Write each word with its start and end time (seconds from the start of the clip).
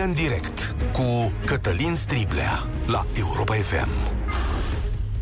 România 0.00 0.22
în 0.22 0.28
direct 0.28 0.74
cu 0.92 1.32
Cătălin 1.46 1.94
Striblea 1.94 2.66
la 2.86 3.06
Europa 3.18 3.54
FM. 3.54 3.88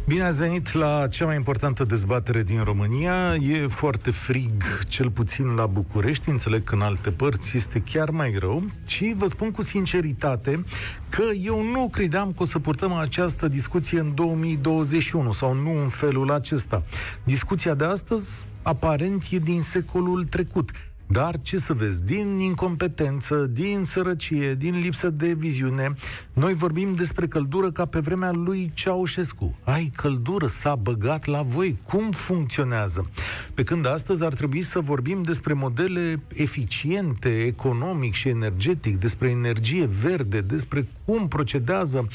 Bine 0.07 0.23
ați 0.23 0.39
venit 0.39 0.73
la 0.73 1.07
cea 1.07 1.25
mai 1.25 1.35
importantă 1.35 1.85
dezbatere 1.85 2.43
din 2.43 2.63
România. 2.65 3.35
E 3.35 3.67
foarte 3.67 4.11
frig, 4.11 4.63
cel 4.89 5.11
puțin 5.11 5.47
la 5.47 5.67
București. 5.67 6.29
Înțeleg 6.29 6.65
că 6.65 6.75
în 6.75 6.81
alte 6.81 7.11
părți 7.11 7.57
este 7.57 7.83
chiar 7.93 8.11
mai 8.11 8.37
rău. 8.39 8.65
Și 8.87 9.15
vă 9.17 9.27
spun 9.27 9.51
cu 9.51 9.63
sinceritate 9.63 10.65
că 11.09 11.23
eu 11.43 11.63
nu 11.63 11.89
credeam 11.89 12.33
că 12.33 12.43
o 12.43 12.47
să 12.47 12.59
purtăm 12.59 12.93
această 12.93 13.49
discuție 13.49 14.01
în 14.01 14.15
2021 14.15 15.33
sau 15.33 15.55
nu 15.55 15.83
în 15.83 15.89
felul 15.89 16.31
acesta. 16.31 16.83
Discuția 17.25 17.75
de 17.75 17.85
astăzi 17.85 18.45
aparent 18.63 19.25
e 19.31 19.39
din 19.39 19.63
secolul 19.63 20.25
trecut. 20.25 20.71
Dar 21.11 21.41
ce 21.43 21.57
să 21.57 21.73
vezi, 21.73 22.05
din 22.05 22.39
incompetență, 22.39 23.37
din 23.37 23.85
sărăcie, 23.85 24.55
din 24.55 24.79
lipsă 24.79 25.11
de 25.11 25.33
viziune, 25.33 25.93
noi 26.39 26.55
vorbim 26.55 26.93
despre 26.93 27.27
căldură 27.27 27.71
ca 27.71 27.85
pe 27.85 27.99
vremea 27.99 28.33
lui 28.33 28.71
Ceaușescu. 28.75 29.57
Ai 29.65 29.93
căldură, 29.97 30.47
s-a 30.47 30.75
băgat 30.75 31.25
la 31.25 31.43
voi, 31.43 31.79
cum 31.87 32.11
funcționează? 32.11 33.11
Pe 33.55 33.63
când 33.63 33.87
astăzi 33.87 34.25
ar 34.25 34.35
trebui 34.35 34.63
să 34.63 34.79
vorbim 34.79 35.23
despre 35.23 35.53
modele 35.53 36.15
eficiente, 36.35 37.29
economic 37.29 38.15
și 38.15 38.29
energetic, 38.29 38.97
despre 38.97 39.29
energie 39.29 39.89
verde, 40.03 40.41
despre 40.41 40.87
cum 41.05 41.29
procedează 41.29 42.07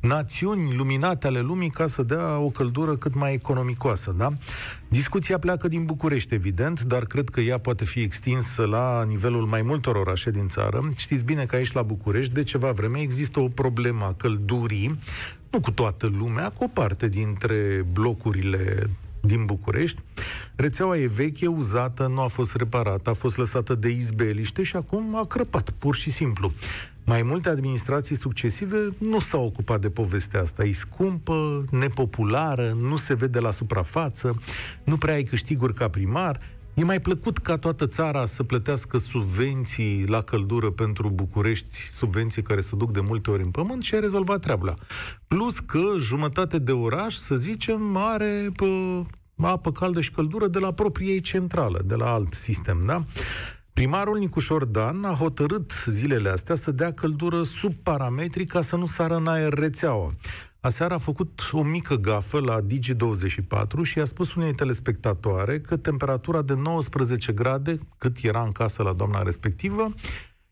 națiuni 0.00 0.74
luminate 0.76 1.26
ale 1.26 1.40
lumii 1.40 1.70
ca 1.70 1.86
să 1.86 2.02
dea 2.02 2.38
o 2.38 2.48
căldură 2.48 2.96
cât 2.96 3.14
mai 3.14 3.32
economicoasă, 3.32 4.14
da? 4.18 4.28
Discuția 4.88 5.38
pleacă 5.38 5.68
din 5.68 5.84
București, 5.84 6.34
evident, 6.34 6.82
dar 6.82 7.04
cred 7.04 7.28
că 7.28 7.40
ea 7.40 7.58
poate 7.58 7.84
fi 7.84 8.00
extinsă 8.00 8.64
la 8.64 9.04
nivelul 9.04 9.46
mai 9.46 9.62
multor 9.62 9.96
orașe 9.96 10.30
din 10.30 10.48
țară. 10.48 10.92
Știți 10.96 11.24
bine 11.24 11.44
că 11.44 11.56
aici 11.56 11.72
la 11.72 11.82
București, 11.82 12.32
de 12.32 12.42
ceva 12.42 12.70
vreme, 12.70 13.00
există 13.00 13.40
o 13.40 13.48
problemă 13.48 13.70
a 14.00 14.14
căldurii, 14.16 14.98
nu 15.50 15.60
cu 15.60 15.70
toată 15.70 16.12
lumea, 16.18 16.48
cu 16.50 16.64
o 16.64 16.68
parte 16.68 17.08
dintre 17.08 17.86
blocurile 17.92 18.90
din 19.20 19.44
București. 19.44 20.02
Rețeaua 20.54 20.96
e 20.96 21.06
veche, 21.06 21.46
uzată, 21.46 22.06
nu 22.06 22.20
a 22.20 22.26
fost 22.26 22.54
reparată, 22.54 23.10
a 23.10 23.12
fost 23.12 23.36
lăsată 23.36 23.74
de 23.74 23.88
izbeliște 23.88 24.62
și 24.62 24.76
acum 24.76 25.16
a 25.16 25.24
crăpat, 25.24 25.70
pur 25.70 25.94
și 25.94 26.10
simplu. 26.10 26.52
Mai 27.04 27.22
multe 27.22 27.48
administrații 27.48 28.16
succesive 28.16 28.76
nu 28.98 29.20
s-au 29.20 29.44
ocupat 29.44 29.80
de 29.80 29.90
povestea 29.90 30.40
asta. 30.40 30.64
E 30.64 30.72
scumpă, 30.72 31.64
nepopulară, 31.70 32.76
nu 32.80 32.96
se 32.96 33.14
vede 33.14 33.38
la 33.38 33.50
suprafață, 33.50 34.40
nu 34.84 34.96
prea 34.96 35.14
ai 35.14 35.22
câștiguri 35.22 35.74
ca 35.74 35.88
primar. 35.88 36.40
E 36.74 36.84
mai 36.84 37.00
plăcut 37.00 37.38
ca 37.38 37.58
toată 37.58 37.86
țara 37.86 38.26
să 38.26 38.42
plătească 38.42 38.98
subvenții 38.98 40.04
la 40.06 40.22
căldură 40.22 40.70
pentru 40.70 41.10
București, 41.10 41.78
subvenții 41.90 42.42
care 42.42 42.60
se 42.60 42.76
duc 42.76 42.92
de 42.92 43.00
multe 43.00 43.30
ori 43.30 43.42
în 43.42 43.50
pământ 43.50 43.82
și 43.82 43.94
ai 43.94 44.00
rezolvat 44.00 44.40
treaba. 44.40 44.74
Plus 45.28 45.58
că 45.58 45.80
jumătate 45.98 46.58
de 46.58 46.72
oraș, 46.72 47.14
să 47.14 47.34
zicem, 47.34 47.96
are 47.96 48.50
pă, 48.56 49.02
apă 49.36 49.72
caldă 49.72 50.00
și 50.00 50.10
căldură 50.10 50.46
de 50.46 50.58
la 50.58 50.72
proprie 50.72 51.20
centrală, 51.20 51.80
de 51.84 51.94
la 51.94 52.12
alt 52.12 52.32
sistem, 52.32 52.82
da? 52.86 53.04
Primarul 53.72 54.18
Nicușor 54.18 54.64
Dan 54.64 55.04
a 55.04 55.14
hotărât 55.14 55.72
zilele 55.86 56.28
astea 56.28 56.54
să 56.54 56.70
dea 56.70 56.92
căldură 56.92 57.42
sub 57.42 57.72
parametri 57.82 58.46
ca 58.46 58.60
să 58.60 58.76
nu 58.76 58.86
sară 58.86 59.16
în 59.16 59.26
aer 59.26 59.52
rețeaua. 59.52 60.12
Aseară 60.64 60.94
a 60.94 60.98
făcut 60.98 61.48
o 61.52 61.62
mică 61.62 61.94
gafă 61.94 62.40
la 62.40 62.60
Digi24 62.60 63.82
și 63.82 63.98
a 63.98 64.04
spus 64.04 64.34
unei 64.34 64.52
telespectatoare 64.52 65.60
că 65.60 65.76
temperatura 65.76 66.42
de 66.42 66.54
19 66.54 67.32
grade, 67.32 67.78
cât 67.98 68.16
era 68.22 68.42
în 68.42 68.52
casă 68.52 68.82
la 68.82 68.92
doamna 68.92 69.22
respectivă, 69.22 69.92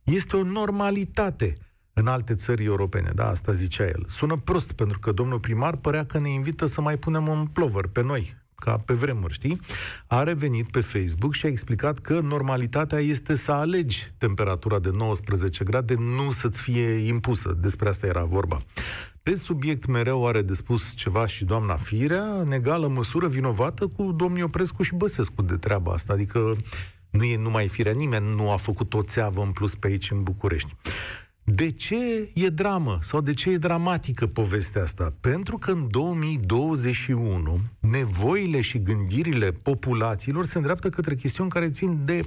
este 0.03 0.37
o 0.37 0.43
normalitate 0.43 1.57
în 1.93 2.07
alte 2.07 2.35
țări 2.35 2.65
europene. 2.65 3.11
Da, 3.15 3.29
asta 3.29 3.53
zicea 3.53 3.85
el. 3.85 4.05
Sună 4.07 4.37
prost, 4.45 4.73
pentru 4.73 4.99
că 4.99 5.13
domnul 5.13 5.41
primar 5.41 5.77
părea 5.77 6.05
că 6.07 6.19
ne 6.19 6.29
invită 6.29 6.67
să 6.67 6.81
mai 6.81 6.97
punem 6.97 7.29
un 7.29 7.47
plover 7.47 7.87
pe 7.87 8.03
noi, 8.03 8.37
ca 8.55 8.77
pe 8.77 8.93
vremuri, 8.93 9.33
știi, 9.33 9.61
a 10.07 10.23
revenit 10.23 10.71
pe 10.71 10.81
Facebook 10.81 11.35
și 11.35 11.47
a 11.47 11.49
explicat 11.49 11.99
că 11.99 12.21
normalitatea 12.21 12.99
este 12.99 13.35
să 13.35 13.53
alegi 13.53 14.13
temperatura 14.19 14.79
de 14.79 14.91
19 14.93 15.65
grade, 15.65 15.95
nu 15.95 16.31
să-ți 16.31 16.63
fie 16.63 16.89
impusă. 16.89 17.57
Despre 17.61 17.89
asta 17.89 18.07
era 18.07 18.25
vorba. 18.25 18.63
Pe 19.23 19.35
subiect 19.35 19.87
mereu 19.87 20.27
are 20.27 20.43
de 20.43 20.55
spus 20.55 20.95
ceva 20.95 21.27
și 21.27 21.45
doamna 21.45 21.77
Firea, 21.77 22.25
în 22.41 22.53
egală 22.53 22.89
măsură 22.89 23.29
vinovată 23.29 23.87
cu 23.87 24.13
domnii 24.13 24.43
Oprescu 24.43 24.83
și 24.83 24.95
Băsescu 24.95 25.43
de 25.43 25.57
treaba 25.57 25.93
asta. 25.93 26.13
Adică 26.13 26.57
nu 27.11 27.25
e 27.25 27.37
numai 27.37 27.69
Firea, 27.69 27.93
nimeni 27.93 28.35
nu 28.35 28.51
a 28.51 28.57
făcut 28.57 28.95
o 28.95 29.03
țeavă 29.03 29.43
în 29.43 29.53
plus 29.53 29.75
pe 29.75 29.87
aici 29.87 30.11
în 30.11 30.23
București. 30.23 30.77
De 31.55 31.71
ce 31.71 32.31
e 32.35 32.49
dramă 32.49 32.99
sau 33.01 33.21
de 33.21 33.35
ce 33.35 33.51
e 33.51 33.57
dramatică 33.57 34.27
povestea 34.27 34.83
asta? 34.83 35.15
Pentru 35.21 35.59
că 35.59 35.71
în 35.71 35.87
2021 35.91 37.61
nevoile 37.81 38.61
și 38.61 38.83
gândirile 38.83 39.51
populațiilor 39.53 40.45
se 40.45 40.57
îndreaptă 40.57 40.89
către 40.89 41.15
chestiuni 41.15 41.51
care 41.51 41.71
țin 41.71 41.99
de 42.05 42.21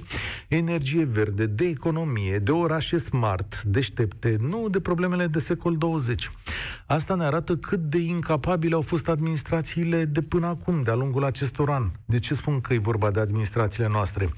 energie 0.48 1.04
verde, 1.04 1.46
de 1.46 1.64
economie, 1.64 2.38
de 2.38 2.50
orașe 2.50 2.96
smart, 2.96 3.62
deștepte, 3.62 4.36
nu 4.40 4.68
de 4.68 4.80
problemele 4.80 5.26
de 5.26 5.38
secol 5.38 5.76
20. 5.76 6.30
Asta 6.86 7.14
ne 7.14 7.24
arată 7.24 7.56
cât 7.56 7.80
de 7.80 7.98
incapabile 7.98 8.74
au 8.74 8.80
fost 8.80 9.08
administrațiile 9.08 10.04
de 10.04 10.22
până 10.22 10.46
acum, 10.46 10.82
de-a 10.82 10.94
lungul 10.94 11.24
acestor 11.24 11.70
ani. 11.70 11.92
De 12.04 12.18
ce 12.18 12.34
spun 12.34 12.60
că 12.60 12.74
e 12.74 12.78
vorba 12.78 13.10
de 13.10 13.20
administrațiile 13.20 13.88
noastre? 13.88 14.28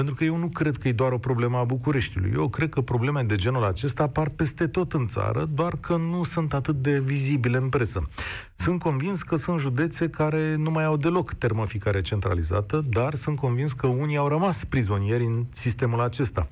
Pentru 0.00 0.18
că 0.18 0.24
eu 0.24 0.36
nu 0.36 0.48
cred 0.48 0.76
că 0.76 0.88
e 0.88 0.92
doar 0.92 1.12
o 1.12 1.18
problemă 1.18 1.58
a 1.58 1.64
Bucureștiului. 1.64 2.32
Eu 2.34 2.48
cred 2.48 2.68
că 2.68 2.80
probleme 2.80 3.22
de 3.22 3.36
genul 3.36 3.64
acesta 3.64 4.02
apar 4.02 4.28
peste 4.28 4.66
tot 4.66 4.92
în 4.92 5.06
țară, 5.06 5.44
doar 5.44 5.76
că 5.80 5.96
nu 5.96 6.24
sunt 6.24 6.54
atât 6.54 6.82
de 6.82 6.98
vizibile 6.98 7.56
în 7.56 7.68
presă. 7.68 8.08
Sunt 8.54 8.80
convins 8.80 9.22
că 9.22 9.36
sunt 9.36 9.60
județe 9.60 10.08
care 10.08 10.54
nu 10.54 10.70
mai 10.70 10.84
au 10.84 10.96
deloc 10.96 11.32
termoficare 11.32 12.00
centralizată, 12.00 12.82
dar 12.88 13.14
sunt 13.14 13.36
convins 13.36 13.72
că 13.72 13.86
unii 13.86 14.16
au 14.16 14.28
rămas 14.28 14.64
prizonieri 14.64 15.24
în 15.24 15.46
sistemul 15.52 16.00
acesta. 16.00 16.48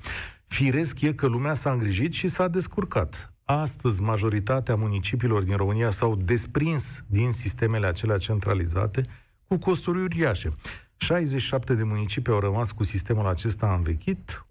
Firesc 0.47 1.01
e 1.01 1.13
că 1.13 1.27
lumea 1.27 1.53
s-a 1.53 1.71
îngrijit 1.71 2.13
și 2.13 2.27
s-a 2.27 2.47
descurcat. 2.47 3.33
Astăzi, 3.43 4.01
majoritatea 4.01 4.75
municipiilor 4.75 5.41
din 5.41 5.55
România 5.55 5.89
s-au 5.89 6.15
desprins 6.15 7.03
din 7.07 7.31
sistemele 7.31 7.87
acelea 7.87 8.17
centralizate 8.17 9.05
cu 9.47 9.57
costuri 9.57 10.01
uriașe. 10.01 10.53
67 11.01 11.73
de 11.73 11.83
municipii 11.83 12.33
au 12.33 12.39
rămas 12.39 12.71
cu 12.71 12.83
sistemul 12.83 13.27
acesta 13.27 13.73
învechit, 13.73 14.45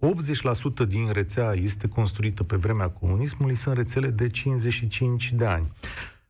80% 0.83 0.87
din 0.87 1.09
rețea 1.11 1.53
este 1.53 1.87
construită 1.87 2.43
pe 2.43 2.55
vremea 2.55 2.89
comunismului, 2.89 3.55
sunt 3.55 3.75
rețele 3.75 4.09
de 4.09 4.29
55 4.29 5.31
de 5.33 5.45
ani. 5.45 5.71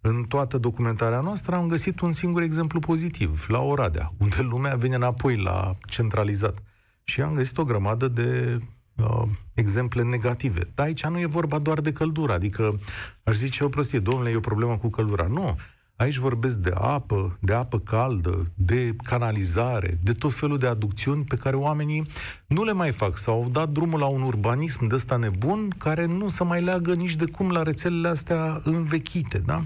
În 0.02 0.24
toată 0.24 0.58
documentarea 0.58 1.20
noastră 1.20 1.56
am 1.56 1.68
găsit 1.68 2.00
un 2.00 2.12
singur 2.12 2.42
exemplu 2.42 2.80
pozitiv, 2.80 3.46
la 3.48 3.62
Oradea, 3.62 4.14
unde 4.18 4.42
lumea 4.42 4.76
vine 4.76 4.96
înapoi 4.96 5.38
la 5.38 5.76
centralizat. 5.88 6.64
Și 7.04 7.22
am 7.22 7.34
găsit 7.34 7.58
o 7.58 7.64
grămadă 7.64 8.08
de 8.08 8.58
uh, 8.96 9.24
exemple 9.54 10.04
negative. 10.04 10.72
Dar 10.76 10.86
aici 10.86 11.06
nu 11.06 11.20
e 11.20 11.26
vorba 11.26 11.60
doar 11.60 11.82
de 11.82 11.92
căldură, 11.92 12.34
adică 12.34 12.80
aș 13.24 13.36
zice 13.36 13.64
o 13.64 13.70
prostie, 13.70 14.00
domnule, 14.00 14.30
e 14.30 14.36
o 14.36 14.40
problemă 14.40 14.78
cu 14.78 14.90
căldura. 14.90 15.28
Nu, 15.28 15.56
Aici 16.00 16.18
vorbesc 16.18 16.58
de 16.58 16.72
apă, 16.76 17.38
de 17.40 17.54
apă 17.54 17.80
caldă, 17.80 18.52
de 18.56 18.96
canalizare, 19.04 20.00
de 20.04 20.12
tot 20.12 20.34
felul 20.34 20.58
de 20.58 20.68
aducțiuni 20.68 21.24
pe 21.24 21.36
care 21.36 21.56
oamenii 21.56 22.08
nu 22.48 22.64
le 22.64 22.72
mai 22.72 22.92
fac 22.92 23.18
sau 23.18 23.42
au 23.42 23.50
dat 23.50 23.70
drumul 23.70 24.00
la 24.00 24.06
un 24.06 24.22
urbanism 24.22 24.88
de 24.88 24.96
ăsta 24.96 25.16
nebun 25.16 25.76
care 25.78 26.06
nu 26.06 26.30
se 26.30 26.44
mai 26.44 26.62
leagă 26.62 26.94
nici 26.94 27.16
de 27.16 27.26
cum 27.26 27.50
la 27.52 27.64
rețelele 27.64 28.08
astea 28.08 28.62
învechite, 28.64 29.38
da? 29.38 29.64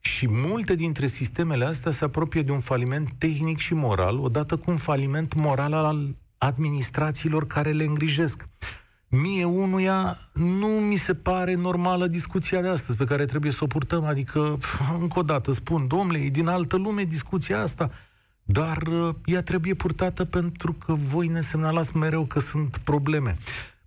Și 0.00 0.26
multe 0.30 0.74
dintre 0.74 1.06
sistemele 1.06 1.64
astea 1.64 1.90
se 1.90 2.04
apropie 2.04 2.42
de 2.42 2.52
un 2.52 2.60
faliment 2.60 3.08
tehnic 3.18 3.58
și 3.58 3.74
moral, 3.74 4.18
odată 4.18 4.56
cu 4.56 4.70
un 4.70 4.76
faliment 4.76 5.34
moral 5.34 5.72
al 5.72 6.14
administrațiilor 6.38 7.46
care 7.46 7.70
le 7.70 7.84
îngrijesc 7.84 8.48
mie 9.10 9.44
unuia 9.44 10.18
nu 10.32 10.66
mi 10.66 10.96
se 10.96 11.14
pare 11.14 11.54
normală 11.54 12.06
discuția 12.06 12.60
de 12.60 12.68
astăzi 12.68 12.98
pe 12.98 13.04
care 13.04 13.24
trebuie 13.24 13.52
să 13.52 13.64
o 13.64 13.66
purtăm. 13.66 14.04
Adică, 14.04 14.58
încă 15.00 15.18
o 15.18 15.22
dată 15.22 15.52
spun, 15.52 15.86
domnule, 15.86 16.18
e 16.18 16.28
din 16.28 16.46
altă 16.46 16.76
lume 16.76 17.02
discuția 17.02 17.60
asta, 17.60 17.90
dar 18.42 18.82
uh, 18.82 19.14
ea 19.24 19.42
trebuie 19.42 19.74
purtată 19.74 20.24
pentru 20.24 20.72
că 20.72 20.92
voi 20.94 21.26
ne 21.26 21.40
semnalați 21.40 21.96
mereu 21.96 22.24
că 22.24 22.38
sunt 22.40 22.76
probleme. 22.76 23.36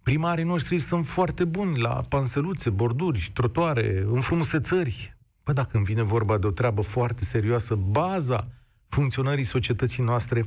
Primarii 0.04 0.44
noștri 0.44 0.78
sunt 0.78 1.08
foarte 1.08 1.46
buni 1.46 1.80
la 1.80 2.04
panseluțe, 2.10 2.70
borduri, 2.70 3.32
trotoare, 3.34 4.06
înfrumusețări. 4.12 5.18
Bă, 5.44 5.54
dacă 5.54 5.78
îmi 5.78 5.86
vine 5.86 6.02
vorba 6.02 6.38
de 6.38 6.48
o 6.48 6.52
treabă 6.52 6.82
foarte 6.82 7.24
serioasă, 7.24 7.76
baza 7.76 8.48
funcționării 8.88 9.44
societății 9.44 10.04
noastre, 10.04 10.46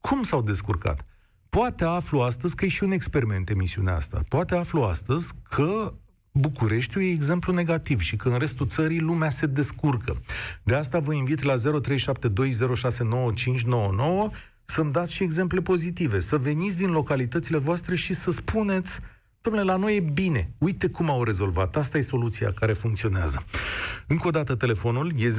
cum 0.00 0.22
s-au 0.22 0.42
descurcat? 0.42 1.04
Poate 1.56 1.84
aflu 1.84 2.20
astăzi 2.20 2.54
că 2.54 2.64
e 2.64 2.68
și 2.68 2.84
un 2.84 2.90
experiment 2.90 3.50
emisiunea 3.50 3.94
asta. 3.94 4.24
Poate 4.28 4.54
aflu 4.54 4.82
astăzi 4.82 5.32
că 5.42 5.92
Bucureștiul 6.32 7.04
e 7.04 7.08
exemplu 7.08 7.52
negativ 7.52 8.00
și 8.00 8.16
că 8.16 8.28
în 8.28 8.38
restul 8.38 8.66
țării 8.66 8.98
lumea 8.98 9.30
se 9.30 9.46
descurcă. 9.46 10.14
De 10.62 10.74
asta 10.74 10.98
vă 10.98 11.14
invit 11.14 11.42
la 11.42 11.54
0372069599 11.56 11.60
să-mi 14.64 14.92
dați 14.92 15.12
și 15.12 15.22
exemple 15.22 15.60
pozitive, 15.60 16.20
să 16.20 16.36
veniți 16.36 16.76
din 16.76 16.90
localitățile 16.90 17.58
voastre 17.58 17.94
și 17.94 18.12
să 18.12 18.30
spuneți 18.30 18.98
Domnule, 19.46 19.72
la 19.72 19.76
noi 19.76 19.96
e 19.96 20.00
bine. 20.00 20.50
Uite 20.58 20.88
cum 20.88 21.10
au 21.10 21.22
rezolvat. 21.22 21.76
Asta 21.76 21.98
e 21.98 22.00
soluția 22.00 22.52
care 22.52 22.72
funcționează. 22.72 23.44
Încă 24.06 24.26
o 24.26 24.30
dată 24.30 24.54
telefonul 24.54 25.12
e 25.16 25.28
0372069599. 25.28 25.34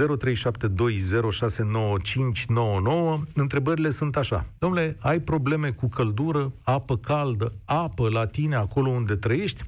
Întrebările 3.34 3.90
sunt 3.90 4.16
așa. 4.16 4.46
Domnule, 4.58 4.98
ai 5.00 5.20
probleme 5.20 5.70
cu 5.70 5.88
căldură, 5.88 6.54
apă 6.62 6.98
caldă, 6.98 7.54
apă 7.66 8.10
la 8.10 8.26
tine 8.26 8.56
acolo 8.56 8.90
unde 8.90 9.16
trăiești? 9.16 9.62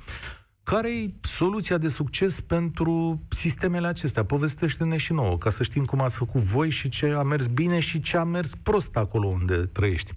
Care 0.63 0.89
e 0.89 1.13
soluția 1.21 1.77
de 1.77 1.88
succes 1.88 2.39
pentru 2.39 3.21
sistemele 3.30 3.88
acestea? 3.88 4.25
Povestește-ne 4.25 4.97
și 4.97 5.13
nouă, 5.13 5.38
ca 5.38 5.50
să 5.50 5.63
știm 5.63 5.86
cum 5.86 6.01
ați 6.01 6.18
făcut 6.18 6.41
voi 6.41 6.69
și 6.69 6.89
ce 6.89 7.09
a 7.09 7.24
mers 7.24 7.47
bine 7.47 7.80
și 7.80 8.00
ce 8.00 8.18
a 8.18 8.24
mers 8.24 8.51
prost 8.63 8.95
acolo 8.95 9.27
unde 9.27 9.56
trăiești. 9.56 10.12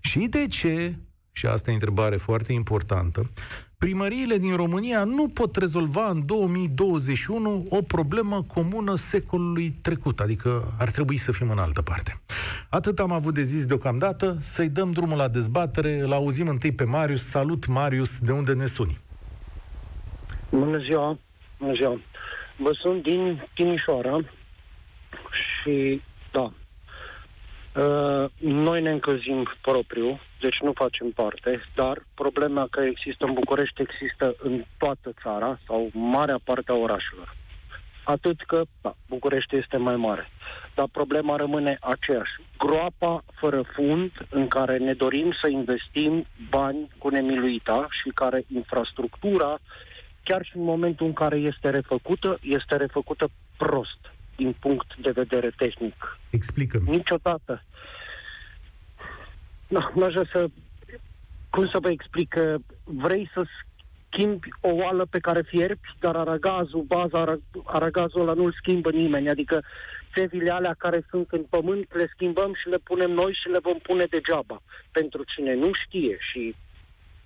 Și 0.00 0.18
de 0.18 0.46
ce, 0.46 0.98
și 1.32 1.46
asta 1.46 1.70
e 1.70 1.74
întrebare 1.74 2.16
foarte 2.16 2.52
importantă, 2.52 3.30
primăriile 3.78 4.36
din 4.36 4.56
România 4.56 5.04
nu 5.04 5.28
pot 5.28 5.56
rezolva 5.56 6.08
în 6.08 6.26
2021 6.26 7.66
o 7.68 7.82
problemă 7.82 8.42
comună 8.42 8.96
secolului 8.96 9.74
trecut, 9.82 10.20
adică 10.20 10.74
ar 10.78 10.90
trebui 10.90 11.16
să 11.16 11.32
fim 11.32 11.50
în 11.50 11.58
altă 11.58 11.82
parte. 11.82 12.20
Atât 12.68 12.98
am 12.98 13.12
avut 13.12 13.34
de 13.34 13.42
zis 13.42 13.66
deocamdată, 13.66 14.36
să-i 14.40 14.68
dăm 14.68 14.90
drumul 14.90 15.16
la 15.16 15.28
dezbatere, 15.28 16.00
îl 16.00 16.12
auzim 16.12 16.48
întâi 16.48 16.72
pe 16.72 16.84
Marius. 16.84 17.28
Salut, 17.28 17.66
Marius, 17.66 18.18
de 18.18 18.32
unde 18.32 18.52
ne 18.52 18.66
suni? 18.66 18.98
Bună 20.50 20.78
ziua, 20.78 21.18
bună 21.58 21.72
ziua. 21.72 21.98
Vă 22.56 22.70
sunt 22.72 23.02
din 23.02 23.48
Timișoara 23.54 24.18
și, 25.62 26.00
da, 26.32 26.40
uh, 26.40 26.50
noi 28.38 28.82
ne 28.82 28.90
încălzim 28.90 29.50
propriu, 29.60 30.20
deci 30.40 30.60
nu 30.60 30.72
facem 30.72 31.10
parte, 31.10 31.62
dar 31.74 32.02
problema 32.14 32.66
că 32.70 32.80
există 32.80 33.24
în 33.24 33.32
București 33.32 33.82
există 33.82 34.34
în 34.42 34.62
toată 34.78 35.12
țara 35.22 35.58
sau 35.66 35.90
marea 35.92 36.38
parte 36.44 36.72
a 36.72 36.74
orașelor. 36.74 37.36
Atât 38.04 38.40
că, 38.46 38.62
da, 38.80 38.94
București 39.08 39.56
este 39.56 39.76
mai 39.76 39.96
mare. 39.96 40.28
Dar 40.74 40.86
problema 40.92 41.36
rămâne 41.36 41.78
aceeași. 41.80 42.32
Groapa 42.58 43.24
fără 43.34 43.62
fund 43.62 44.10
în 44.30 44.48
care 44.48 44.78
ne 44.78 44.92
dorim 44.92 45.32
să 45.42 45.48
investim 45.48 46.26
bani 46.50 46.88
cu 46.98 47.08
nemiluita 47.08 47.86
și 48.02 48.10
care 48.14 48.44
infrastructura 48.54 49.58
chiar 50.24 50.44
și 50.44 50.56
în 50.56 50.62
momentul 50.62 51.06
în 51.06 51.12
care 51.12 51.36
este 51.36 51.70
refăcută, 51.70 52.38
este 52.42 52.76
refăcută 52.76 53.30
prost 53.56 53.98
din 54.36 54.54
punct 54.60 54.96
de 54.96 55.10
vedere 55.10 55.50
tehnic. 55.56 56.18
Explică-mi. 56.30 56.96
Niciodată. 56.96 57.62
Nu, 59.68 59.90
nu 59.94 60.04
aș 60.04 60.14
să... 60.32 60.48
Cum 61.50 61.68
să 61.68 61.78
vă 61.80 61.90
explic? 61.90 62.28
Că 62.28 62.56
vrei 62.84 63.30
să 63.34 63.44
schimbi 64.06 64.48
o 64.60 64.68
oală 64.68 65.06
pe 65.10 65.18
care 65.18 65.42
fierbi, 65.42 65.88
dar 66.00 66.16
aragazul, 66.16 66.82
baza, 66.82 67.38
aragazul 67.64 68.20
ăla 68.20 68.32
nu-l 68.32 68.54
schimbă 68.60 68.90
nimeni. 68.90 69.28
Adică 69.28 69.62
țevile 70.14 70.50
alea 70.50 70.74
care 70.78 71.06
sunt 71.10 71.30
în 71.30 71.42
pământ 71.50 71.94
le 71.94 72.10
schimbăm 72.14 72.54
și 72.54 72.68
le 72.68 72.76
punem 72.76 73.10
noi 73.10 73.32
și 73.42 73.48
le 73.48 73.58
vom 73.62 73.78
pune 73.78 74.04
degeaba. 74.04 74.62
Pentru 74.92 75.24
cine 75.34 75.54
nu 75.54 75.70
știe 75.84 76.16
și 76.30 76.54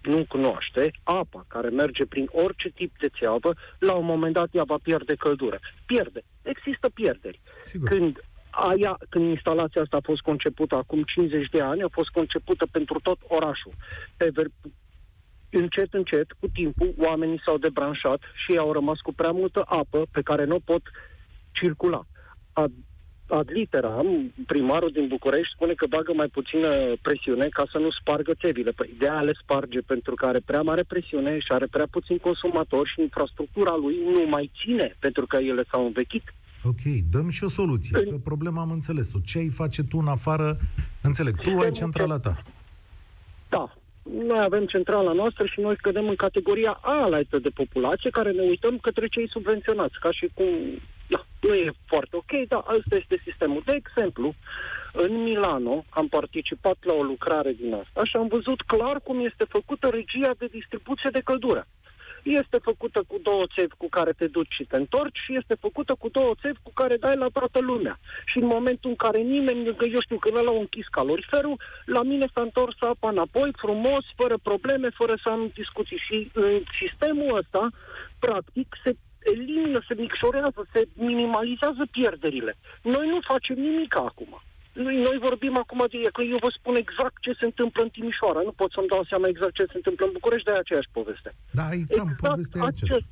nu 0.03 0.25
cunoaște, 0.29 0.91
apa 1.03 1.45
care 1.49 1.69
merge 1.69 2.07
prin 2.07 2.29
orice 2.33 2.69
tip 2.69 2.93
de 2.99 3.09
țeavă, 3.19 3.55
la 3.79 3.93
un 3.93 4.05
moment 4.05 4.33
dat 4.33 4.49
ea 4.53 4.65
va 4.65 4.79
pierde 4.83 5.15
căldură. 5.15 5.61
Pierde. 5.87 6.23
Există 6.43 6.89
pierderi. 6.89 7.41
Sigur. 7.63 7.89
Când 7.89 8.25
aia, 8.53 8.99
când 9.09 9.29
instalația 9.29 9.83
asta 9.83 9.97
a 9.97 10.09
fost 10.11 10.21
concepută 10.21 10.75
acum 10.75 11.03
50 11.03 11.49
de 11.49 11.61
ani, 11.61 11.83
a 11.83 11.89
fost 11.89 12.09
concepută 12.09 12.67
pentru 12.71 13.01
tot 13.03 13.19
orașul. 13.29 13.73
Pe 14.17 14.31
ver- 14.31 14.71
încet, 15.51 15.95
încet, 15.95 16.33
cu 16.41 16.49
timpul, 16.53 16.95
oamenii 16.99 17.43
s-au 17.45 17.59
debranșat 17.59 18.21
și 18.45 18.57
au 18.57 18.73
rămas 18.73 18.99
cu 18.99 19.13
prea 19.15 19.31
multă 19.31 19.63
apă 19.67 20.07
pe 20.11 20.23
care 20.23 20.45
nu 20.45 20.61
pot 20.61 20.83
circula. 21.53 22.03
A 22.53 22.67
ad 23.29 23.51
literam, 23.51 24.33
primarul 24.47 24.91
din 24.91 25.07
București 25.07 25.55
spune 25.55 25.73
că 25.73 25.87
bagă 25.87 26.13
mai 26.15 26.27
puțină 26.27 26.69
presiune 27.03 27.49
ca 27.49 27.65
să 27.73 27.79
nu 27.79 27.91
spargă 27.91 28.33
țevile. 28.35 28.71
Păi 28.71 28.95
de 28.99 29.09
le 29.09 29.33
sparge 29.43 29.81
pentru 29.81 30.15
că 30.15 30.27
are 30.27 30.41
prea 30.45 30.63
mare 30.63 30.83
presiune 30.83 31.39
și 31.39 31.53
are 31.53 31.67
prea 31.67 31.87
puțin 31.91 32.19
consumator 32.19 32.87
și 32.89 33.01
infrastructura 33.01 33.77
lui 33.77 33.97
nu 34.05 34.27
mai 34.29 34.51
ține 34.63 34.97
pentru 34.99 35.27
că 35.27 35.37
ele 35.37 35.65
s-au 35.71 35.85
învechit. 35.85 36.23
Ok, 36.65 36.83
dăm 37.11 37.29
și 37.29 37.45
o 37.45 37.49
soluție. 37.49 37.99
În... 37.99 38.11
Că 38.11 38.17
problema 38.25 38.61
am 38.61 38.71
înțeles-o. 38.71 39.19
Ce 39.25 39.39
ai 39.39 39.49
face 39.49 39.83
tu 39.83 39.99
în 39.99 40.09
afară? 40.09 40.57
Înțeleg, 41.01 41.37
tu 41.41 41.59
ai 41.59 41.71
centrala 41.71 42.19
ta. 42.19 42.43
Da, 43.49 43.77
noi 44.03 44.41
avem 44.41 44.67
centrala 44.67 45.13
noastră 45.13 45.47
și 45.47 45.61
noi 45.61 45.77
cădem 45.77 46.09
în 46.09 46.15
categoria 46.15 46.71
A 46.71 47.21
de 47.43 47.51
populație, 47.55 48.11
care 48.11 48.31
ne 48.31 48.43
uităm 48.43 48.79
către 48.79 49.07
cei 49.07 49.29
subvenționați, 49.29 50.01
ca 50.01 50.11
și 50.13 50.29
cum 50.35 50.47
da, 51.09 51.27
nu 51.41 51.55
e 51.55 51.73
foarte 51.87 52.17
ok, 52.17 52.33
dar 52.49 52.65
ăsta 52.77 52.97
este 52.97 53.23
sistemul. 53.25 53.63
De 53.65 53.73
exemplu, 53.73 54.35
în 54.93 55.23
Milano 55.23 55.85
am 55.89 56.09
participat 56.09 56.77
la 56.81 56.93
o 56.93 57.03
lucrare 57.03 57.53
din 57.53 57.75
asta 57.75 58.05
și 58.05 58.17
am 58.17 58.27
văzut 58.29 58.63
clar 58.63 59.01
cum 59.01 59.25
este 59.25 59.45
făcută 59.49 59.87
regia 59.89 60.35
de 60.39 60.47
distribuție 60.47 61.11
de 61.13 61.21
căldură. 61.25 61.67
Este 62.23 62.59
făcută 62.63 63.05
cu 63.07 63.19
două 63.23 63.45
țevi 63.57 63.75
cu 63.77 63.89
care 63.89 64.13
te 64.13 64.27
duci 64.27 64.55
și 64.55 64.65
te 64.65 64.77
întorci 64.77 65.19
și 65.25 65.37
este 65.37 65.55
făcută 65.61 65.95
cu 65.99 66.09
două 66.09 66.33
țevi 66.41 66.59
cu 66.63 66.73
care 66.75 66.97
dai 66.97 67.17
la 67.17 67.29
toată 67.33 67.59
lumea. 67.61 67.99
Și 68.27 68.39
în 68.39 68.47
momentul 68.47 68.91
în 68.91 68.97
care 68.97 69.19
nimeni, 69.19 69.77
că 69.77 69.85
eu 69.85 70.01
știu, 70.01 70.19
când 70.19 70.35
l-au 70.35 70.59
închis 70.59 70.87
caloriferul, 70.87 71.61
la 71.85 72.03
mine 72.03 72.27
s-a 72.35 72.41
întors 72.41 72.77
apa 72.81 73.09
înapoi, 73.09 73.51
frumos, 73.57 74.05
fără 74.17 74.37
probleme, 74.43 74.89
fără 74.89 75.15
să 75.23 75.29
am 75.29 75.51
discuții. 75.55 76.03
Și 76.07 76.31
în 76.33 76.63
sistemul 76.81 77.37
ăsta, 77.37 77.71
practic, 78.19 78.67
se 78.85 78.97
elimină, 79.19 79.81
se 79.89 79.95
micșorează, 79.95 80.67
se 80.73 80.89
minimalizează 80.95 81.87
pierderile. 81.91 82.57
Noi 82.83 83.09
nu 83.09 83.19
facem 83.21 83.57
nimic 83.57 83.97
acum. 83.97 84.43
Noi, 84.73 84.97
noi 84.97 85.19
vorbim 85.19 85.57
acum 85.59 85.87
de 85.91 86.09
că 86.13 86.23
eu 86.23 86.37
vă 86.41 86.51
spun 86.59 86.75
exact 86.75 87.17
ce 87.21 87.33
se 87.39 87.45
întâmplă 87.45 87.83
în 87.83 87.89
Timișoara. 87.89 88.41
Nu 88.45 88.53
pot 88.53 88.71
să-mi 88.73 88.93
dau 88.93 89.05
seama 89.05 89.29
exact 89.29 89.55
ce 89.55 89.65
se 89.73 89.77
întâmplă 89.81 90.07
în 90.07 90.13
București, 90.13 90.49
de 90.49 90.53
aceeași 90.53 90.89
poveste. 90.93 91.35
Da, 91.51 91.67
e 91.73 91.85
cam 91.97 92.09
exact 92.09 92.21
povestea 92.29 92.65
aceeași. 92.65 93.05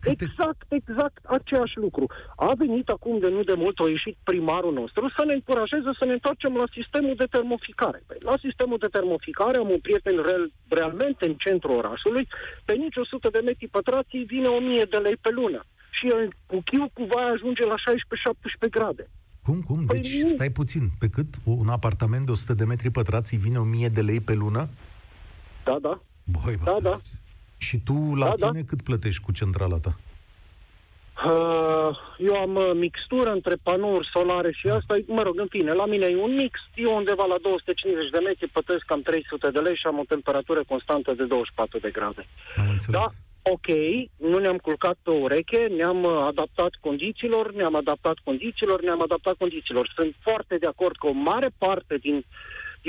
Câte... 0.00 0.24
Exact, 0.24 0.62
exact 0.68 1.22
aceeași 1.38 1.76
lucru. 1.84 2.04
A 2.36 2.52
venit 2.62 2.88
acum 2.88 3.18
de 3.18 3.28
nu 3.28 3.42
de 3.42 3.54
mult, 3.54 3.78
a 3.78 3.88
ieșit 3.88 4.16
primarul 4.22 4.72
nostru 4.72 5.02
să 5.16 5.22
ne 5.24 5.34
încurajeze 5.34 5.90
să 5.98 6.04
ne 6.04 6.12
întoarcem 6.12 6.54
la 6.56 6.66
sistemul 6.72 7.14
de 7.16 7.28
termoficare. 7.36 8.02
Păi, 8.06 8.16
la 8.20 8.36
sistemul 8.46 8.78
de 8.78 8.94
termoficare 8.96 9.56
am 9.58 9.70
un 9.70 9.80
prieten 9.86 10.16
real, 10.26 10.50
realmente 10.68 11.26
în 11.26 11.34
centrul 11.34 11.76
orașului, 11.76 12.28
pe 12.64 12.72
nici 12.72 12.96
100 12.96 13.28
de 13.28 13.40
metri 13.48 13.68
pătrați 13.68 14.16
vine 14.16 14.48
1000 14.48 14.86
de 14.90 14.96
lei 14.96 15.16
pe 15.16 15.30
lună. 15.30 15.60
Și 15.90 16.06
el 16.06 16.32
cu 16.46 16.58
chiu 16.64 16.84
cu 16.92 17.02
vai 17.12 17.28
ajunge 17.30 17.64
la 17.66 17.76
16-17 18.66 18.70
grade. 18.70 19.06
Cum, 19.46 19.62
cum? 19.62 19.86
Păi 19.86 20.00
deci 20.00 20.20
nu. 20.20 20.28
stai 20.28 20.50
puțin. 20.50 20.90
Pe 20.98 21.08
cât 21.08 21.26
un 21.44 21.68
apartament 21.68 22.26
de 22.26 22.30
100 22.30 22.54
de 22.54 22.64
metri 22.64 22.90
pătrați 22.90 23.36
vine 23.36 23.58
1000 23.58 23.88
de 23.88 24.00
lei 24.00 24.20
pe 24.20 24.34
lună? 24.34 24.68
Da, 25.64 25.78
da. 25.80 26.00
Băi, 26.24 26.56
bă, 26.56 26.64
da, 26.64 26.90
da. 26.90 27.00
Și 27.56 27.78
tu 27.78 28.14
la 28.14 28.26
da, 28.26 28.34
tine 28.34 28.60
da. 28.60 28.68
cât 28.68 28.82
plătești 28.82 29.22
cu 29.22 29.32
centrala 29.32 29.78
ta? 29.78 29.96
Uh, 31.24 31.96
eu 32.18 32.34
am 32.34 32.54
uh, 32.54 32.70
mixtură 32.74 33.30
între 33.30 33.54
panouri 33.62 34.08
solare 34.12 34.52
și 34.52 34.66
asta, 34.68 34.96
mă 35.06 35.22
rog, 35.22 35.38
în 35.38 35.46
fine, 35.48 35.72
la 35.72 35.86
mine 35.86 36.06
e 36.06 36.16
un 36.16 36.34
mix, 36.34 36.58
eu 36.74 36.96
undeva 36.96 37.24
la 37.24 37.36
250 37.42 38.10
de 38.10 38.18
metri 38.18 38.48
plătesc 38.48 38.84
cam 38.84 39.02
300 39.02 39.50
de 39.50 39.58
lei 39.58 39.76
și 39.76 39.86
am 39.86 39.98
o 39.98 40.04
temperatură 40.08 40.64
constantă 40.68 41.12
de 41.12 41.24
24 41.24 41.78
de 41.78 41.90
grade. 41.90 42.26
Am 42.56 42.76
Da, 42.88 43.06
ok, 43.52 43.68
nu 44.16 44.38
ne-am 44.38 44.56
culcat 44.56 44.96
pe 45.02 45.10
ureche, 45.10 45.66
ne-am 45.66 46.02
uh, 46.04 46.24
adaptat 46.26 46.72
condițiilor, 46.80 47.52
ne-am 47.52 47.74
adaptat 47.74 48.16
condițiilor, 48.24 48.82
ne-am 48.82 49.02
adaptat 49.02 49.34
condițiilor. 49.36 49.92
Sunt 49.96 50.14
foarte 50.20 50.56
de 50.58 50.66
acord 50.66 50.96
că 50.96 51.06
o 51.06 51.12
mare 51.12 51.50
parte 51.58 51.96
din 51.96 52.24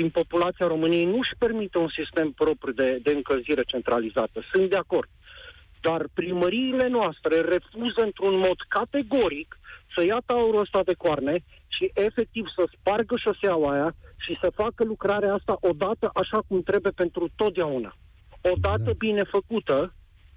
din 0.00 0.10
populația 0.10 0.66
României 0.66 1.04
nu 1.04 1.18
își 1.18 1.38
permite 1.38 1.78
un 1.78 1.88
sistem 1.98 2.30
propriu 2.30 2.72
de, 2.72 2.98
de 3.02 3.10
încălzire 3.10 3.62
centralizată. 3.62 4.38
Sunt 4.52 4.70
de 4.70 4.76
acord. 4.76 5.08
Dar 5.80 6.00
primăriile 6.14 6.88
noastre 6.88 7.40
refuză 7.40 8.00
într-un 8.08 8.36
mod 8.46 8.58
categoric 8.68 9.58
să 9.94 10.04
ia 10.04 10.20
taurul 10.26 10.60
ăsta 10.60 10.82
de 10.82 10.94
coarne 10.94 11.34
și 11.76 11.90
efectiv 11.94 12.44
să 12.56 12.62
spargă 12.74 13.14
șoseaua 13.16 13.72
aia 13.72 13.94
și 14.24 14.38
să 14.42 14.58
facă 14.62 14.84
lucrarea 14.84 15.34
asta 15.34 15.56
odată 15.60 16.10
așa 16.14 16.38
cum 16.48 16.62
trebuie 16.62 16.92
pentru 16.92 17.28
totdeauna. 17.36 17.96
Odată 18.52 18.90
da. 18.92 18.98
bine 18.98 19.22
făcută, 19.22 19.94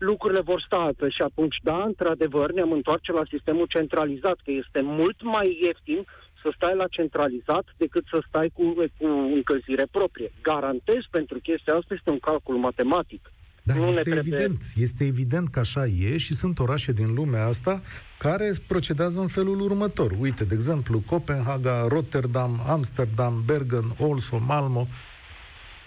lucrurile 0.10 0.42
vor 0.42 0.64
sta 0.66 0.78
altfel 0.78 1.12
și 1.12 1.22
atunci, 1.22 1.58
da, 1.64 1.84
într-adevăr, 1.92 2.52
ne-am 2.52 2.72
întoarce 2.72 3.12
la 3.12 3.26
sistemul 3.30 3.68
centralizat, 3.76 4.38
că 4.44 4.52
este 4.52 4.82
mult 4.82 5.24
mai 5.24 5.48
ieftin 5.62 6.06
să 6.42 6.52
stai 6.56 6.76
la 6.76 6.88
centralizat 6.88 7.66
decât 7.78 8.06
să 8.10 8.24
stai 8.28 8.50
cu, 8.54 8.64
cu 8.98 9.08
încălzire 9.38 9.86
proprie. 9.92 10.32
Garantez 10.42 11.02
pentru 11.10 11.40
chestia 11.40 11.74
asta 11.76 11.94
este 11.94 12.10
un 12.10 12.20
calcul 12.20 12.56
matematic. 12.56 13.32
Da, 13.64 13.74
nu 13.74 13.88
este 13.88 14.02
trebuie... 14.02 14.34
evident. 14.34 14.62
Este 14.76 15.06
evident 15.06 15.48
că 15.50 15.60
așa 15.60 15.86
e 15.86 16.18
și 16.18 16.34
sunt 16.34 16.60
orașe 16.60 16.92
din 16.92 17.14
lumea 17.14 17.46
asta 17.46 17.82
care 18.20 18.52
procedează 18.68 19.20
în 19.20 19.28
felul 19.28 19.62
următor. 19.62 20.12
Uite, 20.20 20.44
de 20.44 20.54
exemplu, 20.54 21.02
Copenhaga, 21.10 21.86
Rotterdam, 21.88 22.62
Amsterdam, 22.68 23.44
Bergen, 23.46 23.86
Oslo, 23.98 24.40
Malmo. 24.48 24.88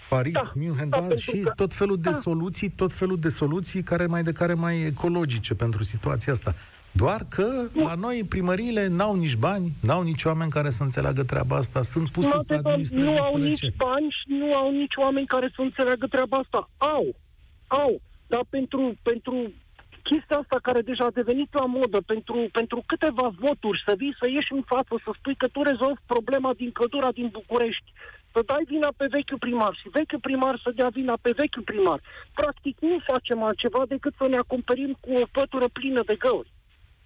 Paris, 0.09 0.33
Da, 0.33 0.41
München, 0.55 0.89
da, 0.89 0.97
da, 0.99 1.05
pentru 1.05 1.31
și 1.31 1.39
că- 1.39 1.51
tot 1.55 1.73
felul 1.73 1.95
de 1.95 2.09
da. 2.09 2.15
soluții, 2.15 2.69
tot 2.69 2.91
felul 2.93 3.17
de 3.19 3.29
soluții 3.29 3.83
care 3.83 4.05
mai 4.05 4.23
de 4.23 4.31
care 4.31 4.53
mai 4.53 4.81
ecologice 4.81 5.53
pentru 5.53 5.83
situația 5.83 6.33
asta. 6.33 6.53
Doar 6.91 7.21
că 7.29 7.63
la 7.73 7.93
noi 7.95 8.23
primăriile 8.29 8.87
n-au 8.87 9.15
nici 9.15 9.35
bani, 9.35 9.71
n-au 9.81 10.03
nici 10.03 10.23
oameni 10.25 10.51
care 10.51 10.69
să 10.69 10.83
înțeleagă 10.83 11.23
treaba 11.23 11.55
asta, 11.55 11.81
sunt 11.83 12.09
puse 12.09 12.29
Nu, 12.33 12.41
să 12.41 12.53
adevăr, 12.53 12.71
administreze 12.71 13.05
nu 13.05 13.17
au 13.21 13.31
sărăcie. 13.35 13.49
nici 13.67 13.75
bani 13.75 14.07
și 14.09 14.25
nu 14.39 14.53
au 14.55 14.71
nici 14.71 14.95
oameni 14.95 15.27
care 15.27 15.51
să 15.55 15.61
înțeleagă 15.61 16.05
treaba 16.07 16.37
asta. 16.37 16.69
Au, 16.77 17.15
au, 17.67 18.01
dar 18.27 18.41
pentru, 18.49 18.95
pentru 19.01 19.51
chestia 20.03 20.37
asta 20.37 20.57
care 20.61 20.81
deja 20.81 21.05
a 21.05 21.17
devenit 21.19 21.49
la 21.53 21.65
modă, 21.65 21.99
pentru, 22.05 22.47
pentru 22.51 22.83
câteva 22.85 23.27
voturi 23.39 23.83
să 23.85 23.93
vii, 23.97 24.15
să 24.19 24.25
ieși 24.29 24.53
în 24.53 24.61
față, 24.65 24.93
să 25.03 25.11
spui 25.19 25.35
că 25.35 25.47
tu 25.47 25.61
rezolvi 25.63 26.01
problema 26.05 26.51
din 26.57 26.71
căldura 26.71 27.11
din 27.11 27.29
București, 27.31 27.87
să 28.35 28.41
dai 28.45 28.63
vina 28.73 28.89
pe 28.97 29.05
vechiul 29.09 29.37
primar 29.45 29.73
și 29.81 29.89
vechiul 29.97 30.19
primar 30.27 30.59
să 30.63 30.71
dea 30.75 30.89
vina 30.99 31.15
pe 31.21 31.31
vechiul 31.41 31.61
primar. 31.71 31.99
Practic 32.33 32.75
nu 32.79 32.97
facem 33.11 33.43
altceva 33.43 33.81
decât 33.87 34.13
să 34.17 34.27
ne 34.27 34.37
acoperim 34.37 34.91
cu 34.99 35.11
o 35.21 35.25
pătură 35.31 35.67
plină 35.77 36.01
de 36.05 36.15
găuri. 36.15 36.49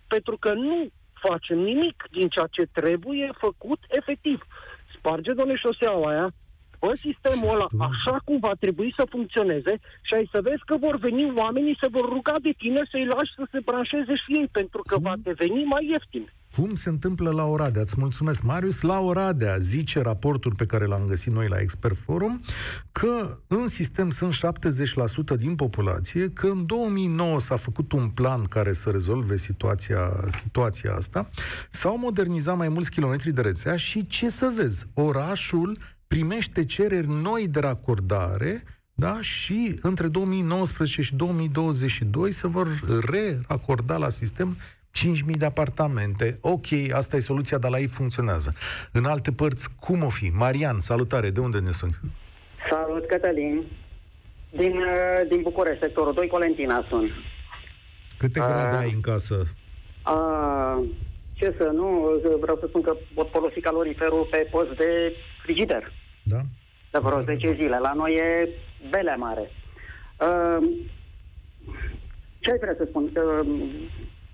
Pentru 0.07 0.35
că 0.43 0.53
nu 0.53 0.87
facem 1.27 1.57
nimic 1.71 1.97
din 2.11 2.27
ceea 2.27 2.47
ce 2.51 2.63
trebuie 2.79 3.29
făcut 3.37 3.79
efectiv. 3.99 4.37
Sparge, 4.95 5.31
doamne, 5.33 5.55
șoseaua 5.55 6.09
aia, 6.09 6.29
Fă 6.81 6.91
sistemul 6.95 7.49
ăla 7.55 7.63
Atunci- 7.63 7.89
așa 7.93 8.17
cum 8.25 8.37
va 8.39 8.53
trebui 8.59 8.93
să 8.97 9.05
funcționeze 9.09 9.79
și 10.01 10.13
ai 10.13 10.29
să 10.31 10.41
vezi 10.41 10.63
că 10.65 10.77
vor 10.77 10.95
veni 10.97 11.31
oamenii, 11.35 11.77
se 11.81 11.87
vor 11.87 12.05
ruga 12.09 12.35
de 12.41 12.53
tine 12.57 12.81
să-i 12.91 13.05
lași 13.05 13.33
să 13.35 13.43
se 13.51 13.59
branșeze 13.65 14.15
și 14.15 14.29
ei, 14.39 14.47
pentru 14.51 14.81
că 14.87 14.93
Cum? 14.95 15.03
va 15.03 15.13
deveni 15.23 15.63
mai 15.63 15.85
ieftin. 15.89 16.31
Cum 16.55 16.75
se 16.75 16.89
întâmplă 16.89 17.31
la 17.31 17.45
Oradea? 17.45 17.81
Îți 17.81 17.95
mulțumesc, 17.97 18.41
Marius. 18.41 18.81
La 18.81 18.99
Oradea 18.99 19.57
zice 19.57 20.01
raportul 20.01 20.55
pe 20.55 20.65
care 20.65 20.85
l-am 20.85 21.05
găsit 21.07 21.33
noi 21.33 21.47
la 21.47 21.59
Expert 21.59 21.97
Forum 21.97 22.41
că 22.91 23.39
în 23.47 23.67
sistem 23.67 24.09
sunt 24.09 24.33
70% 24.33 25.35
din 25.35 25.55
populație, 25.55 26.29
că 26.29 26.47
în 26.47 26.65
2009 26.65 27.39
s-a 27.39 27.55
făcut 27.55 27.91
un 27.91 28.09
plan 28.09 28.43
care 28.43 28.73
să 28.73 28.89
rezolve 28.89 29.37
situația, 29.37 30.11
situația 30.27 30.93
asta, 30.93 31.29
s-au 31.69 31.97
modernizat 31.97 32.57
mai 32.57 32.69
mulți 32.69 32.91
kilometri 32.91 33.31
de 33.31 33.41
rețea 33.41 33.75
și 33.75 34.05
ce 34.05 34.29
să 34.29 34.51
vezi, 34.55 34.85
orașul 34.93 35.77
primește 36.07 36.65
cereri 36.65 37.07
noi 37.07 37.47
de 37.47 37.59
racordare 37.59 38.63
da? 38.93 39.21
și 39.21 39.79
între 39.81 40.07
2019 40.07 41.01
și 41.01 41.15
2022 41.15 42.31
se 42.31 42.47
vor 42.47 42.67
re-racorda 43.05 43.97
la 43.97 44.09
sistem 44.09 44.57
5.000 44.97 45.37
de 45.37 45.45
apartamente. 45.45 46.37
Ok, 46.41 46.65
asta 46.91 47.15
e 47.15 47.19
soluția, 47.19 47.57
dar 47.57 47.71
la 47.71 47.79
ei 47.79 47.87
funcționează. 47.87 48.53
În 48.91 49.05
alte 49.05 49.31
părți, 49.31 49.67
cum 49.79 50.03
o 50.03 50.09
fi? 50.09 50.27
Marian, 50.29 50.79
salutare, 50.79 51.29
de 51.29 51.39
unde 51.39 51.59
ne 51.59 51.71
suni? 51.71 51.95
Salut, 52.69 53.05
Cătălin. 53.05 53.63
Din, 54.51 54.71
uh, 54.77 55.27
din 55.27 55.41
București, 55.41 55.79
sectorul 55.79 56.13
2, 56.13 56.27
Colentina 56.27 56.85
sunt. 56.89 57.09
Câte 58.17 58.39
A. 58.39 58.47
grade 58.47 58.75
ai 58.75 58.91
în 58.93 59.01
casă? 59.01 59.47
A, 60.01 60.83
ce 61.33 61.53
să 61.57 61.63
nu, 61.73 62.11
vreau 62.41 62.57
să 62.59 62.65
spun 62.67 62.81
că 62.81 62.95
pot 63.13 63.29
folosi 63.31 63.59
caloriferul 63.59 64.27
pe 64.31 64.47
post 64.51 64.69
de 64.77 65.13
frigider 65.43 65.91
Da? 66.23 66.39
de 66.91 66.99
vreo 67.01 67.19
10 67.19 67.53
zile. 67.53 67.77
La 67.79 67.93
noi 67.93 68.13
e 68.13 68.49
belea 68.89 69.15
mare. 69.15 69.51
Uh, 70.19 70.67
ce 72.39 72.51
ai 72.51 72.57
vrea 72.57 72.75
să 72.77 72.85
spun? 72.89 73.03
Uh, 73.03 73.47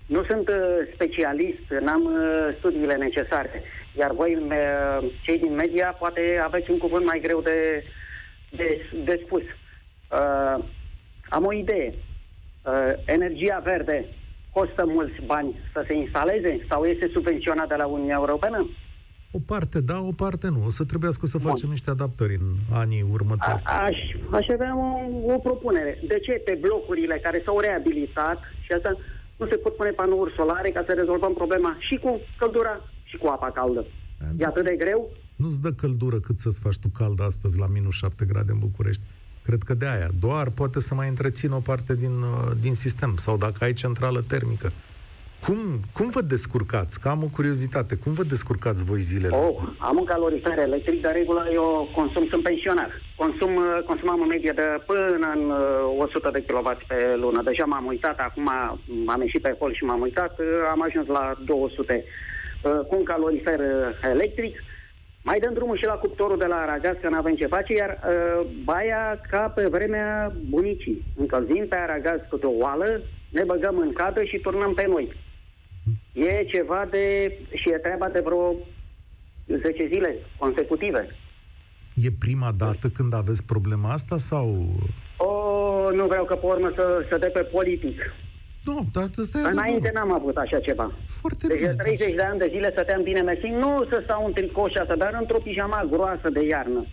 nu 0.06 0.24
sunt 0.24 0.48
uh, 0.48 0.56
specialist, 0.94 1.66
n-am 1.80 2.04
uh, 2.04 2.56
studiile 2.58 2.94
necesare. 2.94 3.62
Iar 3.98 4.12
voi, 4.12 4.34
uh, 4.34 5.12
cei 5.22 5.38
din 5.38 5.54
media, 5.54 5.96
poate 5.98 6.40
aveți 6.44 6.70
un 6.70 6.78
cuvânt 6.78 7.04
mai 7.04 7.20
greu 7.20 7.40
de, 7.40 7.84
de, 8.50 8.90
de 9.04 9.20
spus. 9.24 9.42
Uh, 9.42 10.64
am 11.28 11.44
o 11.44 11.52
idee. 11.52 11.94
Uh, 12.62 12.92
energia 13.04 13.60
verde 13.64 14.04
costă 14.52 14.84
mulți 14.86 15.20
bani 15.26 15.54
să 15.72 15.84
se 15.86 15.94
instaleze 15.96 16.66
sau 16.68 16.84
este 16.84 17.10
subvenționată 17.12 17.68
de 17.68 17.74
la 17.82 17.86
Uniunea 17.86 18.16
Europeană? 18.18 18.70
O 19.30 19.38
parte 19.46 19.80
da, 19.80 19.98
o 20.00 20.12
parte 20.24 20.48
nu. 20.48 20.60
O 20.66 20.70
să 20.70 20.84
trebuiască 20.84 21.26
să 21.26 21.38
Bun. 21.38 21.50
facem 21.50 21.68
niște 21.68 21.90
adaptări 21.90 22.34
în 22.34 22.48
anii 22.82 23.04
următori. 23.10 23.62
A, 23.64 23.84
aș, 23.84 23.98
aș 24.30 24.46
avea 24.48 24.72
o, 24.76 24.88
o 25.34 25.38
propunere. 25.38 25.98
De 26.06 26.18
ce 26.18 26.32
pe 26.32 26.58
blocurile 26.60 27.18
care 27.22 27.42
s-au 27.44 27.60
reabilitat 27.60 28.38
și 28.60 28.72
asta 28.72 28.96
nu 29.36 29.46
se 29.46 29.56
pot 29.56 29.76
pune 29.76 29.90
panouri 29.90 30.34
solare 30.36 30.70
ca 30.70 30.82
să 30.86 30.92
rezolvăm 30.92 31.34
problema 31.34 31.76
și 31.78 31.96
cu 31.96 32.20
căldura 32.38 32.80
și 33.04 33.16
cu 33.16 33.26
apa 33.26 33.50
caldă? 33.50 33.84
E 34.38 34.44
atât 34.44 34.64
de 34.64 34.76
greu? 34.78 35.10
Nu-ți 35.36 35.60
dă 35.60 35.72
căldură 35.72 36.18
cât 36.20 36.38
să-ți 36.38 36.60
faci 36.60 36.78
tu 36.78 36.88
cald 36.88 37.20
astăzi 37.20 37.58
la 37.58 37.66
minus 37.66 37.94
7 37.94 38.24
grade 38.24 38.52
în 38.52 38.58
București. 38.58 39.02
Cred 39.44 39.62
că 39.62 39.74
de 39.74 39.86
aia. 39.86 40.08
Doar 40.20 40.50
poate 40.50 40.80
să 40.80 40.94
mai 40.94 41.08
întrețină 41.08 41.54
o 41.54 41.58
parte 41.58 41.94
din, 41.94 42.10
uh, 42.10 42.50
din 42.60 42.74
sistem. 42.74 43.16
Sau 43.16 43.36
dacă 43.36 43.64
ai 43.64 43.72
centrală 43.72 44.24
termică. 44.28 44.72
Cum, 45.46 45.58
cum 45.92 46.08
vă 46.10 46.20
descurcați? 46.20 47.00
Că 47.00 47.08
am 47.08 47.22
o 47.22 47.34
curiozitate. 47.36 47.94
Cum 47.96 48.12
vă 48.12 48.22
descurcați 48.22 48.84
voi 48.84 49.00
zilele 49.00 49.36
Oh, 49.36 49.42
astea? 49.44 49.68
am 49.78 49.96
un 49.98 50.04
calorifer 50.04 50.58
electric, 50.58 51.02
de 51.02 51.08
regulă 51.08 51.48
eu 51.52 51.88
consum, 51.94 52.26
sunt 52.30 52.42
pensionar. 52.42 52.90
Consum, 53.16 53.54
uh, 53.56 53.78
consumam 53.86 54.20
în 54.20 54.26
medie 54.26 54.52
de 54.54 54.66
până 54.86 55.28
în 55.34 55.50
uh, 55.50 56.04
100 56.04 56.30
de 56.32 56.44
kW 56.46 56.76
pe 56.88 57.14
lună. 57.16 57.42
Deja 57.42 57.64
m-am 57.64 57.86
uitat, 57.86 58.18
acum 58.18 58.48
am 59.06 59.20
ieșit 59.20 59.42
pe 59.42 59.56
hol 59.58 59.72
și 59.74 59.84
m-am 59.84 60.00
uitat, 60.00 60.38
uh, 60.38 60.46
am 60.70 60.82
ajuns 60.82 61.06
la 61.06 61.32
200 61.44 62.04
uh, 62.04 62.70
cu 62.88 62.94
un 62.96 63.04
calorifer 63.04 63.58
uh, 63.58 64.10
electric. 64.10 64.54
Mai 65.22 65.38
dăm 65.38 65.52
drumul 65.54 65.76
și 65.76 65.84
la 65.84 65.92
cuptorul 66.02 66.38
de 66.38 66.44
la 66.46 66.56
Aragaz, 66.56 66.96
că 67.00 67.08
n-avem 67.08 67.34
ce 67.34 67.46
face, 67.46 67.72
iar 67.74 67.92
uh, 67.98 68.46
baia 68.64 69.20
ca 69.30 69.38
pe 69.56 69.66
vremea 69.66 70.32
bunicii. 70.48 71.04
Încălzim 71.16 71.66
pe 71.68 71.76
Aragaz 71.76 72.20
cu 72.30 72.38
o 72.42 72.50
oală, 72.64 73.00
ne 73.28 73.42
băgăm 73.44 73.78
în 73.78 73.92
cadă 73.92 74.22
și 74.24 74.38
turnăm 74.38 74.74
pe 74.74 74.86
noi. 74.88 75.24
E 76.16 76.44
ceva 76.44 76.86
de... 76.90 77.32
și 77.54 77.70
e 77.70 77.76
treaba 77.78 78.08
de 78.08 78.20
vreo 78.24 78.54
10 79.46 79.86
zile 79.92 80.14
consecutive. 80.38 81.08
E 81.94 82.08
prima 82.18 82.52
dată 82.58 82.88
când 82.88 83.14
aveți 83.14 83.44
problema 83.44 83.92
asta 83.92 84.16
sau... 84.16 84.66
O, 85.16 85.30
nu 85.90 86.06
vreau 86.06 86.24
că 86.24 86.34
pe 86.34 86.46
urmă 86.46 86.72
să, 86.74 87.06
să 87.10 87.18
dea 87.18 87.28
pe 87.32 87.40
politic. 87.40 88.00
Nu, 88.64 88.86
dar 88.92 89.08
ăsta 89.18 89.38
e 89.38 89.40
Înainte 89.40 89.88
adevărul. 89.88 90.08
n-am 90.08 90.12
avut 90.20 90.36
așa 90.36 90.58
ceva. 90.58 90.92
Foarte 91.20 91.46
Deci 91.46 91.58
de 91.60 91.64
bine. 91.64 91.82
30 91.82 92.14
de 92.14 92.22
ani 92.22 92.38
de 92.38 92.48
zile 92.50 92.70
stăteam 92.70 93.02
bine 93.02 93.20
mersi, 93.20 93.46
nu 93.46 93.86
să 93.90 94.00
stau 94.04 94.26
în 94.26 94.32
tricou 94.32 94.68
și 94.68 94.76
asta, 94.76 94.96
dar 94.96 95.16
într-o 95.20 95.38
pijama 95.38 95.88
groasă 95.90 96.28
de 96.32 96.42
iarnă. 96.46 96.86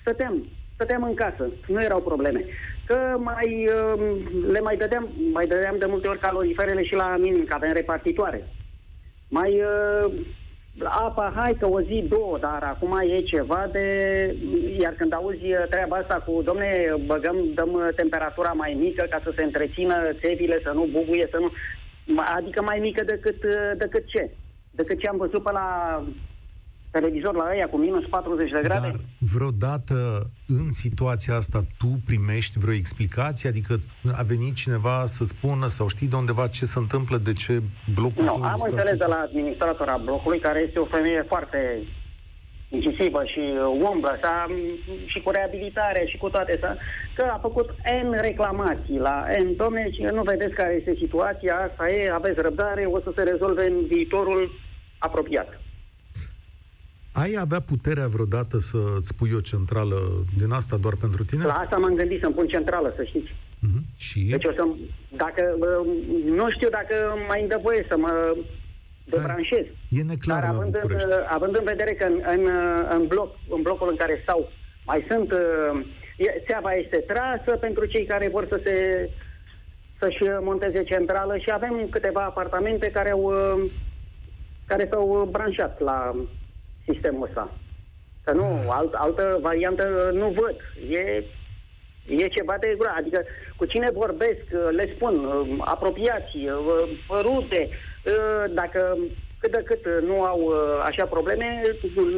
Stăteam, 0.00 0.46
stăteam 0.74 1.02
în 1.02 1.14
casă, 1.14 1.50
nu 1.66 1.82
erau 1.82 2.00
probleme. 2.00 2.44
Că 2.86 2.96
mai, 3.18 3.68
uh, 3.94 4.20
le 4.50 4.60
mai 4.60 4.76
dădeam, 4.76 5.08
mai 5.32 5.46
dădeam 5.46 5.76
de 5.78 5.86
multe 5.88 6.08
ori 6.08 6.18
caloriferele 6.18 6.84
și 6.84 6.94
la 6.94 7.16
minim, 7.20 7.44
că 7.44 7.54
avem 7.54 7.72
repartitoare. 7.72 8.48
Mai 9.28 9.60
uh, 9.60 10.12
apa, 10.84 11.32
hai 11.34 11.56
că 11.58 11.66
o 11.66 11.80
zi, 11.80 12.04
două, 12.08 12.38
dar 12.38 12.62
acum 12.62 12.98
e 12.98 13.18
ceva 13.18 13.68
de... 13.72 13.86
Iar 14.78 14.92
când 14.92 15.12
auzi 15.12 15.52
uh, 15.52 15.66
treaba 15.70 15.96
asta 15.96 16.14
cu, 16.14 16.42
domne, 16.42 16.94
băgăm, 17.06 17.36
dăm 17.54 17.72
uh, 17.72 17.88
temperatura 17.96 18.52
mai 18.52 18.76
mică 18.78 19.06
ca 19.10 19.20
să 19.24 19.32
se 19.36 19.44
întrețină 19.44 19.94
țevile, 20.20 20.60
să 20.62 20.70
nu 20.74 20.88
bubuie, 20.92 21.28
să 21.30 21.38
nu... 21.40 21.52
Adică 22.36 22.62
mai 22.62 22.78
mică 22.78 23.04
decât, 23.04 23.42
uh, 23.44 23.70
decât 23.76 24.06
ce? 24.06 24.30
Decât 24.70 24.98
ce 24.98 25.08
am 25.08 25.16
văzut 25.16 25.42
pe 25.42 25.50
la 25.52 26.02
televizor 26.90 27.34
la 27.34 27.48
ăia 27.52 27.68
cu 27.68 27.76
minus 27.76 28.04
40 28.06 28.50
de 28.50 28.60
grade? 28.62 28.86
Dar 28.86 29.00
vreodată 29.18 30.30
în 30.46 30.70
situația 30.70 31.34
asta 31.34 31.64
tu 31.78 31.86
primești 32.06 32.58
vreo 32.58 32.74
explicație? 32.74 33.48
Adică 33.48 33.80
a 34.12 34.22
venit 34.22 34.54
cineva 34.54 35.06
să 35.06 35.24
spună 35.24 35.66
sau 35.66 35.88
știi 35.88 36.06
de 36.06 36.16
undeva 36.16 36.46
ce 36.46 36.64
se 36.64 36.78
întâmplă, 36.78 37.16
de 37.16 37.32
ce 37.32 37.62
blocul 37.94 38.24
Nu, 38.24 38.30
tău 38.32 38.42
am 38.42 38.50
în 38.50 38.56
situația 38.56 38.78
înțeles 38.78 38.98
de 38.98 39.04
asta? 39.04 39.16
la 39.16 39.22
administratora 39.22 39.96
blocului, 39.96 40.38
care 40.38 40.64
este 40.66 40.78
o 40.78 40.84
femeie 40.84 41.24
foarte 41.28 41.82
incisivă 42.68 43.22
și 43.24 43.38
uh, 43.38 43.88
umblă, 43.90 44.18
sa, 44.22 44.46
și 45.06 45.20
cu 45.20 45.30
reabilitare 45.30 46.06
și 46.06 46.16
cu 46.16 46.28
toate 46.28 46.52
astea, 46.52 46.76
că 47.14 47.22
a 47.32 47.38
făcut 47.42 47.68
N 48.04 48.20
reclamații 48.20 48.98
la 48.98 49.26
N. 49.44 49.56
Domne, 49.56 49.90
și 49.90 50.02
nu 50.02 50.22
vedeți 50.22 50.54
care 50.54 50.74
este 50.74 50.94
situația, 50.98 51.56
asta 51.56 51.90
e, 51.90 52.10
aveți 52.12 52.40
răbdare, 52.40 52.84
o 52.84 53.00
să 53.00 53.12
se 53.16 53.22
rezolve 53.22 53.66
în 53.66 53.86
viitorul 53.86 54.50
apropiat. 54.98 55.60
Ai 57.22 57.36
avea 57.40 57.60
puterea 57.60 58.06
vreodată 58.06 58.58
să-ți 58.58 59.14
pui 59.14 59.30
o 59.36 59.40
centrală 59.40 59.98
din 60.38 60.50
asta 60.50 60.76
doar 60.76 60.94
pentru 61.00 61.24
tine? 61.24 61.44
La 61.44 61.54
asta 61.54 61.76
m-am 61.76 61.94
gândit 61.94 62.20
să-mi 62.20 62.34
pun 62.34 62.46
centrală, 62.46 62.92
să 62.96 63.02
știți. 63.04 63.34
Mhm. 63.58 63.84
Și? 63.96 64.20
Deci 64.20 64.44
o 64.44 64.52
să 64.52 64.66
dacă, 65.16 65.42
uh, 65.58 65.86
nu 66.24 66.50
știu 66.50 66.68
dacă 66.68 66.94
mai 67.28 67.40
îmi 67.40 67.48
dă 67.48 67.58
voie 67.62 67.84
să 67.88 67.96
mă 67.96 68.36
debranșez. 69.04 69.64
E 69.88 70.02
neclar 70.02 70.40
Dar 70.40 70.50
la 70.50 70.56
având 70.56 70.74
în, 70.74 70.80
București. 70.80 71.08
având 71.28 71.56
în 71.56 71.64
vedere 71.64 71.92
că 71.94 72.04
în, 72.04 72.20
în, 72.34 72.42
în, 72.90 73.06
bloc, 73.06 73.30
în 73.48 73.62
blocul 73.62 73.88
în 73.90 73.96
care 73.96 74.20
stau 74.22 74.50
mai 74.84 75.04
sunt, 75.10 75.32
uh, 75.32 75.84
e- 76.16 76.42
țeava 76.46 76.72
este 76.72 76.96
trasă 76.96 77.56
pentru 77.60 77.84
cei 77.84 78.04
care 78.04 78.28
vor 78.28 78.46
să 78.48 78.60
se 78.64 78.74
să-și 79.98 80.22
monteze 80.40 80.82
centrală 80.82 81.36
și 81.36 81.50
avem 81.52 81.86
câteva 81.90 82.20
apartamente 82.24 82.90
care 82.90 83.10
au 83.10 83.22
uh, 83.22 83.70
care 84.66 84.88
s-au 84.90 85.28
branșat 85.32 85.80
la 85.80 86.14
sistemul 86.92 87.26
ăsta. 87.26 87.50
Că 88.24 88.32
nu, 88.32 88.70
alt, 88.70 88.94
altă 88.94 89.38
variantă 89.40 90.10
nu 90.12 90.28
văd. 90.28 90.56
E, 90.90 91.24
e 92.06 92.28
ceva 92.28 92.56
de 92.60 92.74
gura. 92.76 92.94
Adică 92.96 93.24
cu 93.56 93.64
cine 93.64 93.90
vorbesc, 93.92 94.44
le 94.70 94.92
spun, 94.94 95.14
apropiații, 95.60 96.48
rude, 97.08 97.68
dacă 98.50 98.98
cât 99.40 99.50
de 99.50 99.62
cât 99.62 100.02
nu 100.02 100.22
au 100.22 100.52
așa 100.82 101.06
probleme, 101.06 101.62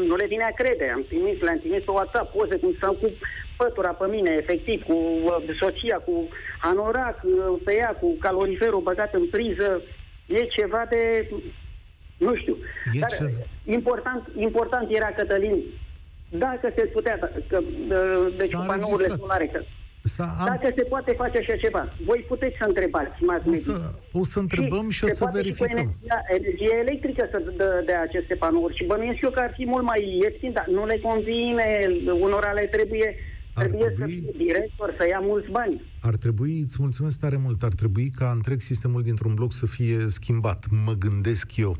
nu 0.07 0.15
le 0.17 0.27
vine 0.27 0.45
a 0.45 0.53
crede. 0.63 0.91
Am 0.95 1.05
trimis, 1.09 1.41
le-am 1.41 1.59
trimis 1.59 1.85
pe 1.85 1.91
WhatsApp 1.91 2.33
poze 2.33 2.57
cum 2.59 2.75
stau 2.77 2.93
cu 2.93 3.11
pătura 3.57 3.93
pe 3.93 4.07
mine, 4.07 4.37
efectiv, 4.39 4.83
cu 4.83 4.97
soția, 5.61 5.99
cu 5.99 6.29
anorac 6.61 7.21
pe 7.65 7.75
ea, 7.75 7.97
cu 8.01 8.17
caloriferul 8.21 8.81
băgat 8.81 9.15
în 9.15 9.27
priză. 9.29 9.83
E 10.27 10.45
ceva 10.45 10.87
de... 10.91 11.29
Nu 12.27 12.35
știu. 12.35 12.57
E 12.93 12.99
Dar 12.99 13.11
ce... 13.11 13.25
important, 13.65 14.23
important 14.37 14.87
era, 14.91 15.07
Cătălin, 15.07 15.57
dacă 16.29 16.73
se 16.77 16.83
putea, 16.83 17.19
că, 17.49 17.61
deci 18.37 18.51
panourile 18.67 19.15
solare, 19.17 19.47
că, 19.47 19.61
am... 20.19 20.45
Dacă 20.45 20.73
se 20.77 20.83
poate 20.83 21.13
face 21.13 21.39
așa 21.39 21.57
ceva, 21.57 21.93
voi 22.05 22.25
puteți 22.29 22.57
să 22.59 22.65
întrebați 22.67 23.23
mass 23.23 23.47
o 23.47 23.55
să, 23.55 23.73
o 24.13 24.25
să 24.25 24.39
întrebăm 24.39 24.91
și, 24.91 24.99
și 24.99 25.05
o 25.05 25.09
să 25.09 25.31
verificăm. 25.33 25.69
Și 25.69 25.85
energia, 25.85 26.21
energie 26.29 26.77
electrică 26.81 27.29
să 27.31 27.39
dă 27.57 27.83
de 27.87 27.93
aceste 27.93 28.35
panouri 28.35 28.77
și 28.77 28.85
bănuiesc 28.85 29.21
eu 29.21 29.31
că 29.31 29.41
ar 29.41 29.53
fi 29.57 29.65
mult 29.67 29.85
mai 29.85 30.19
ieftin, 30.23 30.53
dar 30.53 30.67
nu 30.67 30.87
le 30.87 30.99
convine, 30.99 31.67
unora 32.21 32.53
le 32.53 32.67
trebuie 32.67 33.15
ar 33.61 33.67
trebuie 33.67 33.91
trebui, 33.91 34.13
să 34.13 34.19
fie 34.21 34.45
director, 34.45 34.95
să 34.99 35.07
ia 35.07 35.21
mulți 35.23 35.51
bani. 35.51 35.83
Ar 36.01 36.17
trebui, 36.17 36.61
îți 36.61 36.77
mulțumesc 36.79 37.19
tare 37.21 37.37
mult, 37.37 37.63
ar 37.63 37.73
trebui 37.73 38.11
ca 38.11 38.31
întreg 38.31 38.61
sistemul 38.61 39.03
dintr-un 39.03 39.35
bloc 39.35 39.53
să 39.53 39.67
fie 39.67 40.07
schimbat. 40.09 40.67
Mă 40.87 40.93
gândesc 40.93 41.57
eu. 41.57 41.77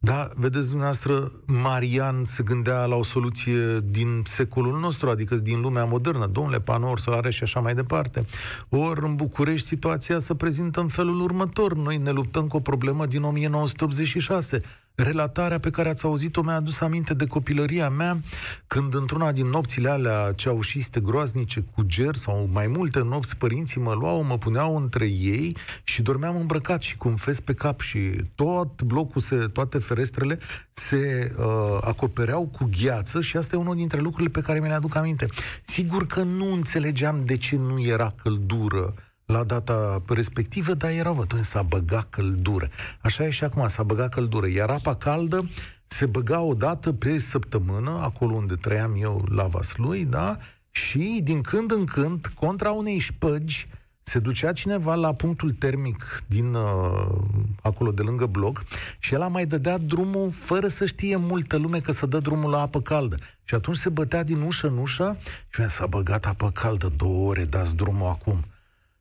Da, 0.00 0.30
vedeți 0.34 0.66
dumneavoastră, 0.68 1.32
Marian 1.46 2.24
se 2.24 2.42
gândea 2.42 2.84
la 2.84 2.96
o 2.96 3.02
soluție 3.02 3.80
din 3.90 4.22
secolul 4.24 4.78
nostru, 4.78 5.08
adică 5.08 5.34
din 5.34 5.60
lumea 5.60 5.84
modernă, 5.84 6.26
domnule, 6.26 6.60
panouri 6.60 7.00
solare 7.00 7.30
și 7.30 7.42
așa 7.42 7.60
mai 7.60 7.74
departe. 7.74 8.24
Ori 8.68 9.04
în 9.04 9.14
București 9.14 9.66
situația 9.66 10.18
se 10.18 10.34
prezintă 10.34 10.80
în 10.80 10.88
felul 10.88 11.20
următor. 11.20 11.76
Noi 11.76 11.96
ne 11.96 12.10
luptăm 12.10 12.46
cu 12.46 12.56
o 12.56 12.60
problemă 12.60 13.06
din 13.06 13.22
1986. 13.22 14.60
Relatarea 15.00 15.58
pe 15.58 15.70
care 15.70 15.88
ați 15.88 16.04
auzit-o 16.04 16.42
mi-a 16.42 16.54
adus 16.54 16.80
aminte 16.80 17.14
de 17.14 17.26
copilăria 17.26 17.88
mea, 17.88 18.20
când 18.66 18.94
într-una 18.94 19.32
din 19.32 19.46
nopțile 19.46 19.88
alea 19.88 20.32
ceaușiste 20.32 21.00
groaznice 21.00 21.64
cu 21.74 21.82
ger 21.82 22.14
sau 22.14 22.48
mai 22.52 22.66
multe 22.66 22.98
nopți, 22.98 23.36
părinții 23.36 23.80
mă 23.80 23.94
luau, 23.94 24.22
mă 24.22 24.38
puneau 24.38 24.76
între 24.76 25.06
ei 25.06 25.56
și 25.84 26.02
dormeam 26.02 26.36
îmbrăcat 26.36 26.82
și 26.82 26.96
cu 26.96 27.08
un 27.08 27.16
fes 27.16 27.40
pe 27.40 27.52
cap 27.52 27.80
și 27.80 27.98
tot 28.34 28.82
blocul, 28.82 29.20
se, 29.20 29.36
toate 29.36 29.78
ferestrele 29.78 30.38
se 30.72 31.32
uh, 31.38 31.78
acopereau 31.80 32.46
cu 32.46 32.68
gheață 32.82 33.20
și 33.20 33.36
asta 33.36 33.56
e 33.56 33.58
unul 33.58 33.76
dintre 33.76 34.00
lucrurile 34.00 34.30
pe 34.30 34.40
care 34.40 34.60
mi 34.60 34.68
le 34.68 34.74
aduc 34.74 34.94
aminte. 34.94 35.26
Sigur 35.62 36.06
că 36.06 36.22
nu 36.22 36.52
înțelegeam 36.52 37.24
de 37.24 37.36
ce 37.36 37.56
nu 37.56 37.80
era 37.80 38.12
căldură 38.22 38.94
la 39.32 39.44
data 39.44 40.02
respectivă, 40.08 40.74
dar 40.74 40.90
era 40.90 41.10
văd, 41.10 41.40
s-a 41.40 41.62
băgat 41.62 42.10
căldură. 42.10 42.68
Așa 43.00 43.26
e 43.26 43.30
și 43.30 43.44
acum, 43.44 43.68
s-a 43.68 43.82
băgat 43.82 44.08
căldură. 44.08 44.48
Iar 44.48 44.70
apa 44.70 44.94
caldă 44.94 45.48
se 45.86 46.06
băga 46.06 46.40
o 46.40 46.54
dată 46.54 46.92
pe 46.92 47.18
săptămână, 47.18 47.90
acolo 48.02 48.34
unde 48.34 48.54
trăiam 48.54 48.96
eu 49.00 49.24
la 49.30 49.46
Vaslui, 49.46 50.04
da? 50.04 50.38
Și 50.70 51.20
din 51.22 51.40
când 51.40 51.72
în 51.72 51.84
când, 51.84 52.26
contra 52.26 52.70
unei 52.70 52.98
șpăgi, 52.98 53.68
se 54.02 54.18
ducea 54.18 54.52
cineva 54.52 54.94
la 54.94 55.12
punctul 55.12 55.52
termic 55.52 56.22
din 56.26 56.54
uh, 56.54 57.18
acolo 57.62 57.90
de 57.90 58.02
lângă 58.02 58.26
bloc 58.26 58.64
și 58.98 59.14
el 59.14 59.22
a 59.22 59.28
mai 59.28 59.46
dădea 59.46 59.78
drumul 59.78 60.30
fără 60.30 60.66
să 60.68 60.86
știe 60.86 61.16
multă 61.16 61.56
lume 61.56 61.80
că 61.80 61.92
să 61.92 62.06
dă 62.06 62.18
drumul 62.18 62.50
la 62.50 62.60
apă 62.60 62.80
caldă. 62.80 63.16
Și 63.44 63.54
atunci 63.54 63.76
se 63.76 63.88
bătea 63.88 64.22
din 64.22 64.40
ușă 64.40 64.66
în 64.66 64.78
ușă 64.78 65.16
și 65.48 65.68
s-a 65.68 65.86
băgat 65.86 66.24
apă 66.24 66.50
caldă 66.50 66.92
două 66.96 67.28
ore, 67.28 67.44
dați 67.44 67.76
drumul 67.76 68.08
acum. 68.08 68.44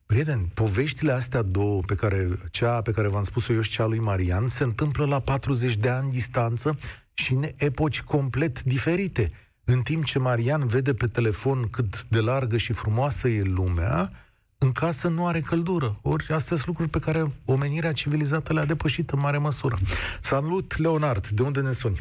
Prieteni, 0.08 0.52
poveștile 0.54 1.12
astea 1.12 1.42
două, 1.42 1.82
pe 1.86 1.96
care, 1.96 2.28
cea 2.52 2.82
pe 2.82 2.92
care 2.92 3.08
v-am 3.08 3.24
spus-o 3.24 3.54
eu 3.54 3.62
și 3.62 3.70
cea 3.70 3.86
lui 3.86 4.00
Marian, 4.00 4.48
se 4.48 4.64
întâmplă 4.64 5.06
la 5.06 5.20
40 5.20 5.76
de 5.76 5.90
ani 5.90 6.12
distanță 6.12 6.76
și 7.14 7.34
în 7.34 7.44
epoci 7.58 8.02
complet 8.02 8.64
diferite. 8.64 9.32
În 9.66 9.82
timp 9.82 10.06
ce 10.06 10.20
Marian 10.20 10.68
vede 10.68 10.94
pe 10.94 11.08
telefon 11.08 11.68
cât 11.72 12.04
de 12.04 12.20
largă 12.20 12.58
și 12.58 12.74
frumoasă 12.74 13.28
e 13.28 13.42
lumea, 13.42 14.12
în 14.58 14.72
casă 14.72 15.08
nu 15.08 15.28
are 15.28 15.40
căldură. 15.40 16.00
Ori 16.02 16.26
astea 16.30 16.56
sunt 16.56 16.68
lucruri 16.68 16.90
pe 16.90 17.00
care 17.00 17.32
omenirea 17.46 17.94
civilizată 17.94 18.54
le-a 18.54 18.66
depășit 18.66 19.10
în 19.10 19.20
mare 19.20 19.38
măsură. 19.38 19.76
Salut, 20.20 20.78
Leonard, 20.78 21.28
de 21.28 21.42
unde 21.42 21.62
ne 21.62 21.72
suni? 21.72 22.00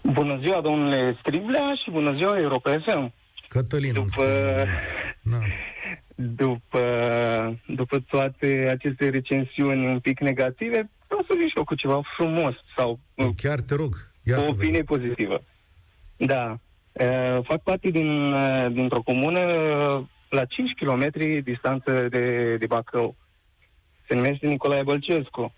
Bună 0.00 0.38
ziua, 0.40 0.60
domnule 0.60 1.16
Striblea, 1.20 1.74
și 1.84 1.90
bună 1.90 2.14
ziua, 2.16 2.38
Europa 2.38 2.78
FM. 2.86 3.12
Cătălin, 3.48 3.92
După... 3.92 4.24
Da 5.22 5.38
după, 6.14 6.80
după 7.66 8.00
toate 8.08 8.68
aceste 8.70 9.08
recensiuni 9.08 9.86
un 9.86 10.00
pic 10.00 10.20
negative, 10.20 10.90
vreau 11.06 11.24
să 11.28 11.34
vin 11.36 11.48
și 11.48 11.56
eu 11.56 11.64
cu 11.64 11.74
ceva 11.74 12.00
frumos 12.16 12.54
sau 12.76 12.98
Chiar 13.36 13.60
te 13.60 13.74
rog, 13.74 13.94
ia 14.24 14.36
o 14.38 14.46
opinie 14.48 14.70
vedem. 14.70 14.84
pozitivă. 14.84 15.42
Da. 16.16 16.56
Uh, 16.92 17.44
fac 17.44 17.62
parte 17.62 17.90
din, 17.90 18.32
uh, 18.32 18.66
dintr-o 18.72 19.02
comună 19.02 19.40
la 20.28 20.44
5 20.44 20.72
km 20.72 21.10
distanță 21.42 22.06
de, 22.10 22.56
de 22.56 22.66
Bacău. 22.66 23.16
Se 24.08 24.14
numește 24.14 24.46
Nicolae 24.46 24.82
Bălcescu. 24.82 25.54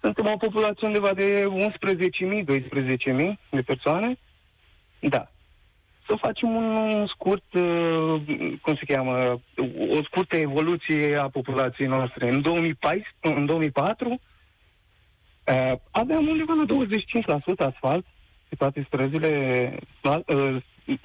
Suntem 0.00 0.26
o 0.26 0.36
populație 0.36 0.86
undeva 0.86 1.14
de 1.14 1.44
11.000, 1.48 2.44
12.000 2.44 3.32
de 3.50 3.62
persoane. 3.62 4.18
Da 5.00 5.30
să 6.06 6.16
facem 6.20 6.54
un 6.54 7.06
scurt, 7.06 7.54
uh, 7.54 8.22
cum 8.62 8.74
se 8.74 8.94
cheamă, 8.94 9.40
o 9.90 10.02
scurtă 10.02 10.36
evoluție 10.36 11.16
a 11.16 11.28
populației 11.28 11.88
noastre. 11.88 12.28
În 12.30 12.40
2014, 12.40 13.40
în 13.40 13.46
2004 13.46 14.08
uh, 14.08 14.18
aveam 15.90 16.28
undeva 16.28 16.52
la 16.54 16.64
25% 17.64 17.72
asfalt 17.72 18.06
pe 18.48 18.54
toate 18.56 18.84
străzile, 18.86 19.30
uh, 20.02 20.56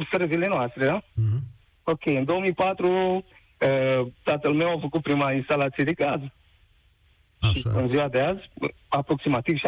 străzile 0.07 0.47
noastre, 0.47 0.85
da? 0.85 1.01
Uh-huh. 1.01 1.39
Ok, 1.83 2.05
în 2.05 2.25
2004 2.25 3.25
tatăl 4.23 4.53
meu 4.53 4.75
a 4.75 4.79
făcut 4.79 5.01
prima 5.01 5.31
instalație 5.31 5.83
de 5.83 5.93
gaz. 5.93 6.19
Așa. 7.39 7.53
Și 7.53 7.67
în 7.73 7.87
ziua 7.87 8.07
de 8.07 8.19
azi, 8.19 8.49
aproximativ 8.87 9.57
75% 9.57 9.59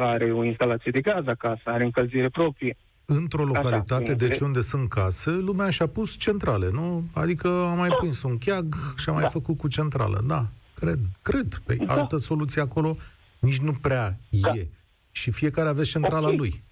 are 0.00 0.32
o 0.32 0.44
instalație 0.44 0.90
de 0.90 1.00
gaz 1.00 1.26
acasă, 1.26 1.62
are 1.64 1.84
încălzire 1.84 2.28
proprie 2.28 2.76
într-o 3.14 3.44
localitate, 3.44 4.04
Așa, 4.04 4.12
deci 4.12 4.38
unde 4.38 4.60
sunt 4.60 4.88
case, 4.88 5.30
lumea 5.30 5.70
și-a 5.70 5.86
pus 5.86 6.16
centrale, 6.16 6.70
nu? 6.70 7.04
Adică 7.12 7.48
a 7.48 7.74
mai 7.74 7.88
prins 7.88 8.22
un 8.22 8.38
cheag 8.38 8.74
și 8.96 9.08
a 9.08 9.12
mai 9.12 9.22
da. 9.22 9.28
făcut 9.28 9.58
cu 9.58 9.68
centrală. 9.68 10.20
Da, 10.26 10.46
cred, 10.74 10.98
cred. 11.22 11.60
Pe 11.66 11.74
da. 11.74 11.94
altă 11.94 12.16
soluție 12.16 12.60
acolo 12.60 12.96
nici 13.38 13.58
nu 13.58 13.72
prea 13.72 14.16
da. 14.28 14.52
e. 14.54 14.66
Și 15.12 15.30
fiecare 15.30 15.68
aveți 15.68 15.90
centrala 15.90 16.26
okay. 16.26 16.36
lui. 16.36 16.62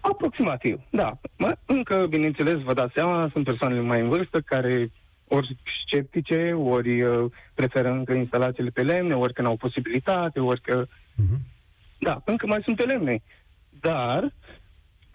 Aproximativ, 0.00 0.80
da. 0.90 1.18
Mă, 1.36 1.56
încă, 1.66 2.06
bineînțeles, 2.08 2.62
vă 2.62 2.74
dați 2.74 2.92
seama, 2.92 3.28
sunt 3.32 3.44
persoanele 3.44 3.80
mai 3.80 4.00
în 4.00 4.08
vârstă 4.08 4.40
care 4.40 4.90
ori 5.28 5.56
sceptice, 5.86 6.52
ori 6.52 7.02
uh, 7.02 7.30
preferă 7.54 7.90
încă 7.90 8.12
instalațiile 8.12 8.70
pe 8.70 8.82
lemne, 8.82 9.14
ori 9.14 9.32
că 9.32 9.42
n-au 9.42 9.56
posibilitate, 9.56 10.40
ori 10.40 10.60
că... 10.60 10.86
Uh-huh. 10.86 11.38
Da, 11.98 12.22
încă 12.24 12.46
mai 12.46 12.60
sunt 12.64 12.76
pe 12.76 12.82
lemne. 12.82 13.22
Dar 13.80 14.32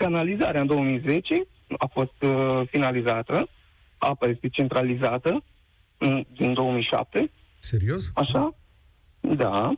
Canalizarea 0.02 0.62
în 0.62 0.68
2010 0.68 1.48
a 1.78 1.86
fost 1.86 2.22
uh, 2.22 2.62
finalizată, 2.70 3.48
apa 3.98 4.28
este 4.28 4.48
centralizată 4.48 5.44
în, 5.98 6.26
din 6.36 6.54
2007. 6.54 7.32
Serios? 7.60 8.12
Așa? 8.14 8.56
Da. 9.20 9.74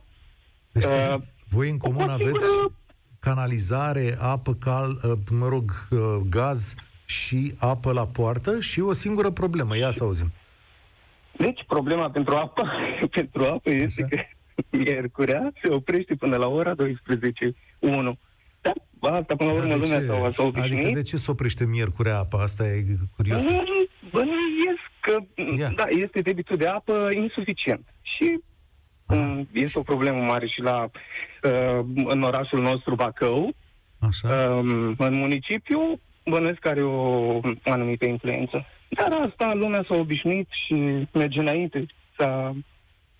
Deci, 0.72 0.84
uh, 0.84 1.16
voi 1.48 1.70
în 1.70 1.78
comun 1.78 2.08
aveți 2.08 2.44
singură... 2.44 2.72
canalizare, 3.20 4.16
apă 4.20 4.54
cal, 4.54 4.90
uh, 4.90 5.12
mă 5.30 5.48
rog, 5.48 5.88
uh, 5.90 5.98
gaz 6.30 6.74
și 7.06 7.54
apă 7.58 7.92
la 7.92 8.06
poartă 8.06 8.60
și 8.60 8.80
o 8.80 8.92
singură 8.92 9.30
problemă. 9.30 9.76
Ia 9.76 9.90
să 9.90 10.04
auzim. 10.04 10.32
Deci, 11.36 11.64
problema 11.66 12.10
pentru 12.10 12.34
apă, 12.34 12.70
pentru 13.16 13.44
apă 13.44 13.70
este 13.70 14.02
Așa. 14.02 14.16
că 14.16 14.22
miercurea 14.76 15.52
se 15.62 15.68
oprește 15.70 16.14
până 16.14 16.36
la 16.36 16.46
ora 16.46 16.74
12.1. 16.74 18.12
Da, 19.00 19.10
asta 19.10 19.36
până 19.36 19.52
la 19.52 19.56
urmă 19.58 19.74
lumea 19.74 20.02
s-a, 20.06 20.32
s-a 20.36 20.42
obișnuit. 20.42 20.72
Adică 20.72 20.90
de 20.90 21.02
ce 21.02 21.16
se 21.16 21.30
oprește 21.30 21.64
miercurea 21.64 22.18
apa? 22.18 22.42
Asta 22.42 22.66
e 22.66 22.84
curios. 23.16 23.44
Bănuiesc 24.10 24.84
că 25.00 25.16
Ia. 25.58 25.68
da, 25.76 25.84
este 25.88 26.20
debitul 26.20 26.56
de 26.56 26.66
apă 26.66 27.08
insuficient. 27.14 27.84
Și 28.02 28.40
Aha. 29.06 29.44
este 29.52 29.78
o 29.78 29.82
problemă 29.82 30.22
mare 30.22 30.46
și 30.46 30.60
la 30.60 30.82
uh, 30.82 31.84
în 32.04 32.22
orașul 32.22 32.60
nostru 32.60 32.94
Bacău. 32.94 33.54
Așa. 33.98 34.28
Uh, 34.28 34.94
în 34.98 35.14
municipiu 35.14 36.00
bănuiesc 36.24 36.58
că 36.58 36.68
are 36.68 36.82
o 36.82 37.40
anumită 37.64 38.06
influență. 38.06 38.66
Dar 38.88 39.12
asta 39.12 39.54
lumea 39.54 39.84
s-a 39.88 39.94
obișnuit 39.94 40.48
și 40.66 40.74
merge 41.12 41.40
înainte. 41.40 41.86
S-a, 42.18 42.54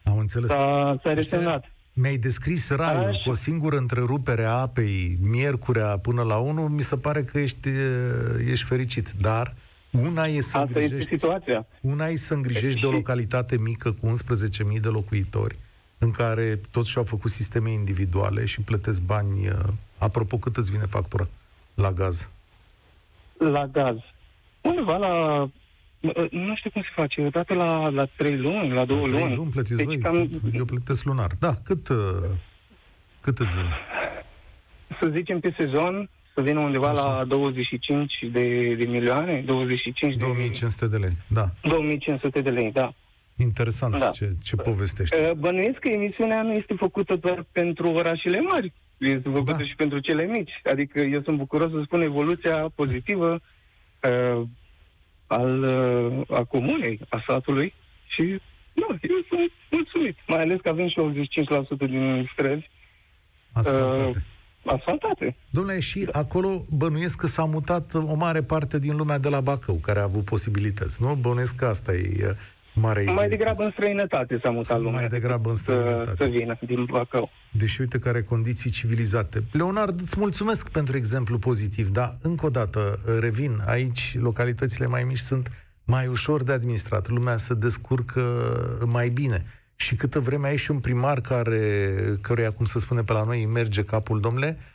Am 0.05 0.19
înțeles. 0.19 0.51
S-a, 0.51 0.97
s-a 1.03 1.13
resemnat. 1.13 1.74
Mi-ai 1.97 2.17
descris 2.17 2.69
raiul 2.71 3.09
Așa. 3.09 3.21
cu 3.25 3.31
o 3.31 3.35
singură 3.35 3.77
întrerupere 3.77 4.45
a 4.45 4.51
apei, 4.53 5.19
miercurea 5.21 5.99
până 5.99 6.23
la 6.23 6.37
1, 6.37 6.63
mi 6.69 6.83
se 6.83 6.97
pare 6.97 7.23
că 7.25 7.39
ești, 7.39 7.69
uh, 7.69 8.47
ești 8.51 8.65
fericit. 8.67 9.13
Dar 9.21 9.55
una 9.91 10.25
e 10.27 10.41
să 10.41 10.57
Asta 10.57 10.61
este 10.63 10.79
îngrijești, 10.81 11.11
situația. 11.19 11.67
una 11.81 12.07
e 12.07 12.17
să 12.17 12.35
îngrijești 12.35 12.81
de 12.81 12.87
o 12.87 12.91
Și- 12.91 12.97
localitate 12.97 13.57
mică 13.59 13.93
cu 13.93 14.07
11.000 14.07 14.81
de 14.81 14.89
locuitori, 14.89 15.57
în 15.99 16.11
care 16.11 16.61
toți 16.71 16.91
și-au 16.91 17.05
făcut 17.05 17.31
sisteme 17.31 17.71
individuale 17.71 18.45
și 18.45 18.61
plătesc 18.61 19.01
bani. 19.01 19.49
uh, 19.49 19.55
Apropo, 19.99 20.37
cât 20.39 20.57
îți 20.57 20.71
vine 20.71 20.87
factura 20.87 21.29
la 21.75 21.93
gaz? 21.93 22.29
La 23.39 23.67
gaz. 23.67 23.97
Undeva 24.61 24.97
la... 24.97 25.49
Nu 26.31 26.57
știu 26.57 26.71
cum 26.71 26.83
se 26.83 26.89
face, 26.95 27.21
o 27.21 27.29
dată 27.29 27.55
la, 27.55 27.89
la 27.89 28.05
3 28.17 28.37
luni, 28.39 28.73
la 28.73 28.85
2 28.85 29.01
La 29.01 29.07
trei 29.07 29.21
luni. 29.21 29.35
luni 29.35 29.51
plătiți 29.51 29.77
Deci 29.77 29.87
voi? 29.87 29.99
cam, 29.99 30.29
Eu 30.53 30.65
plătesc 30.65 31.05
lunar. 31.05 31.31
Da, 31.39 31.55
cât, 31.65 31.89
uh, 31.89 31.97
cât 33.21 33.39
îți 33.39 33.51
vine? 33.55 33.69
să 35.01 35.09
zicem 35.13 35.41
pe 35.41 35.55
sezon, 35.59 36.09
să 36.35 36.41
vină 36.41 36.61
undeva 36.61 36.89
Așa. 36.91 37.17
la 37.19 37.25
25 37.25 38.13
de, 38.33 38.75
de 38.75 38.85
milioane, 38.85 39.43
25 39.47 40.13
de... 40.17 40.25
2500 40.25 40.87
de 40.87 40.97
lei. 40.97 41.17
Da. 41.27 41.49
2500 41.63 42.41
de 42.41 42.51
lei, 42.51 42.73
da. 42.73 42.93
Interesant 43.37 43.99
Da. 43.99 44.11
ce, 44.11 44.33
ce 44.43 44.57
povestești. 44.57 45.15
Uh, 45.17 45.31
Bănuiesc 45.33 45.79
că 45.79 45.89
emisiunea 45.89 46.43
nu 46.43 46.53
este 46.53 46.75
făcută 46.75 47.17
doar 47.17 47.45
pentru 47.53 47.91
orașele 47.91 48.41
mari, 48.41 48.73
este 48.99 49.29
făcută 49.33 49.57
Da. 49.59 49.65
și 49.65 49.75
pentru 49.77 49.99
cele 49.99 50.25
mici. 50.25 50.61
Adică 50.71 51.01
eu 51.01 51.23
sunt 51.23 51.37
bucuros 51.37 51.71
să 51.71 51.81
spun 51.85 52.01
evoluția 52.03 52.71
pozitivă 52.75 53.41
uh, 54.03 54.43
al, 55.27 55.63
uh, 55.63 56.39
a 56.39 56.45
comunei, 56.45 57.01
a 57.09 57.25
satului 57.27 57.75
și 58.07 58.23
nu, 58.73 58.87
eu 58.89 59.25
sunt 59.29 59.51
mulțumit. 59.71 60.17
Mai 60.27 60.41
ales 60.41 60.61
că 60.61 60.69
avem 60.69 60.89
și 60.89 61.01
85% 61.01 61.87
din 61.89 62.29
străzi 62.33 62.71
Ascultate. 63.53 64.09
uh, 64.09 64.15
asfaltate. 64.73 65.37
Domnule, 65.51 65.81
și 65.81 66.09
acolo 66.13 66.63
bănuiesc 66.71 67.19
că 67.19 67.27
s-a 67.27 67.45
mutat 67.45 67.95
o 67.95 68.15
mare 68.15 68.43
parte 68.43 68.79
din 68.79 68.97
lumea 68.97 69.19
de 69.19 69.29
la 69.29 69.41
Bacău, 69.41 69.75
care 69.75 69.99
a 69.99 70.03
avut 70.03 70.25
posibilități, 70.25 71.03
nu? 71.03 71.15
Bănuiesc 71.15 71.55
că 71.55 71.67
asta 71.67 71.93
e 71.95 72.27
uh, 72.29 72.31
mare 72.75 73.03
idee. 73.03 73.15
Mai 73.15 73.29
degrabă 73.29 73.63
în 73.63 73.71
străinătate 73.71 74.39
s-a 74.43 74.51
mutat 74.51 74.79
lumea. 74.79 74.93
Mai 74.93 75.07
degrabă 75.07 75.49
în 75.49 75.57
să, 75.57 75.63
străinătate. 75.63 76.25
să 76.25 76.31
vină 76.31 76.57
din 76.67 76.85
Bacău. 76.85 77.31
Deși 77.51 77.81
uite 77.81 77.99
care 77.99 78.23
condiții 78.23 78.71
civilizate. 78.71 79.43
Leonard, 79.53 80.01
îți 80.01 80.19
mulțumesc 80.19 80.69
pentru 80.69 80.97
exemplu 80.97 81.39
pozitiv, 81.39 81.89
dar 81.89 82.17
încă 82.23 82.47
o 82.47 82.51
dată 82.51 82.99
revin, 83.21 83.63
aici 83.67 84.17
localitățile 84.21 84.87
mai 84.87 85.03
mici 85.03 85.19
sunt 85.19 85.51
mai 85.85 86.07
ușor 86.07 86.43
de 86.43 86.53
administrat, 86.53 87.09
lumea 87.09 87.37
se 87.37 87.55
descurcă 87.55 88.23
mai 88.87 89.09
bine. 89.09 89.45
Și 89.77 89.95
câtă 89.95 90.21
vreme 90.21 90.49
ai 90.49 90.57
și 90.57 90.71
un 90.71 90.79
primar 90.79 91.21
care, 91.21 91.93
căruia, 92.21 92.51
cum 92.51 92.65
se 92.65 92.79
spune 92.79 93.03
pe 93.03 93.13
la 93.13 93.25
noi, 93.25 93.39
îi 93.39 93.47
merge 93.47 93.83
capul, 93.83 94.21
domnule, 94.21 94.57
uh, 94.59 94.74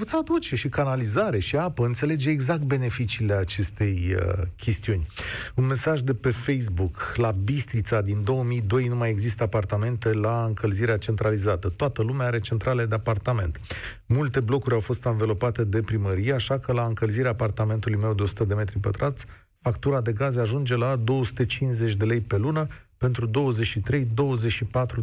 îți 0.00 0.14
aduce 0.14 0.56
și 0.56 0.68
canalizare 0.68 1.38
și 1.38 1.56
apă, 1.56 1.84
înțelege 1.84 2.30
exact 2.30 2.62
beneficiile 2.62 3.32
acestei 3.32 4.14
uh, 4.16 4.42
chestiuni. 4.56 5.06
Un 5.54 5.66
mesaj 5.66 6.00
de 6.00 6.14
pe 6.14 6.30
Facebook, 6.30 7.12
la 7.16 7.30
Bistrița 7.30 8.00
din 8.00 8.24
2002 8.24 8.88
nu 8.88 8.96
mai 8.96 9.10
există 9.10 9.42
apartamente 9.42 10.12
la 10.12 10.44
încălzirea 10.44 10.96
centralizată. 10.96 11.68
Toată 11.68 12.02
lumea 12.02 12.26
are 12.26 12.38
centrale 12.38 12.86
de 12.86 12.94
apartament. 12.94 13.60
Multe 14.06 14.40
blocuri 14.40 14.74
au 14.74 14.80
fost 14.80 15.06
anvelopate 15.06 15.64
de 15.64 15.80
primărie, 15.80 16.32
așa 16.32 16.58
că 16.58 16.72
la 16.72 16.84
încălzirea 16.84 17.30
apartamentului 17.30 17.98
meu 17.98 18.14
de 18.14 18.22
100 18.22 18.44
de 18.44 18.54
metri 18.54 18.78
pătrați, 18.78 19.26
factura 19.62 20.00
de 20.00 20.12
gaze 20.12 20.40
ajunge 20.40 20.76
la 20.76 20.96
250 20.96 21.94
de 21.94 22.04
lei 22.04 22.20
pe 22.20 22.36
lună 22.36 22.68
pentru 23.00 23.28
23-24 23.28 23.30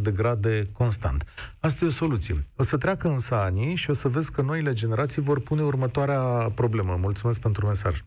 de 0.01 0.11
grade 0.11 0.69
constant. 0.71 1.25
Asta 1.59 1.85
e 1.85 1.87
o 1.87 1.91
soluție. 1.91 2.45
O 2.55 2.63
să 2.63 2.77
treacă 2.77 3.07
însă 3.07 3.35
anii 3.35 3.75
și 3.75 3.89
o 3.89 3.93
să 3.93 4.07
vezi 4.07 4.31
că 4.31 4.41
noile 4.41 4.73
generații 4.73 5.21
vor 5.21 5.39
pune 5.39 5.61
următoarea 5.61 6.19
problemă. 6.55 6.97
Mulțumesc 6.99 7.39
pentru 7.39 7.65
mesaj. 7.65 8.03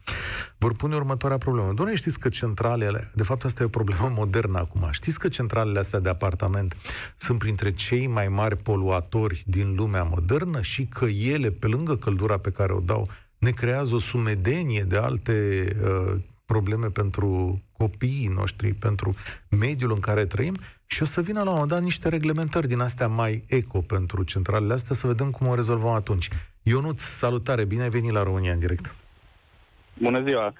Vor 0.58 0.74
pune 0.74 0.94
următoarea 0.94 1.38
problemă. 1.38 1.72
Doamne, 1.72 1.94
știți 1.94 2.18
că 2.18 2.28
centralele, 2.28 3.10
de 3.14 3.22
fapt 3.22 3.44
asta 3.44 3.62
e 3.62 3.66
o 3.66 3.68
problemă 3.68 4.12
modernă 4.22 4.58
acum, 4.58 4.88
știți 4.90 5.18
că 5.18 5.28
centralele 5.28 5.78
astea 5.78 6.00
de 6.00 6.08
apartament 6.08 6.76
sunt 7.16 7.38
printre 7.38 7.72
cei 7.72 8.06
mai 8.06 8.28
mari 8.28 8.56
poluatori 8.56 9.44
din 9.46 9.74
lumea 9.74 10.02
modernă 10.02 10.60
și 10.60 10.86
că 10.86 11.04
ele, 11.04 11.50
pe 11.50 11.66
lângă 11.66 11.96
căldura 11.96 12.38
pe 12.38 12.50
care 12.50 12.72
o 12.72 12.80
dau, 12.80 13.08
ne 13.38 13.50
creează 13.50 13.94
o 13.94 13.98
sumedenie 13.98 14.82
de 14.82 14.96
alte 14.96 15.66
uh, 15.82 16.20
probleme 16.52 16.86
pentru 16.86 17.60
copiii 17.76 18.32
noștri, 18.34 18.72
pentru 18.72 19.14
mediul 19.48 19.90
în 19.90 20.00
care 20.00 20.24
trăim 20.24 20.56
și 20.86 21.02
o 21.02 21.04
să 21.04 21.20
vină 21.20 21.42
la 21.42 21.50
un 21.50 21.52
moment 21.52 21.70
dat 21.70 21.82
niște 21.82 22.08
reglementări 22.08 22.68
din 22.68 22.80
astea 22.80 23.08
mai 23.08 23.44
eco 23.48 23.80
pentru 23.80 24.22
centralele 24.22 24.72
astea, 24.72 24.94
să 24.94 25.06
vedem 25.06 25.30
cum 25.30 25.46
o 25.46 25.54
rezolvăm 25.54 25.90
atunci. 25.90 26.28
Ionuț, 26.62 27.02
salutare, 27.02 27.64
bine 27.64 27.82
ai 27.82 27.88
venit 27.88 28.10
la 28.10 28.22
România 28.22 28.52
în 28.52 28.58
direct. 28.58 28.94
Bună 29.98 30.22
ziua! 30.22 30.52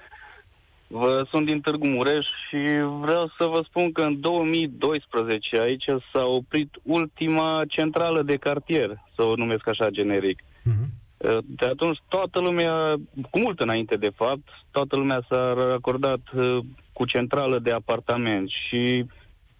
Vă 0.86 1.26
sunt 1.30 1.46
din 1.46 1.60
Târgu 1.60 1.86
Mureș 1.88 2.26
și 2.48 2.60
vreau 3.00 3.32
să 3.38 3.44
vă 3.44 3.60
spun 3.68 3.92
că 3.92 4.02
în 4.02 4.20
2012 4.20 5.60
aici 5.60 5.84
s-a 6.12 6.24
oprit 6.24 6.74
ultima 6.82 7.62
centrală 7.68 8.22
de 8.22 8.36
cartier, 8.36 8.88
să 9.14 9.22
o 9.22 9.34
numesc 9.34 9.68
așa 9.68 9.88
generic. 9.90 10.38
Uh-huh. 10.42 10.99
De 11.44 11.66
atunci 11.66 11.98
toată 12.08 12.40
lumea, 12.40 12.94
cu 13.30 13.40
mult 13.40 13.60
înainte 13.60 13.96
de 13.96 14.10
fapt, 14.14 14.48
toată 14.70 14.96
lumea 14.96 15.24
s-a 15.28 15.50
acordat 15.72 16.20
uh, 16.34 16.58
cu 16.92 17.04
centrală 17.04 17.58
de 17.58 17.70
apartament 17.72 18.48
și 18.48 19.04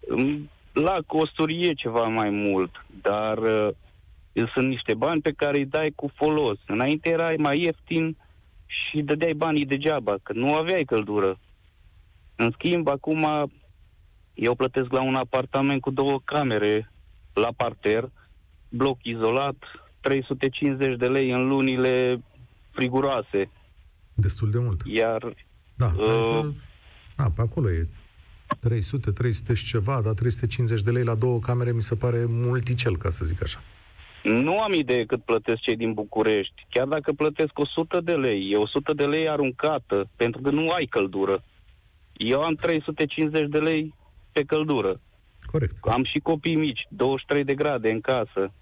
um, 0.09 0.49
la 0.73 0.97
costuri 1.05 1.67
e 1.67 1.73
ceva 1.73 2.07
mai 2.07 2.29
mult, 2.29 2.85
dar 3.01 3.37
uh, 3.37 3.69
sunt 4.53 4.67
niște 4.67 4.93
bani 4.93 5.21
pe 5.21 5.31
care 5.31 5.57
îi 5.57 5.65
dai 5.65 5.91
cu 5.95 6.11
folos. 6.15 6.57
Înainte 6.67 7.09
era 7.09 7.33
mai 7.37 7.59
ieftin 7.59 8.17
și 8.65 9.01
dădeai 9.01 9.33
banii 9.33 9.65
degeaba, 9.65 10.15
că 10.23 10.33
nu 10.33 10.53
aveai 10.53 10.83
căldură. 10.83 11.39
În 12.35 12.51
schimb, 12.51 12.87
acum 12.87 13.51
eu 14.33 14.55
plătesc 14.55 14.91
la 14.91 15.01
un 15.01 15.15
apartament 15.15 15.81
cu 15.81 15.89
două 15.91 16.19
camere 16.23 16.91
la 17.33 17.49
parter, 17.55 18.09
bloc 18.69 18.97
izolat, 19.01 19.55
350 20.01 20.97
de 20.97 21.07
lei 21.07 21.31
în 21.31 21.47
lunile 21.47 22.21
friguroase. 22.71 23.49
Destul 24.13 24.51
de 24.51 24.57
mult. 24.59 24.81
Iar 24.85 25.33
Da, 25.75 25.85
Uh. 25.85 26.01
adică, 26.01 26.53
a, 27.15 27.31
pe 27.35 27.41
acolo 27.41 27.71
e 27.71 27.87
300, 28.59 29.11
300 29.11 29.53
și 29.53 29.65
ceva, 29.65 30.01
dar 30.01 30.13
350 30.13 30.81
de 30.81 30.91
lei 30.91 31.03
la 31.03 31.15
două 31.15 31.39
camere 31.39 31.71
mi 31.71 31.81
se 31.81 31.95
pare 31.95 32.25
multicel, 32.27 32.97
ca 32.97 33.09
să 33.09 33.25
zic 33.25 33.43
așa. 33.43 33.59
nu 34.23 34.61
am 34.61 34.73
idee 34.73 35.05
cât 35.05 35.21
plătesc 35.23 35.61
cei 35.61 35.75
din 35.75 35.93
București. 35.93 36.65
Chiar 36.69 36.87
dacă 36.87 37.11
plătesc 37.13 37.59
100 37.59 38.01
de 38.01 38.13
lei, 38.13 38.49
e 38.51 38.55
100 38.57 38.93
de 38.93 39.05
lei 39.05 39.29
aruncată, 39.29 40.09
pentru 40.15 40.41
că 40.41 40.49
nu 40.49 40.69
ai 40.69 40.85
căldură. 40.85 41.43
Eu 42.13 42.41
am 42.41 42.53
350 42.55 43.49
de 43.49 43.57
lei 43.57 43.93
pe 44.31 44.43
căldură. 44.43 44.99
Corect. 45.45 45.75
Am 45.81 46.03
și 46.03 46.19
copii 46.19 46.55
mici, 46.55 46.87
23 46.89 47.43
de 47.43 47.53
grade 47.55 47.91
în 47.91 48.01
casă. 48.01 48.53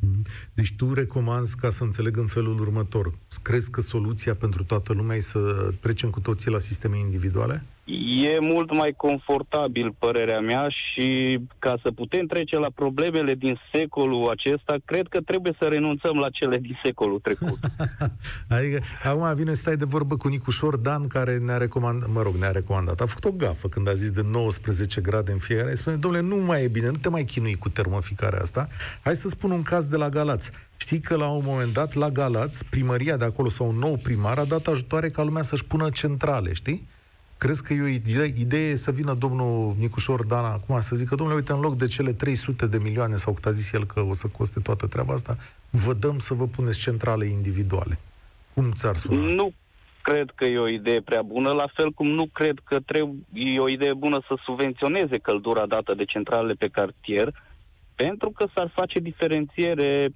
Mhm. 0.00 0.22
Deci 0.54 0.74
tu 0.76 0.94
recomanzi, 0.94 1.56
ca 1.56 1.70
să 1.70 1.82
înțeleg 1.82 2.16
în 2.16 2.26
felul 2.26 2.60
următor, 2.60 3.12
crezi 3.42 3.70
că 3.70 3.80
soluția 3.80 4.34
pentru 4.34 4.64
toată 4.64 4.92
lumea 4.92 5.16
e 5.16 5.20
să 5.20 5.72
trecem 5.80 6.10
cu 6.10 6.20
toții 6.20 6.50
la 6.50 6.58
sisteme 6.58 6.98
individuale? 6.98 7.64
E 7.88 8.38
mult 8.40 8.72
mai 8.72 8.94
confortabil, 8.96 9.94
părerea 9.98 10.40
mea, 10.40 10.68
și 10.68 11.38
ca 11.58 11.78
să 11.82 11.90
putem 11.90 12.26
trece 12.26 12.58
la 12.58 12.68
problemele 12.74 13.34
din 13.34 13.60
secolul 13.72 14.28
acesta, 14.30 14.76
cred 14.84 15.06
că 15.08 15.20
trebuie 15.20 15.54
să 15.58 15.64
renunțăm 15.64 16.16
la 16.16 16.30
cele 16.30 16.58
din 16.58 16.78
secolul 16.82 17.20
trecut. 17.20 17.58
adică, 18.56 18.78
acum 19.02 19.34
vine 19.34 19.54
să 19.54 19.60
stai 19.60 19.76
de 19.76 19.84
vorbă 19.84 20.16
cu 20.16 20.28
Nicușor 20.28 20.76
Dan, 20.76 21.06
care 21.06 21.38
ne-a 21.38 21.56
recomandat, 21.56 22.08
mă 22.12 22.22
rog, 22.22 22.34
ne-a 22.34 22.50
recomandat, 22.50 23.00
a 23.00 23.06
făcut 23.06 23.24
o 23.24 23.30
gafă 23.36 23.68
când 23.68 23.88
a 23.88 23.92
zis 23.92 24.10
de 24.10 24.22
19 24.30 25.00
grade 25.00 25.32
în 25.32 25.38
fiecare, 25.38 25.74
spune, 25.74 25.96
domnule, 25.96 26.22
nu 26.22 26.36
mai 26.36 26.62
e 26.62 26.68
bine, 26.68 26.86
nu 26.86 26.96
te 26.96 27.08
mai 27.08 27.24
chinui 27.24 27.54
cu 27.54 27.68
termoficarea 27.68 28.40
asta, 28.40 28.68
hai 29.02 29.14
să 29.14 29.28
spun 29.28 29.50
un 29.50 29.62
caz 29.62 29.88
de 29.88 29.96
la 29.96 30.08
Galați. 30.08 30.50
Știi 30.76 31.00
că 31.00 31.16
la 31.16 31.28
un 31.28 31.42
moment 31.44 31.72
dat, 31.72 31.94
la 31.94 32.08
Galați, 32.08 32.64
primăria 32.64 33.16
de 33.16 33.24
acolo 33.24 33.48
sau 33.48 33.68
un 33.68 33.76
nou 33.76 33.96
primar 33.96 34.38
a 34.38 34.44
dat 34.44 34.66
ajutoare 34.66 35.08
ca 35.08 35.22
lumea 35.22 35.42
să-și 35.42 35.64
pună 35.64 35.90
centrale, 35.90 36.52
știi? 36.52 36.94
Crezi 37.38 37.62
că 37.62 37.72
e 37.72 37.82
o 37.82 37.86
idee, 37.86 38.32
idee 38.38 38.76
să 38.76 38.90
vină 38.90 39.14
domnul 39.14 39.74
Nicușor 39.78 40.24
Dan 40.24 40.44
acum 40.44 40.80
să 40.80 40.96
zică, 40.96 41.14
domnule, 41.14 41.38
uite, 41.38 41.52
în 41.52 41.60
loc 41.60 41.76
de 41.76 41.86
cele 41.86 42.12
300 42.12 42.66
de 42.66 42.78
milioane, 42.78 43.16
sau 43.16 43.32
cât 43.32 43.46
a 43.46 43.50
zis 43.50 43.72
el 43.72 43.84
că 43.84 44.00
o 44.00 44.12
să 44.12 44.26
coste 44.26 44.60
toată 44.60 44.86
treaba 44.86 45.12
asta, 45.12 45.36
vă 45.70 45.92
dăm 45.92 46.18
să 46.18 46.34
vă 46.34 46.46
puneți 46.46 46.78
centrale 46.78 47.26
individuale. 47.26 47.98
Cum 48.54 48.72
ți-ar 48.72 48.96
suna 48.96 49.20
asta? 49.20 49.34
Nu 49.34 49.52
cred 50.02 50.30
că 50.34 50.44
e 50.44 50.58
o 50.58 50.68
idee 50.68 51.00
prea 51.00 51.22
bună, 51.22 51.52
la 51.52 51.66
fel 51.74 51.90
cum 51.90 52.06
nu 52.06 52.26
cred 52.32 52.58
că 52.64 52.80
trebuie, 52.80 53.54
e 53.54 53.60
o 53.60 53.68
idee 53.68 53.94
bună 53.94 54.20
să 54.26 54.38
subvenționeze 54.44 55.18
căldura 55.18 55.66
dată 55.66 55.94
de 55.94 56.04
centralele 56.04 56.52
pe 56.52 56.68
cartier, 56.68 57.32
pentru 57.94 58.30
că 58.30 58.46
s-ar 58.54 58.70
face 58.74 58.98
diferențiere 58.98 60.08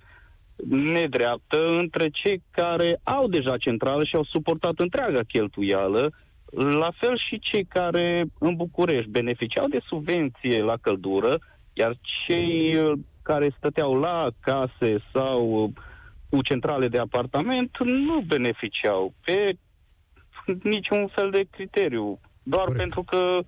nedreaptă 0.69 1.67
între 1.79 2.09
cei 2.09 2.43
care 2.51 3.01
au 3.03 3.29
deja 3.29 3.57
centrală 3.57 4.05
și 4.05 4.17
au 4.17 4.25
suportat 4.25 4.73
întreaga 4.77 5.21
cheltuială, 5.29 6.13
la 6.51 6.91
fel 7.01 7.19
și 7.29 7.39
cei 7.39 7.65
care 7.65 8.25
în 8.39 8.57
București 8.57 9.11
beneficiau 9.11 9.69
de 9.69 9.81
subvenție 9.87 10.63
la 10.63 10.77
căldură, 10.81 11.39
iar 11.73 11.97
cei 12.27 12.77
uh, 12.77 12.99
care 13.23 13.55
stăteau 13.57 13.95
la 13.95 14.29
case 14.41 15.03
sau 15.13 15.73
cu 16.29 16.43
centrale 16.43 16.89
de 16.89 16.99
apartament 16.99 17.79
nu 17.79 18.21
beneficiau 18.27 19.15
pe 19.25 19.57
niciun 20.63 21.07
fel 21.07 21.31
de 21.31 21.47
criteriu, 21.51 22.21
doar 22.43 22.65
Corect. 22.65 22.81
pentru 22.81 23.03
că 23.03 23.39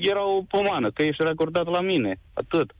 era 0.00 0.24
o 0.24 0.42
pomană, 0.42 0.90
că 0.90 1.02
ești 1.02 1.22
recordat 1.22 1.66
la 1.66 1.80
mine, 1.80 2.20
atât. 2.32 2.72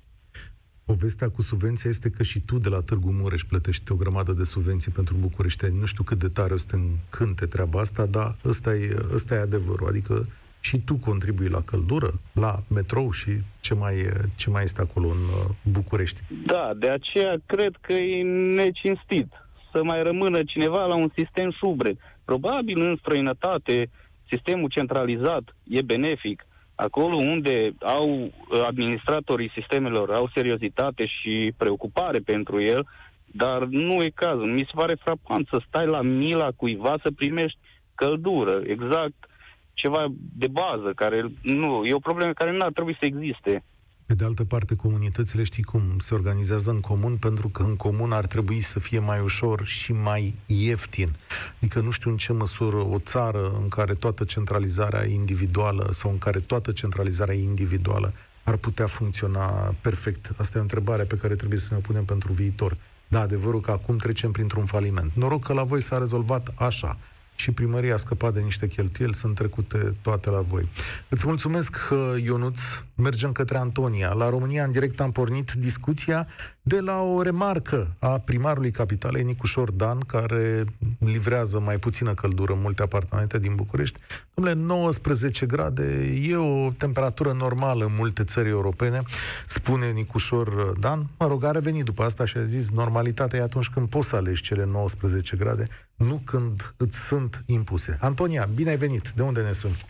Povestea 0.91 1.29
cu 1.29 1.43
subvenția 1.43 1.91
este 1.91 2.11
că 2.11 2.23
și 2.23 2.41
tu 2.41 2.59
de 2.59 2.69
la 2.69 2.81
Târgu 2.81 3.11
Mureș 3.11 3.43
plătești 3.43 3.93
o 3.93 3.95
grămadă 3.95 4.33
de 4.33 4.45
subvenții 4.45 4.91
pentru 4.91 5.17
București. 5.21 5.67
Nu 5.81 5.87
știu 5.87 6.05
cât 6.05 6.19
de 6.19 6.29
tare 6.29 6.53
o 6.53 6.57
să 6.57 6.67
te 6.71 6.77
încânte 6.77 7.47
treaba 7.47 7.81
asta, 7.81 8.07
dar 8.07 8.37
ăsta 8.45 8.75
e, 8.75 8.97
ăsta 9.13 9.35
e 9.35 9.39
adevărul. 9.39 9.87
Adică 9.87 10.27
și 10.61 10.79
tu 10.79 10.95
contribui 10.95 11.49
la 11.49 11.61
căldură, 11.61 12.13
la 12.33 12.63
metrou 12.75 13.11
și 13.11 13.31
ce 13.61 13.75
mai, 13.75 13.95
ce 14.37 14.51
mai 14.51 14.63
este 14.63 14.81
acolo 14.81 15.09
în 15.09 15.17
uh, 15.17 15.51
București. 15.63 16.21
Da, 16.47 16.73
de 16.77 16.89
aceea 16.89 17.37
cred 17.47 17.75
că 17.81 17.93
e 17.93 18.23
necinstit 18.63 19.29
să 19.73 19.83
mai 19.83 20.03
rămână 20.03 20.43
cineva 20.45 20.87
la 20.87 20.95
un 20.95 21.11
sistem 21.15 21.51
șubret. 21.51 21.97
Probabil 22.25 22.81
în 22.81 22.97
străinătate 22.97 23.91
sistemul 24.29 24.69
centralizat 24.69 25.57
e 25.69 25.83
benefic. 25.83 26.47
Acolo 26.81 27.17
unde 27.17 27.73
au 27.81 28.09
uh, 28.09 28.31
administratorii 28.67 29.51
sistemelor, 29.55 30.11
au 30.11 30.31
seriozitate 30.35 31.07
și 31.07 31.53
preocupare 31.57 32.19
pentru 32.19 32.63
el, 32.63 32.87
dar 33.25 33.65
nu 33.65 34.03
e 34.03 34.11
cazul. 34.15 34.53
Mi 34.53 34.65
se 34.65 34.73
pare 34.75 34.95
frapant 34.95 35.49
să 35.51 35.63
stai 35.67 35.87
la 35.87 36.03
mila 36.03 36.51
cuiva 36.57 36.95
să 37.03 37.11
primești 37.11 37.59
căldură. 37.95 38.61
Exact 38.67 39.29
ceva 39.75 40.07
de 40.37 40.47
bază, 40.47 40.93
care 40.95 41.25
nu, 41.43 41.83
e 41.85 41.95
o 41.95 41.99
problemă 42.09 42.33
care 42.33 42.51
nu 42.53 42.65
ar 42.65 42.73
trebui 42.73 42.97
să 43.01 43.07
existe. 43.07 43.65
Pe 44.11 44.17
de 44.17 44.25
altă 44.25 44.45
parte, 44.45 44.77
comunitățile 44.77 45.43
știi 45.43 45.63
cum 45.63 45.83
se 45.99 46.15
organizează 46.15 46.71
în 46.71 46.81
comun, 46.81 47.17
pentru 47.17 47.49
că 47.49 47.63
în 47.63 47.77
comun 47.77 48.13
ar 48.13 48.27
trebui 48.27 48.61
să 48.61 48.79
fie 48.79 48.99
mai 48.99 49.21
ușor 49.21 49.65
și 49.65 49.93
mai 49.93 50.35
ieftin. 50.47 51.15
Adică 51.57 51.81
nu 51.81 51.91
știu 51.91 52.11
în 52.11 52.17
ce 52.17 52.33
măsură 52.33 52.77
o 52.77 52.99
țară 52.99 53.53
în 53.61 53.69
care 53.69 53.95
toată 53.95 54.25
centralizarea 54.25 55.07
e 55.07 55.15
individuală 55.15 55.91
sau 55.93 56.11
în 56.11 56.19
care 56.19 56.39
toată 56.39 56.73
centralizarea 56.73 57.35
e 57.35 57.43
individuală 57.43 58.13
ar 58.43 58.57
putea 58.57 58.87
funcționa 58.87 59.75
perfect. 59.81 60.33
Asta 60.37 60.57
e 60.57 60.61
o 60.61 60.63
întrebare 60.63 61.03
pe 61.03 61.17
care 61.17 61.35
trebuie 61.35 61.59
să 61.59 61.75
ne 61.75 61.81
punem 61.81 62.05
pentru 62.05 62.33
viitor. 62.33 62.77
Da, 63.09 63.21
adevărul 63.21 63.61
că 63.61 63.71
acum 63.71 63.97
trecem 63.97 64.31
printr-un 64.31 64.65
faliment. 64.65 65.13
Noroc 65.15 65.45
că 65.45 65.53
la 65.53 65.63
voi 65.63 65.81
s-a 65.81 65.99
rezolvat 65.99 66.53
așa 66.55 66.99
și 67.41 67.51
primăria 67.51 67.95
a 67.95 67.97
scăpat 67.97 68.35
de 68.35 68.41
niște 68.41 68.69
cheltuieli, 68.69 69.15
sunt 69.15 69.35
trecute 69.35 69.95
toate 70.03 70.31
la 70.31 70.41
voi. 70.41 70.69
Îți 71.09 71.27
mulțumesc, 71.27 71.77
uh, 71.91 72.23
Ionuț. 72.23 72.61
Mergem 72.95 73.33
către 73.33 73.59
Antonia. 73.59 74.13
La 74.13 74.29
România, 74.29 74.65
în 74.65 74.71
direct, 74.71 75.01
am 75.01 75.13
pornit 75.13 75.53
discuția 75.53 76.27
de 76.71 76.81
la 76.81 77.03
o 77.03 77.23
remarcă 77.23 77.97
a 77.99 78.19
primarului 78.19 78.71
capitalei, 78.71 79.23
Nicușor 79.23 79.71
Dan, 79.71 79.99
care 79.99 80.65
livrează 80.99 81.61
mai 81.61 81.77
puțină 81.77 82.15
căldură 82.15 82.53
în 82.53 82.61
multe 82.61 82.83
apartamente 82.83 83.39
din 83.39 83.55
București. 83.55 83.99
Domnule, 84.35 84.57
19 84.57 85.47
grade 85.47 86.13
e 86.23 86.37
o 86.37 86.71
temperatură 86.71 87.33
normală 87.33 87.85
în 87.85 87.91
multe 87.99 88.25
țări 88.25 88.49
europene, 88.49 89.03
spune 89.47 89.91
Nicușor 89.91 90.49
Dan. 90.81 91.07
Mă 91.19 91.27
rog, 91.27 91.45
a 91.45 91.51
revenit 91.51 91.85
după 91.85 92.03
asta 92.03 92.25
și 92.25 92.37
a 92.37 92.43
zis, 92.43 92.71
normalitatea 92.71 93.39
e 93.39 93.43
atunci 93.43 93.69
când 93.69 93.89
poți 93.89 94.09
să 94.09 94.17
alegi 94.17 94.43
cele 94.43 94.65
19 94.65 95.37
grade, 95.37 95.69
nu 95.97 96.23
când 96.25 96.75
îți 96.77 97.07
sunt 97.07 97.43
impuse. 97.47 97.99
Antonia, 98.01 98.49
bine 98.55 98.71
ai 98.71 98.77
venit. 98.77 99.09
De 99.09 99.23
unde 99.23 99.41
ne 99.41 99.53
sunt? 99.53 99.87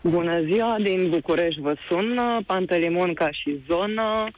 Bună 0.00 0.42
ziua, 0.42 0.76
din 0.82 1.10
București 1.10 1.60
vă 1.60 1.74
sun, 1.88 2.18
Pantelimon 2.46 3.14
ca 3.14 3.28
și 3.30 3.62
zonă. 3.66 4.30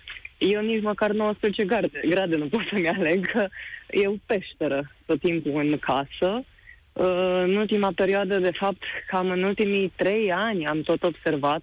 Eu 0.50 0.61
nici 0.61 0.83
măcar 0.83 1.11
19 1.11 1.64
grade, 1.64 1.88
grade 2.09 2.37
nu 2.37 2.46
pot 2.46 2.61
să-mi 2.72 2.88
aleg, 2.88 3.31
că 3.31 3.48
e 3.90 4.07
o 4.07 4.14
peșteră 4.26 4.90
tot 5.07 5.20
timpul 5.20 5.61
în 5.61 5.78
casă. 5.78 6.44
Uh, 6.92 7.42
în 7.42 7.57
ultima 7.57 7.92
perioadă, 7.94 8.38
de 8.38 8.50
fapt, 8.59 8.83
cam 9.07 9.31
în 9.31 9.42
ultimii 9.42 9.92
trei 9.96 10.33
ani 10.33 10.66
am 10.66 10.81
tot 10.81 11.02
observat 11.02 11.62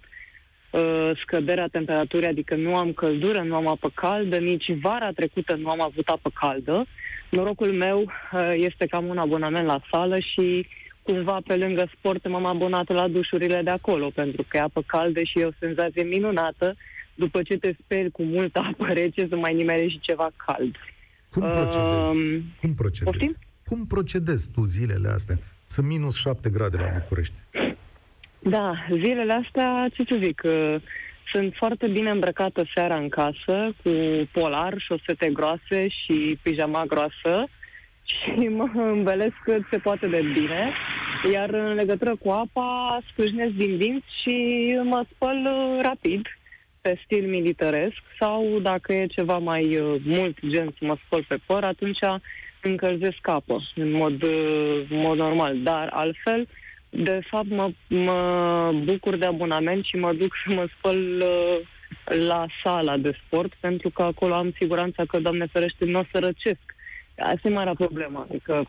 uh, 0.70 1.10
scăderea 1.22 1.66
temperaturii, 1.66 2.28
adică 2.28 2.54
nu 2.54 2.76
am 2.76 2.92
căldură, 2.92 3.38
nu 3.38 3.54
am 3.54 3.66
apă 3.66 3.90
caldă, 3.94 4.36
nici 4.36 4.72
vara 4.82 5.10
trecută 5.10 5.54
nu 5.54 5.68
am 5.68 5.80
avut 5.80 6.08
apă 6.08 6.30
caldă. 6.34 6.86
Norocul 7.30 7.72
meu 7.72 8.00
uh, 8.00 8.52
este 8.54 8.86
că 8.86 8.96
am 8.96 9.06
un 9.06 9.18
abonament 9.18 9.66
la 9.66 9.80
sală 9.90 10.18
și 10.18 10.66
cumva 11.02 11.38
pe 11.46 11.56
lângă 11.56 11.90
sport 11.96 12.28
m-am 12.28 12.46
abonat 12.46 12.88
la 12.88 13.08
dușurile 13.08 13.60
de 13.62 13.70
acolo, 13.70 14.10
pentru 14.14 14.44
că 14.48 14.56
e 14.56 14.60
apă 14.60 14.82
caldă 14.86 15.20
și 15.22 15.38
e 15.38 15.44
o 15.44 15.58
senzație 15.58 16.02
minunată 16.02 16.76
după 17.24 17.42
ce 17.42 17.56
te 17.56 17.70
speri 17.84 18.10
cu 18.10 18.22
multă 18.22 18.58
apă 18.58 18.86
rece 18.92 19.26
să 19.28 19.36
mai 19.36 19.54
nimerești 19.54 19.92
și 19.92 20.00
ceva 20.00 20.30
cald. 20.36 20.74
Cum 21.30 21.42
procedezi? 21.42 22.34
Uh, 22.34 22.42
Cum 22.60 22.74
procedezi? 22.74 23.18
Poftim? 23.18 23.36
Cum 23.64 23.86
procedezi 23.86 24.50
tu 24.54 24.64
zilele 24.64 25.08
astea? 25.08 25.36
Sunt 25.66 25.86
minus 25.86 26.16
7 26.16 26.50
grade 26.50 26.76
la 26.76 26.90
București. 26.98 27.38
Da, 28.38 28.74
zilele 28.92 29.32
astea, 29.32 29.86
ce 29.94 30.04
să 30.08 30.18
zic, 30.22 30.42
uh, 30.44 30.76
sunt 31.32 31.54
foarte 31.56 31.86
bine 31.86 32.10
îmbrăcată 32.10 32.64
seara 32.74 32.96
în 32.96 33.08
casă, 33.08 33.74
cu 33.82 33.90
polar, 34.32 34.74
șosete 34.78 35.30
groase 35.32 35.88
și 35.88 36.38
pijama 36.42 36.84
groasă 36.84 37.48
și 38.04 38.48
mă 38.58 38.70
îmbelesc 38.74 39.34
cât 39.44 39.62
se 39.70 39.78
poate 39.78 40.06
de 40.06 40.22
bine. 40.32 40.72
Iar 41.32 41.50
în 41.50 41.74
legătură 41.74 42.16
cu 42.16 42.30
apa, 42.30 43.00
scrâșnesc 43.12 43.52
din 43.52 43.76
dinți 43.76 44.06
și 44.22 44.36
mă 44.84 45.04
spăl 45.14 45.36
uh, 45.36 45.82
rapid 45.82 46.26
pe 46.80 47.00
stil 47.04 47.28
militaresc 47.28 48.02
sau 48.18 48.58
dacă 48.62 48.92
e 48.92 49.06
ceva 49.06 49.38
mai 49.38 49.76
uh, 49.76 50.00
mult 50.04 50.38
gen 50.48 50.74
să 50.78 50.84
mă 50.84 50.96
spăl 51.04 51.24
pe 51.28 51.38
păr, 51.46 51.64
atunci 51.64 51.98
încălzesc 52.62 53.28
apă 53.28 53.62
în 53.74 53.90
mod, 53.90 54.22
uh, 54.22 54.86
mod 54.88 55.16
normal. 55.16 55.62
Dar 55.62 55.88
altfel, 55.92 56.48
de 56.90 57.20
fapt, 57.30 57.48
mă, 57.48 57.70
mă 57.88 58.72
bucur 58.84 59.16
de 59.16 59.26
abonament 59.26 59.84
și 59.84 59.96
mă 59.96 60.12
duc 60.12 60.32
să 60.46 60.54
mă 60.54 60.68
spăl 60.78 61.22
uh, 61.22 61.60
la 62.26 62.46
sala 62.64 62.96
de 62.96 63.16
sport, 63.26 63.52
pentru 63.60 63.90
că 63.90 64.02
acolo 64.02 64.34
am 64.34 64.54
siguranța 64.58 65.04
că, 65.04 65.18
Doamne 65.18 65.46
ferește, 65.46 65.84
nu 65.84 65.98
o 65.98 66.04
să 66.12 66.18
răcesc. 66.18 66.74
Asta 67.18 67.48
e 67.48 67.52
marea 67.52 67.74
problemă. 67.74 68.26
Adică, 68.28 68.68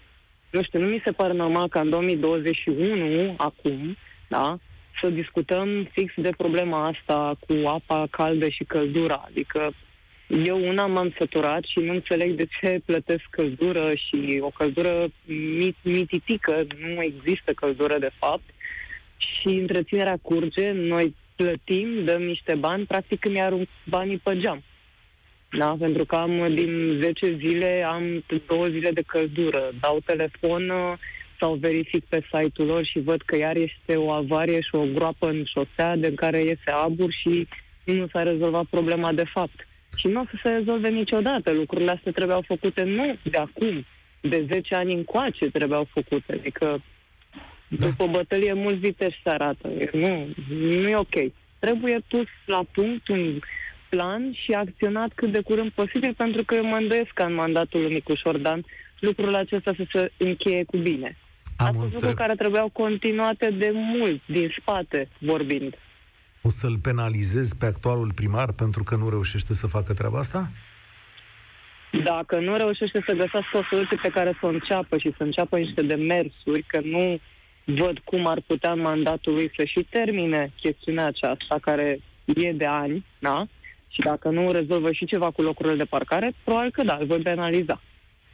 nu 0.51 0.63
știu, 0.63 0.79
nu 0.79 0.87
mi 0.87 1.01
se 1.05 1.11
pare 1.11 1.33
normal 1.33 1.67
ca 1.67 1.79
în 1.79 1.89
2021, 1.89 3.33
acum, 3.37 3.97
da, 4.27 4.57
să 5.01 5.09
discutăm 5.09 5.83
fix 5.91 6.13
de 6.15 6.31
problema 6.37 6.87
asta 6.87 7.33
cu 7.47 7.67
apa 7.67 8.07
caldă 8.09 8.49
și 8.49 8.63
căldura. 8.63 9.23
Adică 9.27 9.71
eu 10.45 10.63
una 10.67 10.85
m-am 10.85 11.13
săturat 11.17 11.63
și 11.63 11.79
nu 11.79 11.93
înțeleg 11.93 12.35
de 12.35 12.47
ce 12.59 12.81
plătesc 12.85 13.23
căldură 13.29 13.91
și 13.95 14.39
o 14.41 14.49
căldură 14.49 15.07
mit- 15.59 15.83
mititică, 15.83 16.65
nu 16.79 17.01
există 17.01 17.51
căldură 17.53 17.97
de 17.99 18.11
fapt 18.19 18.49
și 19.17 19.47
întreținerea 19.47 20.17
curge, 20.21 20.71
noi 20.71 21.15
plătim, 21.35 22.03
dăm 22.03 22.21
niște 22.21 22.55
bani, 22.55 22.85
practic 22.85 23.25
îmi 23.25 23.41
arunc 23.41 23.67
banii 23.83 24.17
pe 24.17 24.37
geam. 24.39 24.63
Da? 25.57 25.75
Pentru 25.79 26.05
că 26.05 26.15
am 26.15 26.53
din 26.53 26.99
10 27.01 27.35
zile, 27.37 27.85
am 27.87 28.23
două 28.47 28.65
zile 28.65 28.91
de 28.91 29.03
căldură, 29.07 29.71
dau 29.79 29.99
telefon, 30.05 30.71
sau 31.41 31.53
verific 31.53 32.05
pe 32.05 32.23
site-ul 32.31 32.67
lor 32.67 32.85
și 32.85 32.99
văd 32.99 33.21
că 33.21 33.37
iar 33.37 33.55
este 33.55 33.95
o 33.95 34.09
avarie 34.11 34.61
și 34.61 34.75
o 34.75 34.85
groapă 34.93 35.29
în 35.29 35.43
șosea 35.45 35.95
de 35.95 36.13
care 36.13 36.39
iese 36.39 36.71
abur 36.71 37.11
și 37.21 37.47
nu 37.83 38.07
s-a 38.07 38.23
rezolvat 38.23 38.65
problema 38.69 39.11
de 39.11 39.25
fapt. 39.33 39.67
Și 39.95 40.07
nu 40.07 40.21
o 40.21 40.23
să 40.23 40.39
se 40.43 40.49
rezolve 40.49 40.89
niciodată. 40.89 41.51
Lucrurile 41.51 41.91
astea 41.91 42.11
trebuiau 42.11 42.43
făcute 42.47 42.83
nu 42.83 43.15
de 43.23 43.37
acum, 43.37 43.85
de 44.21 44.45
10 44.51 44.75
ani 44.75 44.93
încoace 44.93 45.45
trebuiau 45.45 45.87
făcute. 45.93 46.33
Adică 46.33 46.83
da. 47.67 47.85
după 47.85 48.07
bătălie 48.07 48.53
mulți 48.53 48.79
viteși 48.79 49.21
se 49.23 49.29
arată. 49.29 49.67
Nu, 49.93 50.27
nu 50.49 50.87
e 50.87 50.95
ok. 50.95 51.31
Trebuie 51.59 51.99
pus 52.07 52.27
la 52.45 52.61
punct 52.71 53.07
un 53.07 53.39
plan 53.89 54.33
și 54.43 54.51
acționat 54.51 55.11
cât 55.15 55.31
de 55.31 55.41
curând 55.41 55.71
posibil, 55.71 56.13
pentru 56.17 56.43
că 56.43 56.55
eu 56.55 56.65
mă 56.65 56.75
îndoiesc 56.75 57.11
ca 57.13 57.25
în 57.25 57.33
mandatul 57.33 57.81
lui 57.81 57.93
Nicuș 57.93 58.19
Șordan 58.19 58.65
lucrul 59.01 59.35
acesta 59.35 59.73
să 59.75 59.85
se 59.91 60.11
încheie 60.17 60.63
cu 60.63 60.77
bine. 60.77 61.17
Am 61.65 61.73
sunt 61.73 61.91
lucruri 61.91 62.15
care 62.15 62.35
trebuiau 62.35 62.69
continuate 62.69 63.49
de 63.49 63.71
mult, 63.73 64.21
din 64.25 64.53
spate 64.59 65.09
vorbind. 65.17 65.75
O 66.41 66.49
să-l 66.49 66.77
penalizezi 66.81 67.55
pe 67.57 67.65
actualul 67.65 68.11
primar 68.15 68.51
pentru 68.51 68.83
că 68.83 68.95
nu 68.95 69.09
reușește 69.09 69.53
să 69.53 69.67
facă 69.67 69.93
treaba 69.93 70.19
asta? 70.19 70.49
Dacă 72.03 72.39
nu 72.39 72.55
reușește 72.57 73.03
să 73.05 73.13
găsească 73.13 73.57
o 73.57 73.63
soluție 73.69 73.97
pe 74.01 74.09
care 74.09 74.37
să 74.39 74.45
o 74.45 74.49
înceapă 74.49 74.97
și 74.97 75.13
să 75.17 75.23
înceapă 75.23 75.57
niște 75.57 75.81
demersuri, 75.81 76.63
că 76.67 76.79
nu 76.83 77.19
văd 77.63 77.99
cum 78.03 78.25
ar 78.25 78.41
putea 78.47 78.73
mandatul 78.73 79.33
lui 79.33 79.51
să 79.55 79.63
și 79.63 79.87
termine 79.89 80.51
chestiunea 80.59 81.05
aceasta, 81.05 81.57
care 81.61 81.99
e 82.25 82.51
de 82.51 82.65
ani, 82.65 83.05
da? 83.19 83.47
Și 83.87 83.99
dacă 83.99 84.29
nu 84.29 84.51
rezolvă 84.51 84.91
și 84.91 85.05
ceva 85.05 85.31
cu 85.31 85.41
locurile 85.41 85.75
de 85.75 85.83
parcare, 85.83 86.33
probabil 86.43 86.71
că 86.71 86.83
da, 86.83 86.97
îl 86.99 87.05
voi 87.05 87.19
penaliza. 87.19 87.81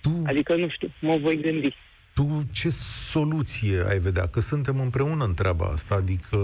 Tu... 0.01 0.09
Adică, 0.25 0.55
nu 0.55 0.69
știu, 0.69 0.91
mă 0.99 1.17
voi 1.17 1.41
gândi 1.41 1.75
tu 2.17 2.43
ce 2.51 2.69
soluție 3.13 3.85
ai 3.89 3.99
vedea? 3.99 4.27
Că 4.27 4.39
suntem 4.39 4.79
împreună 4.79 5.23
în 5.23 5.33
treaba 5.33 5.65
asta, 5.65 5.95
adică 5.95 6.39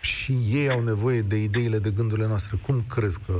și 0.00 0.32
ei 0.52 0.68
au 0.70 0.82
nevoie 0.82 1.20
de 1.20 1.36
ideile, 1.36 1.78
de 1.78 1.92
gândurile 1.96 2.26
noastre. 2.26 2.56
Cum 2.66 2.84
crezi 2.94 3.18
că 3.26 3.34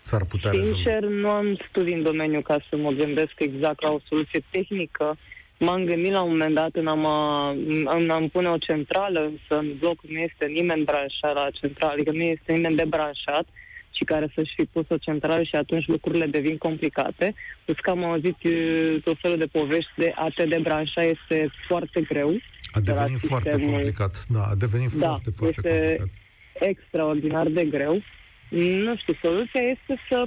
s-ar 0.00 0.24
putea 0.24 0.50
rezolva? 0.50 0.74
Sincer, 0.74 1.02
nu 1.02 1.28
am 1.28 1.58
studii 1.68 1.94
în 1.94 2.02
domeniu 2.02 2.40
ca 2.40 2.56
să 2.68 2.76
mă 2.76 2.90
gândesc 2.90 3.32
exact 3.38 3.82
la 3.82 3.90
o 3.90 3.98
soluție 4.08 4.42
tehnică. 4.50 5.16
M-am 5.58 5.84
gândit 5.84 6.12
la 6.12 6.22
un 6.22 6.30
moment 6.30 6.54
dat 6.54 6.70
în 6.72 6.86
am, 6.86 7.04
în 7.98 8.10
am 8.10 8.28
pune 8.28 8.48
o 8.48 8.58
centrală, 8.58 9.20
însă 9.20 9.60
în 9.60 9.68
bloc 9.78 9.98
nu 10.02 10.18
este 10.18 10.46
nimeni 10.46 10.84
branșat 10.84 11.34
la 11.34 11.48
centrală, 11.52 11.92
adică 11.92 12.10
nu 12.10 12.22
este 12.22 12.52
nimeni 12.52 12.76
debranșat 12.76 13.46
și 13.98 14.04
care 14.04 14.26
să-și 14.34 14.54
fi 14.56 14.64
pus 14.64 14.86
o 14.88 14.96
centrală 14.96 15.42
și 15.42 15.54
atunci 15.54 15.86
lucrurile 15.86 16.26
devin 16.26 16.56
complicate. 16.56 17.34
Plus 17.64 17.78
că 17.78 17.90
am 17.90 18.04
auzit 18.04 18.38
uh, 18.44 19.02
tot 19.04 19.16
felul 19.20 19.38
de 19.38 19.46
povești 19.46 19.92
de 19.96 20.12
a 20.14 20.28
te 20.36 20.44
debranșa 20.44 21.02
este 21.02 21.50
foarte 21.68 22.00
greu. 22.00 22.30
A 22.70 22.80
devenit 22.80 23.18
foarte 23.18 23.50
sistemul... 23.50 23.74
complicat, 23.74 24.24
da, 24.28 24.42
a 24.42 24.54
devenit 24.54 24.92
da, 24.92 25.06
foarte, 25.06 25.30
foarte 25.30 25.68
este 25.68 25.96
complicat. 25.96 26.08
extraordinar 26.70 27.46
de 27.46 27.64
greu. 27.64 28.02
Nu 28.86 28.96
știu, 28.96 29.14
soluția 29.22 29.60
este 29.60 29.94
să 30.08 30.24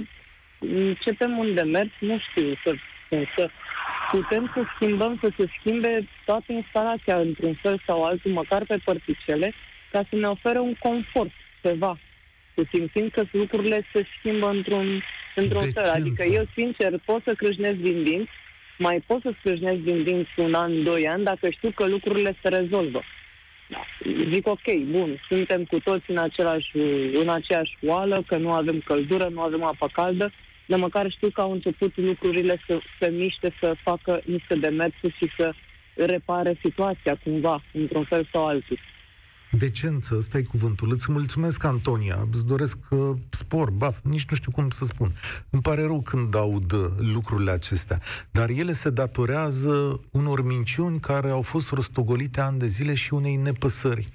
începem 0.58 1.38
un 1.38 1.54
demers, 1.54 1.90
nu 2.00 2.18
știu, 2.28 2.54
să, 2.64 2.74
să 3.36 3.48
putem 4.10 4.50
să 4.54 4.60
schimbăm, 4.74 5.18
să 5.20 5.28
se 5.36 5.44
schimbe 5.58 6.08
toată 6.24 6.52
instalația 6.52 7.16
într-un 7.18 7.54
fel 7.62 7.82
sau 7.86 8.04
altul, 8.04 8.32
măcar 8.32 8.64
pe 8.64 8.76
părticele, 8.84 9.52
ca 9.92 10.04
să 10.08 10.16
ne 10.16 10.26
ofere 10.26 10.58
un 10.58 10.74
confort, 10.78 11.30
ceva. 11.62 11.98
Să 12.54 12.62
simțim 12.72 13.08
că 13.08 13.22
lucrurile 13.32 13.86
se 13.92 14.06
schimbă 14.18 14.48
într-un, 14.48 15.02
într-un 15.34 15.70
fel. 15.72 15.90
Adică 15.94 16.22
eu, 16.32 16.44
sincer, 16.54 16.92
pot 17.04 17.22
să 17.22 17.34
crâșnesc 17.34 17.76
din 17.76 18.02
dinți, 18.02 18.30
mai 18.78 19.02
pot 19.06 19.20
să 19.22 19.32
scrâșnesc 19.38 19.80
din 19.80 20.02
dinți 20.02 20.30
un 20.36 20.54
an, 20.54 20.82
doi 20.82 21.08
ani, 21.08 21.24
dacă 21.24 21.50
știu 21.50 21.70
că 21.70 21.86
lucrurile 21.86 22.36
se 22.42 22.48
rezolvă. 22.48 23.02
Da. 23.68 23.82
Zic, 24.32 24.46
ok, 24.46 24.74
bun, 24.90 25.20
suntem 25.28 25.64
cu 25.64 25.78
toți 25.80 26.10
în, 26.10 26.18
același, 26.18 26.76
în 27.12 27.28
aceeași 27.28 27.76
oală, 27.86 28.22
că 28.26 28.36
nu 28.36 28.52
avem 28.52 28.80
căldură, 28.84 29.28
nu 29.28 29.40
avem 29.40 29.62
apă 29.62 29.88
caldă, 29.92 30.32
dar 30.66 30.78
măcar 30.78 31.10
știu 31.10 31.30
că 31.30 31.40
au 31.40 31.52
început 31.52 31.96
lucrurile 31.96 32.60
să 32.66 32.78
se 33.00 33.10
miște, 33.10 33.54
să 33.60 33.74
facă 33.82 34.20
niște 34.24 34.54
demersuri 34.54 35.16
și 35.16 35.30
să 35.36 35.52
repare 35.94 36.58
situația 36.60 37.18
cumva, 37.24 37.62
într-un 37.72 38.04
fel 38.04 38.28
sau 38.32 38.46
altul. 38.46 38.78
Decență, 39.58 40.14
ăsta 40.16 40.38
e 40.38 40.42
cuvântul. 40.42 40.92
Îți 40.92 41.12
mulțumesc, 41.12 41.64
Antonia. 41.64 42.26
Îți 42.30 42.46
doresc 42.46 42.76
uh, 42.90 43.10
spor, 43.30 43.70
baf, 43.70 43.98
nici 44.02 44.26
nu 44.30 44.36
știu 44.36 44.50
cum 44.50 44.70
să 44.70 44.84
spun. 44.84 45.12
Îmi 45.50 45.62
pare 45.62 45.82
rău 45.82 46.00
când 46.00 46.34
aud 46.34 46.72
uh, 46.72 46.86
lucrurile 46.98 47.50
acestea. 47.50 48.00
Dar 48.30 48.48
ele 48.48 48.72
se 48.72 48.90
datorează 48.90 50.00
unor 50.10 50.44
minciuni 50.44 51.00
care 51.00 51.30
au 51.30 51.42
fost 51.42 51.70
rostogolite 51.70 52.40
ani 52.40 52.58
de 52.58 52.66
zile 52.66 52.94
și 52.94 53.14
unei 53.14 53.36
nepăsări. 53.36 54.08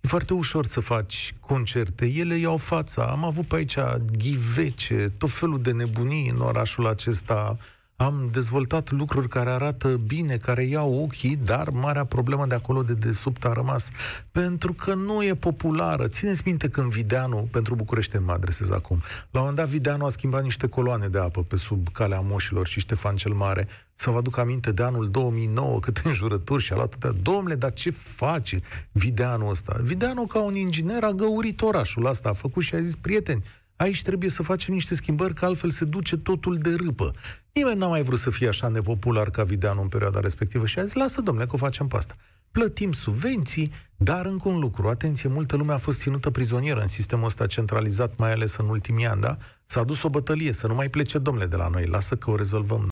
E 0.00 0.08
foarte 0.08 0.34
ușor 0.34 0.66
să 0.66 0.80
faci 0.80 1.34
concerte. 1.40 2.06
Ele 2.06 2.34
iau 2.34 2.56
fața. 2.56 3.04
Am 3.04 3.24
avut 3.24 3.46
pe 3.46 3.56
aici 3.56 3.78
ghivece, 4.18 5.12
tot 5.18 5.30
felul 5.30 5.60
de 5.60 5.72
nebunii 5.72 6.28
în 6.28 6.40
orașul 6.40 6.86
acesta 6.86 7.56
am 8.00 8.28
dezvoltat 8.32 8.90
lucruri 8.90 9.28
care 9.28 9.50
arată 9.50 9.88
bine, 9.88 10.36
care 10.36 10.62
iau 10.62 11.02
ochii, 11.02 11.36
dar 11.36 11.68
marea 11.70 12.04
problemă 12.04 12.46
de 12.46 12.54
acolo 12.54 12.82
de 12.82 12.94
desubt 12.94 13.44
a 13.44 13.52
rămas. 13.52 13.90
Pentru 14.32 14.72
că 14.72 14.94
nu 14.94 15.24
e 15.24 15.34
populară. 15.34 16.08
Țineți 16.08 16.42
minte 16.44 16.68
când 16.68 16.90
Videanu, 16.90 17.48
pentru 17.50 17.74
București 17.74 18.16
mă 18.16 18.32
adresez 18.32 18.70
acum, 18.70 18.96
la 19.30 19.40
un 19.40 19.46
moment 19.46 19.56
dat 19.56 19.68
Videanu 19.68 20.04
a 20.04 20.08
schimbat 20.08 20.42
niște 20.42 20.66
coloane 20.66 21.08
de 21.08 21.18
apă 21.18 21.42
pe 21.42 21.56
sub 21.56 21.88
calea 21.92 22.20
moșilor 22.20 22.66
și 22.66 22.80
Ștefan 22.80 23.16
cel 23.16 23.32
Mare. 23.32 23.68
Să 23.94 24.10
vă 24.10 24.18
aduc 24.18 24.38
aminte 24.38 24.72
de 24.72 24.82
anul 24.82 25.10
2009, 25.10 25.80
câte 25.80 26.00
înjurături 26.04 26.62
și 26.62 26.72
a 26.72 26.76
luat 26.76 26.92
atâtea. 26.92 27.20
Domnule, 27.22 27.54
dar 27.54 27.72
ce 27.72 27.90
face 27.90 28.60
Videanu 28.92 29.48
ăsta? 29.48 29.80
Videanu, 29.82 30.26
ca 30.26 30.40
un 30.40 30.54
inginer, 30.54 31.04
a 31.04 31.10
găurit 31.10 31.62
orașul 31.62 32.06
asta, 32.06 32.28
a 32.28 32.32
făcut 32.32 32.62
și 32.62 32.74
a 32.74 32.80
zis, 32.80 32.94
prieteni, 32.94 33.42
aici 33.78 34.02
trebuie 34.02 34.30
să 34.30 34.42
facem 34.42 34.74
niște 34.74 34.94
schimbări, 34.94 35.34
că 35.34 35.44
altfel 35.44 35.70
se 35.70 35.84
duce 35.84 36.16
totul 36.16 36.56
de 36.56 36.74
râpă. 36.74 37.12
Nimeni 37.52 37.78
n-a 37.78 37.86
mai 37.86 38.02
vrut 38.02 38.18
să 38.18 38.30
fie 38.30 38.48
așa 38.48 38.68
nepopular 38.68 39.30
ca 39.30 39.44
Videanu 39.44 39.80
în 39.82 39.88
perioada 39.88 40.20
respectivă 40.20 40.66
și 40.66 40.78
a 40.78 40.84
zis, 40.84 40.94
lasă 40.94 41.20
domnule 41.20 41.46
că 41.46 41.54
o 41.54 41.58
facem 41.58 41.86
pe 41.86 41.96
asta. 41.96 42.16
Plătim 42.52 42.92
subvenții, 42.92 43.72
dar 43.96 44.26
încă 44.26 44.48
un 44.48 44.58
lucru, 44.58 44.88
atenție, 44.88 45.28
multă 45.28 45.56
lume 45.56 45.72
a 45.72 45.78
fost 45.78 45.98
ținută 45.98 46.30
prizonieră 46.30 46.80
în 46.80 46.88
sistemul 46.88 47.24
ăsta 47.24 47.46
centralizat, 47.46 48.12
mai 48.16 48.32
ales 48.32 48.56
în 48.56 48.68
ultimii 48.68 49.06
ani, 49.06 49.20
da? 49.20 49.36
S-a 49.66 49.84
dus 49.84 50.02
o 50.02 50.08
bătălie, 50.08 50.52
să 50.52 50.66
nu 50.66 50.74
mai 50.74 50.88
plece 50.88 51.18
domnule 51.18 51.46
de 51.46 51.56
la 51.56 51.68
noi, 51.68 51.86
lasă 51.86 52.16
că 52.16 52.30
o 52.30 52.36
rezolvăm. 52.36 52.90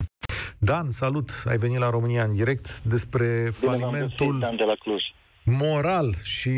Dan, 0.59 0.91
salut, 0.91 1.31
ai 1.47 1.59
venit 1.59 1.79
la 1.79 1.91
România 1.91 2.25
în 2.25 2.35
direct 2.35 2.81
despre 2.81 3.51
falimentul 3.53 4.39
de 4.39 4.65
la 4.65 4.75
Cluj. 4.75 5.03
moral 5.45 6.15
și, 6.23 6.51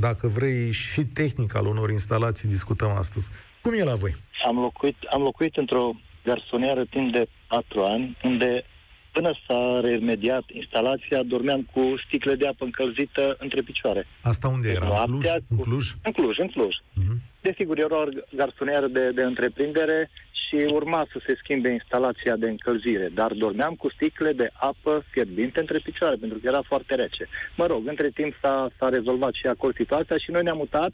dacă 0.00 0.26
vrei, 0.26 0.72
și 0.72 1.04
tehnic 1.04 1.54
al 1.54 1.66
unor 1.66 1.90
instalații 1.90 2.48
discutăm 2.48 2.90
astăzi. 2.90 3.28
Cum 3.60 3.72
e 3.72 3.84
la 3.84 3.94
voi? 3.94 4.14
Am 4.46 4.58
locuit, 4.58 4.96
am 5.12 5.22
locuit 5.22 5.56
într-o 5.56 5.90
garsonieră 6.24 6.84
timp 6.84 7.12
de 7.12 7.28
patru 7.46 7.80
ani, 7.84 8.16
unde 8.24 8.64
până 9.12 9.32
s-a 9.46 9.80
remediat 9.82 10.44
instalația, 10.52 11.22
dormeam 11.22 11.68
cu 11.72 11.94
sticle 12.06 12.34
de 12.34 12.46
apă 12.46 12.64
încălzită 12.64 13.36
între 13.38 13.60
picioare. 13.60 14.06
Asta 14.20 14.48
unde 14.48 14.68
era? 14.68 15.04
În 15.06 15.18
Cluj? 15.18 15.24
În 15.48 15.56
Cluj? 15.56 15.94
În 16.02 16.12
Cluj, 16.12 16.38
în 16.38 16.48
Cluj. 16.48 16.74
Uh-huh. 16.76 17.16
Desigur, 17.40 17.78
era 17.78 18.00
o 18.02 18.04
garsonieră 18.36 18.86
de, 18.86 19.10
de 19.10 19.22
întreprindere 19.22 20.10
și 20.48 20.66
urma 20.72 21.06
să 21.12 21.20
se 21.26 21.34
schimbe 21.42 21.70
instalația 21.70 22.36
de 22.36 22.48
încălzire, 22.48 23.08
dar 23.14 23.32
dormeam 23.32 23.74
cu 23.74 23.90
sticle 23.90 24.32
de 24.32 24.50
apă 24.52 25.04
fierbinte 25.10 25.60
între 25.60 25.78
picioare, 25.78 26.16
pentru 26.16 26.38
că 26.38 26.46
era 26.46 26.62
foarte 26.62 26.94
rece. 26.94 27.28
Mă 27.56 27.66
rog, 27.66 27.88
între 27.88 28.08
timp 28.08 28.34
s-a, 28.40 28.70
s-a 28.78 28.88
rezolvat 28.88 29.32
și 29.32 29.46
acolo 29.46 29.72
situația 29.76 30.16
și 30.18 30.30
noi 30.30 30.42
ne-am 30.42 30.56
mutat 30.56 30.92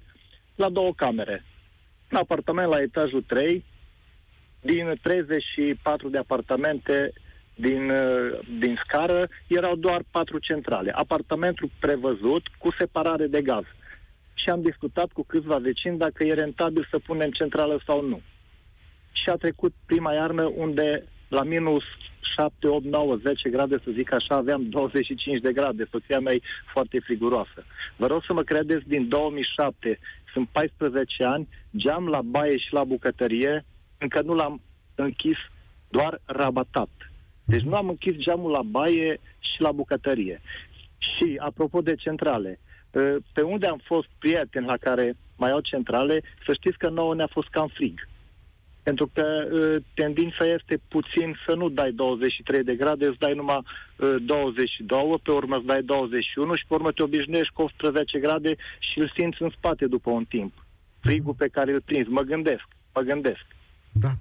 la 0.54 0.68
două 0.68 0.92
camere. 0.96 1.44
Un 2.12 2.18
apartament 2.18 2.68
la 2.68 2.80
etajul 2.80 3.22
3, 3.26 3.64
din 4.60 4.98
34 5.02 6.08
de 6.08 6.18
apartamente 6.18 7.12
din, 7.54 7.90
uh, 7.90 8.38
din 8.58 8.78
scară, 8.84 9.28
erau 9.46 9.76
doar 9.76 10.02
patru 10.10 10.38
centrale. 10.38 10.90
Apartamentul 10.94 11.70
prevăzut 11.80 12.42
cu 12.58 12.74
separare 12.78 13.26
de 13.26 13.42
gaz. 13.42 13.64
Și 14.34 14.50
am 14.50 14.62
discutat 14.62 15.12
cu 15.12 15.24
câțiva 15.24 15.56
vecini 15.56 15.98
dacă 15.98 16.24
e 16.24 16.32
rentabil 16.32 16.86
să 16.90 16.98
punem 16.98 17.30
centrală 17.30 17.80
sau 17.86 18.02
nu. 18.02 18.20
Și 19.22 19.28
a 19.30 19.36
trecut 19.36 19.72
prima 19.86 20.12
iarnă 20.12 20.44
unde 20.56 21.04
la 21.28 21.42
minus 21.42 21.82
7, 22.36 22.68
8, 22.68 22.84
9, 22.84 23.16
10 23.16 23.48
grade, 23.48 23.76
să 23.84 23.90
zic 23.94 24.12
așa, 24.12 24.34
aveam 24.34 24.68
25 24.68 25.40
de 25.40 25.52
grade, 25.52 25.88
soția 25.90 26.18
mea 26.18 26.34
e 26.34 26.40
foarte 26.72 26.98
friguroasă. 26.98 27.64
Vă 27.96 28.06
rog 28.06 28.22
să 28.26 28.32
mă 28.32 28.42
credeți, 28.42 28.88
din 28.88 29.08
2007, 29.08 29.98
sunt 30.32 30.48
14 30.48 31.24
ani, 31.24 31.48
geam 31.76 32.06
la 32.06 32.22
baie 32.22 32.58
și 32.58 32.72
la 32.72 32.84
bucătărie, 32.84 33.64
încă 33.98 34.22
nu 34.22 34.34
l-am 34.34 34.60
închis, 34.94 35.36
doar 35.88 36.20
rabatat. 36.24 36.90
Deci 37.44 37.62
nu 37.62 37.74
am 37.74 37.88
închis 37.88 38.16
geamul 38.16 38.50
la 38.50 38.62
baie 38.62 39.20
și 39.38 39.60
la 39.60 39.72
bucătărie. 39.72 40.40
Și, 40.98 41.36
apropo 41.38 41.80
de 41.80 41.94
centrale, 41.94 42.60
ă, 42.94 43.18
pe 43.32 43.42
unde 43.42 43.66
am 43.66 43.80
fost 43.84 44.08
prieteni 44.18 44.66
la 44.66 44.76
care 44.76 45.16
mai 45.36 45.50
au 45.50 45.60
centrale, 45.60 46.22
să 46.46 46.52
știți 46.52 46.78
că 46.78 46.88
nouă 46.88 47.14
ne-a 47.14 47.28
fost 47.30 47.48
cam 47.48 47.68
frig. 47.74 48.08
Pentru 48.84 49.10
că 49.14 49.24
ă, 49.52 49.78
tendința 49.94 50.44
este 50.56 50.74
puțin 50.88 51.28
să 51.46 51.54
nu 51.54 51.68
dai 51.68 51.92
23 51.92 52.64
de 52.64 52.74
grade, 52.74 53.06
îți 53.06 53.18
dai 53.18 53.34
numai 53.34 53.60
22, 54.26 55.10
ă, 55.12 55.18
pe 55.22 55.30
urmă 55.30 55.56
îți 55.56 55.66
dai 55.66 55.82
21 55.82 56.54
și 56.54 56.64
pe 56.68 56.74
urmă 56.74 56.92
te 56.92 57.02
obișnuiești 57.02 57.52
cu 57.52 57.62
18 57.62 58.18
grade 58.18 58.56
și 58.78 58.98
îl 58.98 59.12
simți 59.16 59.42
în 59.42 59.50
spate 59.56 59.86
după 59.86 60.10
un 60.10 60.24
timp. 60.24 60.52
Frigul 61.00 61.34
pe 61.34 61.48
care 61.48 61.72
îl 61.72 61.80
prinzi. 61.80 62.10
Mă 62.10 62.20
gândesc, 62.20 62.66
mă 62.94 63.00
gândesc. 63.00 63.46
Da, 63.92 64.12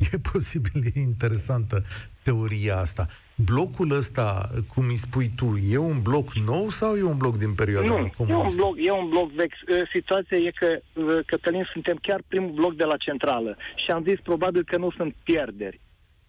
e 0.12 0.18
posibil, 0.32 0.92
e 0.94 1.00
interesantă 1.00 1.84
teoria 2.22 2.76
asta. 2.76 3.06
Blocul 3.34 3.90
ăsta, 3.90 4.50
cum 4.74 4.88
îi 4.88 4.96
spui 4.96 5.30
tu, 5.36 5.58
e 5.70 5.76
un 5.76 6.02
bloc 6.02 6.34
nou 6.34 6.70
sau 6.70 6.96
e 6.96 7.02
un 7.02 7.16
bloc 7.16 7.36
din 7.36 7.54
perioada 7.54 7.86
nu, 7.86 8.12
comunistă? 8.16 8.32
E 8.32 8.34
un 8.34 8.54
bloc, 8.56 8.86
e 8.86 8.90
un 8.90 9.08
bloc 9.08 9.30
vechi. 9.32 9.54
Situația 9.92 10.36
e 10.36 10.50
că, 10.50 10.78
Cătălin, 11.26 11.68
suntem 11.72 11.98
chiar 12.02 12.20
primul 12.28 12.50
bloc 12.50 12.76
de 12.76 12.84
la 12.84 12.96
centrală 12.96 13.56
și 13.84 13.90
am 13.90 14.04
zis 14.08 14.20
probabil 14.20 14.64
că 14.64 14.76
nu 14.76 14.90
sunt 14.90 15.14
pierderi. 15.22 15.80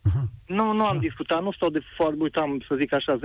Aha. 0.05 0.23
Nu, 0.47 0.71
nu 0.71 0.85
am 0.85 0.93
da. 0.93 0.99
discutat, 0.99 1.41
nu 1.41 1.51
stau 1.51 1.69
de 1.69 1.79
foarte, 1.95 2.21
uite, 2.21 2.39
am 2.39 2.63
să 2.67 2.75
zic 2.75 2.93
așa, 2.93 3.17
10-12 3.17 3.19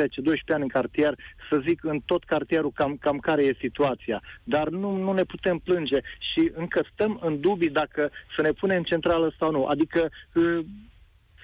ani 0.46 0.62
în 0.62 0.68
cartier, 0.68 1.14
să 1.50 1.62
zic 1.66 1.84
în 1.84 2.00
tot 2.00 2.24
cartierul 2.24 2.72
cam, 2.74 2.96
cam 2.96 3.18
care 3.18 3.44
e 3.44 3.56
situația. 3.60 4.22
Dar 4.42 4.68
nu, 4.68 4.96
nu 4.96 5.12
ne 5.12 5.22
putem 5.22 5.58
plânge 5.58 6.00
și 6.32 6.50
încă 6.54 6.84
stăm 6.92 7.18
în 7.22 7.40
dubii 7.40 7.70
dacă 7.70 8.10
să 8.36 8.42
ne 8.42 8.52
punem 8.52 8.82
centrală 8.82 9.34
sau 9.38 9.50
nu. 9.50 9.64
Adică 9.64 10.08
uh, 10.34 10.58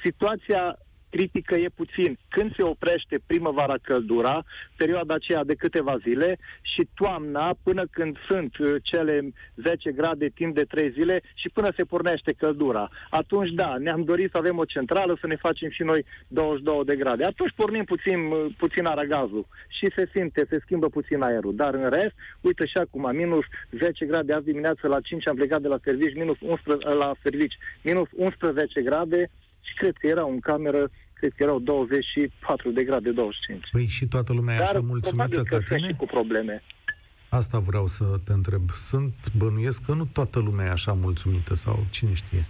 situația 0.02 0.78
critică 1.14 1.54
e 1.54 1.78
puțin 1.82 2.18
când 2.28 2.54
se 2.56 2.62
oprește 2.62 3.16
primăvara 3.26 3.76
căldura, 3.82 4.44
perioada 4.76 5.14
aceea 5.14 5.44
de 5.44 5.54
câteva 5.54 5.96
zile, 6.06 6.38
și 6.72 6.88
toamna 6.94 7.54
până 7.62 7.84
când 7.90 8.16
sunt 8.28 8.56
uh, 8.58 8.74
cele 8.82 9.32
10 9.56 9.90
grade 9.92 10.28
timp 10.28 10.54
de 10.54 10.64
3 10.64 10.90
zile 10.90 11.22
și 11.34 11.48
până 11.48 11.68
se 11.76 11.84
pornește 11.84 12.32
căldura. 12.32 12.88
Atunci, 13.10 13.50
da, 13.50 13.76
ne-am 13.78 14.02
dorit 14.04 14.30
să 14.30 14.36
avem 14.38 14.58
o 14.58 14.64
centrală, 14.64 15.16
să 15.20 15.26
ne 15.26 15.36
facem 15.36 15.70
și 15.70 15.82
noi 15.82 16.04
22 16.28 16.84
de 16.84 16.96
grade. 16.96 17.24
Atunci 17.24 17.52
pornim 17.56 17.84
puțin, 17.84 18.18
uh, 18.20 18.46
puțin 18.56 18.84
aragazul 18.84 19.46
și 19.68 19.86
se 19.96 20.04
simte, 20.14 20.46
se 20.50 20.58
schimbă 20.64 20.88
puțin 20.88 21.22
aerul. 21.22 21.54
Dar 21.54 21.74
în 21.74 21.88
rest, 21.90 22.14
uite 22.40 22.66
și 22.66 22.76
acum, 22.76 23.10
minus 23.16 23.44
10 23.70 24.04
grade 24.04 24.32
azi 24.32 24.44
dimineață 24.44 24.86
la 24.88 25.00
5 25.00 25.28
am 25.28 25.34
plecat 25.34 25.60
de 25.60 25.68
la 25.68 25.78
servici, 25.84 26.14
minus 26.14 26.36
11 26.40 26.88
la 26.88 27.12
servici, 27.22 27.58
minus 27.82 28.08
11 28.16 28.82
grade 28.82 29.30
și 29.72 29.78
cred 29.78 29.96
că 30.00 30.06
era 30.06 30.22
în 30.22 30.40
cameră 30.40 30.90
cred 31.12 31.32
că 31.36 31.42
erau 31.42 31.58
24 31.58 32.70
de 32.70 32.84
grade, 32.84 33.10
25. 33.10 33.68
Păi 33.70 33.86
și 33.86 34.06
toată 34.06 34.32
lumea 34.32 34.54
e 34.54 34.58
Dar 34.58 34.66
așa 34.66 34.80
mulțumită 34.80 35.42
ca 35.42 35.58
tine? 35.58 35.86
și 35.88 35.94
cu 35.94 36.06
probleme. 36.06 36.62
Asta 37.28 37.58
vreau 37.58 37.86
să 37.86 38.04
te 38.24 38.32
întreb. 38.32 38.62
Sunt, 38.70 39.14
bănuiesc 39.36 39.84
că 39.84 39.92
nu 39.92 40.04
toată 40.12 40.38
lumea 40.38 40.66
e 40.66 40.70
așa 40.70 40.92
mulțumită 40.92 41.54
sau 41.54 41.86
cine 41.90 42.14
știe. 42.14 42.44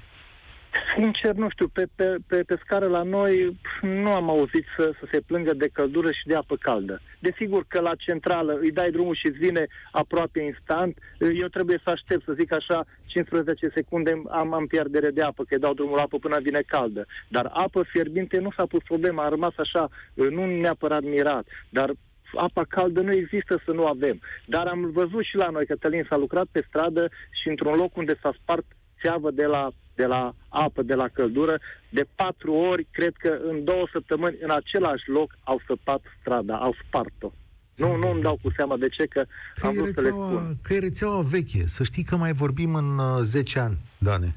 Sincer, 0.95 1.35
nu 1.35 1.49
știu, 1.49 1.69
pe, 1.69 1.87
pe, 1.95 2.17
pe, 2.27 2.43
pe 2.43 2.57
scară 2.65 2.87
la 2.87 3.03
noi 3.03 3.57
nu 3.81 4.13
am 4.13 4.31
auzit 4.31 4.65
să, 4.77 4.93
să 4.99 5.07
se 5.11 5.21
plângă 5.21 5.55
de 5.55 5.69
căldură 5.73 6.11
și 6.11 6.27
de 6.27 6.35
apă 6.35 6.57
caldă. 6.57 7.01
Desigur 7.19 7.65
că 7.69 7.81
la 7.81 7.95
centrală 7.95 8.59
îi 8.61 8.71
dai 8.71 8.91
drumul 8.91 9.15
și 9.15 9.27
îți 9.27 9.39
vine 9.39 9.67
aproape 9.91 10.41
instant. 10.41 10.99
Eu 11.19 11.47
trebuie 11.47 11.81
să 11.85 11.91
aștept, 11.91 12.25
să 12.25 12.33
zic 12.33 12.53
așa, 12.53 12.85
15 13.07 13.71
secunde 13.75 14.23
am, 14.31 14.53
am 14.53 14.67
pierdere 14.67 15.11
de 15.11 15.23
apă, 15.23 15.43
că 15.43 15.55
îi 15.55 15.61
dau 15.61 15.75
drumul 15.75 15.97
la 15.97 16.03
apă 16.03 16.19
până 16.19 16.39
vine 16.41 16.63
caldă. 16.67 17.07
Dar 17.29 17.51
apă 17.53 17.83
fierbinte 17.83 18.39
nu 18.39 18.51
s-a 18.57 18.67
pus 18.67 18.83
problema, 18.83 19.25
a 19.25 19.29
rămas 19.29 19.53
așa, 19.57 19.89
nu 20.15 20.47
neapărat 20.47 21.03
mirat, 21.03 21.47
dar 21.69 21.91
apa 22.35 22.65
caldă 22.69 23.01
nu 23.01 23.13
există 23.13 23.61
să 23.65 23.73
nu 23.73 23.87
avem. 23.87 24.21
Dar 24.47 24.67
am 24.67 24.91
văzut 24.91 25.25
și 25.25 25.37
la 25.37 25.49
noi, 25.49 25.67
Cătălin 25.67 26.07
s-a 26.09 26.17
lucrat 26.17 26.47
pe 26.53 26.65
stradă 26.69 27.11
și 27.43 27.49
într-un 27.49 27.75
loc 27.75 27.97
unde 27.97 28.19
s-a 28.23 28.33
spart 28.43 28.65
țeavă 29.01 29.31
de 29.31 29.45
la, 29.45 29.71
de 30.03 30.09
la 30.09 30.35
apă, 30.49 30.83
de 30.83 30.95
la 30.95 31.09
căldură, 31.09 31.61
de 31.89 32.05
patru 32.15 32.53
ori, 32.53 32.87
cred 32.91 33.15
că 33.19 33.39
în 33.51 33.65
două 33.65 33.85
săptămâni, 33.93 34.37
în 34.41 34.51
același 34.51 35.09
loc, 35.09 35.31
au 35.45 35.61
săpat 35.67 36.03
strada, 36.21 36.57
au 36.57 36.75
spart-o. 36.87 37.33
Nu, 37.77 37.97
nu 37.97 38.11
îmi 38.11 38.23
dau 38.23 38.39
cu 38.43 38.51
seama 38.57 38.77
de 38.77 38.89
ce, 38.89 39.05
că, 39.07 39.25
că 39.55 39.67
am 39.67 39.75
vrut 39.75 39.87
rețeaua, 39.87 40.29
să 40.29 40.33
le 40.33 40.39
spun. 40.41 40.57
Că 40.63 40.75
e 40.75 40.79
rețeaua 40.79 41.21
veche. 41.21 41.67
Să 41.67 41.83
știi 41.83 42.03
că 42.03 42.17
mai 42.17 42.33
vorbim 42.33 42.75
în 42.75 42.99
uh, 42.99 43.19
10 43.21 43.59
ani, 43.59 43.79
Dane. 43.99 44.35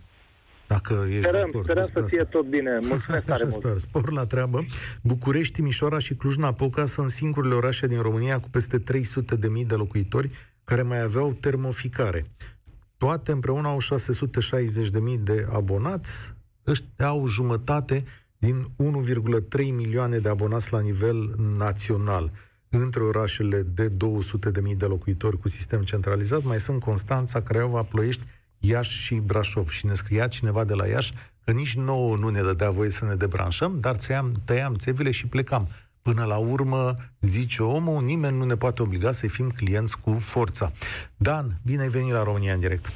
Dacă 0.68 1.06
ești 1.10 1.22
sperăm, 1.22 1.50
de 1.52 1.58
acord 1.58 1.64
sperăm 1.64 1.84
să 1.84 2.02
fie 2.08 2.20
asta. 2.20 2.38
tot 2.38 2.46
bine. 2.46 2.72
Mulțumesc 2.94 3.26
tare 3.26 3.44
Așa 3.44 3.48
mult. 3.50 3.64
sper. 3.64 3.78
Spor 3.78 4.12
la 4.12 4.26
treabă. 4.26 4.66
București, 5.02 5.54
Timișoara 5.54 6.00
și 6.00 6.14
Cluj-Napoca 6.16 6.86
sunt 6.86 7.10
singurele 7.10 7.54
orașe 7.56 7.88
din 7.88 8.02
România 8.02 8.40
cu 8.40 8.50
peste 8.50 8.78
300 8.80 9.36
de 9.36 9.48
mii 9.48 9.66
de 9.66 9.76
locuitori 9.76 10.30
care 10.64 10.82
mai 10.82 11.02
aveau 11.02 11.34
termoficare. 11.40 12.26
Toate 12.98 13.32
împreună 13.32 13.68
au 13.68 13.80
660 13.80 14.90
de 14.90 15.00
mii 15.00 15.18
de 15.18 15.48
abonați. 15.54 16.34
Ăștia 16.68 17.08
au 17.08 17.28
jumătate 17.28 18.04
din 18.38 18.68
1,3 19.58 19.74
milioane 19.74 20.20
de 20.20 20.30
abonați 20.30 20.72
la 20.72 20.80
nivel 20.80 21.36
național. 21.58 22.32
Între 22.70 23.04
orașele 23.04 23.62
de 23.62 23.88
200 23.88 24.52
de 24.52 24.62
mii 24.62 24.76
de 24.76 24.86
locuitori 24.86 25.40
cu 25.40 25.48
sistem 25.48 25.82
centralizat 25.82 26.44
mai 26.44 26.60
sunt 26.60 26.80
Constanța, 26.80 27.42
Craiova, 27.42 27.84
Ploiești, 27.84 28.24
Iași 28.60 28.98
și 28.98 29.16
Brașov. 29.16 29.70
Și 29.70 29.86
ne 29.86 29.94
scria 29.94 30.28
cineva 30.28 30.64
de 30.64 30.74
la 30.74 30.86
Iași 30.86 31.14
că 31.44 31.52
nici 31.52 31.76
nouă 31.76 32.16
nu 32.16 32.30
ne 32.30 32.42
dădea 32.42 32.70
voie 32.72 32.90
să 32.90 33.06
ne 33.06 33.16
debranșăm, 33.16 33.80
dar 33.80 33.96
tăiam, 33.96 34.42
tăiam 34.46 34.76
țevile 34.76 35.12
și 35.12 35.28
plecam. 35.28 35.68
Până 36.10 36.26
la 36.26 36.38
urmă, 36.38 36.94
zice 37.22 37.64
omul, 37.64 38.04
nimeni 38.04 38.38
nu 38.38 38.46
ne 38.46 38.56
poate 38.56 38.82
obliga 38.82 39.12
să 39.12 39.28
fim 39.28 39.50
clienți 39.50 40.02
cu 40.02 40.12
forța. 40.12 40.72
Dan, 41.18 41.46
bine 41.66 41.82
ai 41.82 41.88
venit 41.88 42.12
la 42.12 42.24
România 42.24 42.54
în 42.54 42.60
direct. 42.60 42.92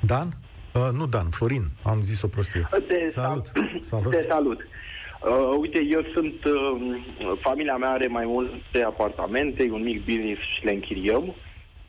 Dan? 0.00 0.36
Uh, 0.74 0.88
nu 0.92 1.06
Dan, 1.06 1.30
Florin, 1.30 1.64
am 1.82 2.02
zis 2.02 2.22
o 2.22 2.26
prostie. 2.26 2.68
De 2.88 2.98
salut. 2.98 3.52
salut. 3.78 4.10
De 4.10 4.20
salut. 4.20 4.60
Uh, 4.60 5.56
uite, 5.60 5.82
eu 5.90 6.02
sunt, 6.14 6.44
uh, 6.44 7.38
familia 7.40 7.76
mea 7.76 7.90
are 7.90 8.06
mai 8.06 8.24
multe 8.26 8.82
apartamente, 8.86 9.62
e 9.62 9.70
un 9.70 9.82
mic 9.82 10.04
business 10.04 10.40
și 10.40 10.64
le 10.64 10.72
închiriem, 10.72 11.34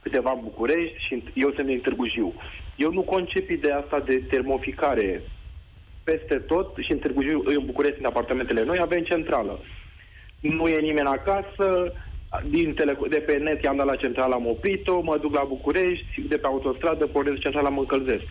câteva 0.02 0.32
în 0.32 0.40
București 0.42 0.98
și 0.98 1.24
eu 1.34 1.52
sunt 1.56 1.68
din 1.68 1.80
Târgu 1.80 2.08
Jiu. 2.08 2.34
Eu 2.76 2.92
nu 2.92 3.02
concep 3.02 3.50
ideea 3.50 3.78
asta 3.78 4.00
de 4.00 4.16
termoficare 4.16 5.22
peste 6.10 6.36
tot 6.36 6.68
și 6.86 6.92
în 6.92 6.98
Târgu 6.98 7.22
Jiu, 7.22 7.42
în 7.46 7.66
București, 7.66 8.00
în 8.00 8.06
apartamentele 8.06 8.64
noi, 8.64 8.78
avem 8.82 9.04
centrală. 9.04 9.60
Nu 10.40 10.68
e 10.68 10.80
nimeni 10.80 11.08
acasă, 11.08 11.94
din 12.50 12.74
tele, 12.74 12.98
de 13.10 13.24
pe 13.26 13.38
net 13.38 13.64
i-am 13.64 13.76
dat 13.76 13.86
la 13.86 13.96
centrală, 13.96 14.34
am 14.34 14.48
oprit-o, 14.48 15.02
mă 15.02 15.18
duc 15.22 15.34
la 15.34 15.46
București, 15.48 16.22
de 16.28 16.38
pe 16.38 16.48
autostradă, 16.48 17.06
pornesc 17.06 17.40
centrala, 17.40 17.70
mă 17.70 17.80
încălzesc. 17.80 18.24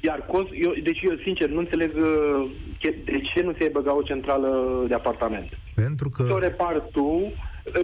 Iar 0.00 0.24
cost, 0.26 0.48
eu, 0.52 0.72
deci 0.82 1.00
eu 1.02 1.16
sincer 1.22 1.48
nu 1.48 1.58
înțeleg 1.58 1.90
uh, 1.96 2.50
de 3.04 3.20
ce 3.34 3.42
nu 3.42 3.54
se 3.58 3.70
băga 3.72 3.96
o 3.96 4.02
centrală 4.02 4.84
de 4.88 4.94
apartament. 4.94 5.58
Pentru 5.74 6.08
că... 6.10 6.32
O 6.32 6.38
repar 6.38 6.82
tu, 6.92 7.04
uh, 7.04 7.32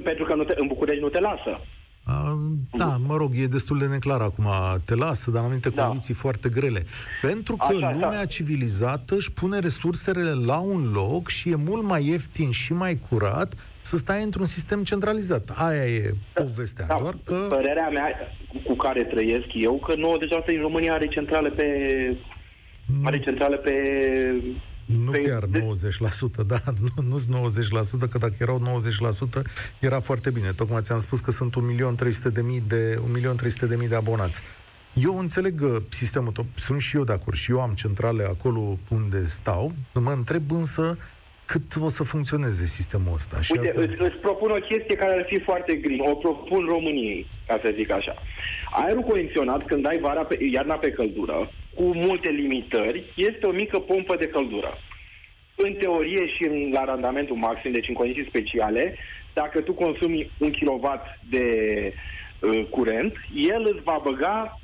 pentru 0.02 0.24
că 0.24 0.34
nu 0.34 0.44
te, 0.44 0.54
în 0.56 0.66
București 0.66 1.02
nu 1.02 1.08
te 1.08 1.20
lasă. 1.20 1.60
A, 2.04 2.38
da, 2.72 2.77
mă 3.06 3.16
rog, 3.16 3.32
e 3.36 3.46
destul 3.46 3.78
de 3.78 3.86
neclar 3.86 4.20
acum. 4.20 4.46
Te 4.84 4.94
lasă, 4.94 5.30
dar 5.30 5.40
în 5.40 5.46
anumite 5.46 5.68
da. 5.68 5.84
condiții 5.84 6.14
foarte 6.14 6.48
grele. 6.48 6.86
Pentru 7.22 7.56
că 7.56 7.64
Așa, 7.76 7.90
lumea 7.92 8.10
da. 8.18 8.24
civilizată 8.24 9.14
își 9.14 9.32
pune 9.32 9.58
resursele 9.58 10.32
la 10.46 10.58
un 10.58 10.90
loc 10.92 11.28
și 11.28 11.50
e 11.50 11.54
mult 11.54 11.82
mai 11.82 12.06
ieftin 12.06 12.50
și 12.50 12.72
mai 12.72 12.98
curat 13.08 13.52
să 13.80 13.96
stai 13.96 14.22
într-un 14.22 14.46
sistem 14.46 14.84
centralizat. 14.84 15.50
Aia 15.54 15.84
e 15.84 16.14
povestea, 16.32 16.86
Da, 16.86 16.96
doar 17.00 17.14
că... 17.24 17.46
Părerea 17.48 17.88
mea 17.88 18.06
cu- 18.48 18.60
cu 18.64 18.74
care 18.74 19.02
trăiesc 19.04 19.46
eu, 19.52 19.74
că 19.86 19.94
90% 20.42 20.46
din 20.46 20.60
România 20.60 20.92
are 20.92 21.06
centrale 21.06 21.48
pe... 21.48 21.66
Are 23.04 23.18
centrale 23.20 23.56
pe... 23.56 23.72
Nu 24.96 25.10
pe- 25.10 25.18
chiar 25.18 25.44
de- 25.44 25.66
90%, 26.40 26.46
da, 26.46 26.60
nu, 26.96 27.18
nu 27.28 27.50
90%, 28.06 28.08
că 28.10 28.18
dacă 28.18 28.34
erau 28.38 28.82
90%, 29.38 29.42
era 29.78 30.00
foarte 30.00 30.30
bine. 30.30 30.52
Tocmai 30.52 30.82
ți-am 30.82 30.98
spus 30.98 31.20
că 31.20 31.30
sunt 31.30 31.54
1.300.000 31.56 32.62
de, 32.66 33.00
1.300.000 33.82 33.88
de 33.88 33.94
abonați. 33.94 34.40
Eu 34.94 35.18
înțeleg 35.18 35.60
uh, 35.62 35.76
sistemul 35.88 36.32
tău, 36.32 36.46
sunt 36.54 36.80
și 36.80 36.96
eu 36.96 37.04
de 37.04 37.12
acord, 37.12 37.36
și 37.36 37.50
eu 37.50 37.60
am 37.60 37.72
centrale 37.74 38.24
acolo 38.24 38.78
unde 38.88 39.26
stau, 39.26 39.72
mă 39.94 40.10
întreb 40.10 40.50
însă 40.50 40.98
cât 41.52 41.82
o 41.82 41.88
să 41.88 42.02
funcționeze 42.02 42.66
sistemul 42.66 43.14
ăsta. 43.14 43.40
Și 43.40 43.52
Uite, 43.52 43.68
asta... 43.68 43.80
îți, 43.80 44.02
îți 44.02 44.16
propun 44.16 44.50
o 44.50 44.60
chestie 44.70 44.96
care 44.96 45.12
ar 45.12 45.24
fi 45.28 45.38
foarte 45.40 45.74
green. 45.74 46.00
O 46.00 46.14
propun 46.14 46.64
României, 46.74 47.26
ca 47.46 47.58
să 47.62 47.72
zic 47.74 47.90
așa. 47.90 48.14
Aerul 48.70 49.02
condiționat, 49.02 49.66
când 49.66 49.86
ai 49.86 49.98
vara 49.98 50.24
pe, 50.24 50.38
iarna 50.50 50.74
pe 50.74 50.90
căldură, 50.90 51.50
cu 51.74 51.82
multe 51.82 52.30
limitări, 52.30 53.04
este 53.14 53.46
o 53.46 53.52
mică 53.52 53.78
pompă 53.78 54.16
de 54.16 54.28
căldură. 54.28 54.78
În 55.54 55.72
teorie 55.72 56.26
și 56.26 56.44
în, 56.44 56.70
la 56.72 56.84
randamentul 56.84 57.36
maxim, 57.36 57.72
deci 57.72 57.88
în 57.88 57.94
condiții 57.94 58.28
speciale, 58.28 58.96
dacă 59.32 59.60
tu 59.60 59.72
consumi 59.72 60.30
un 60.38 60.50
kilowatt 60.50 61.06
de 61.30 61.46
uh, 62.40 62.64
curent, 62.70 63.12
el 63.34 63.62
îți 63.72 63.82
va 63.82 64.00
băga 64.02 64.57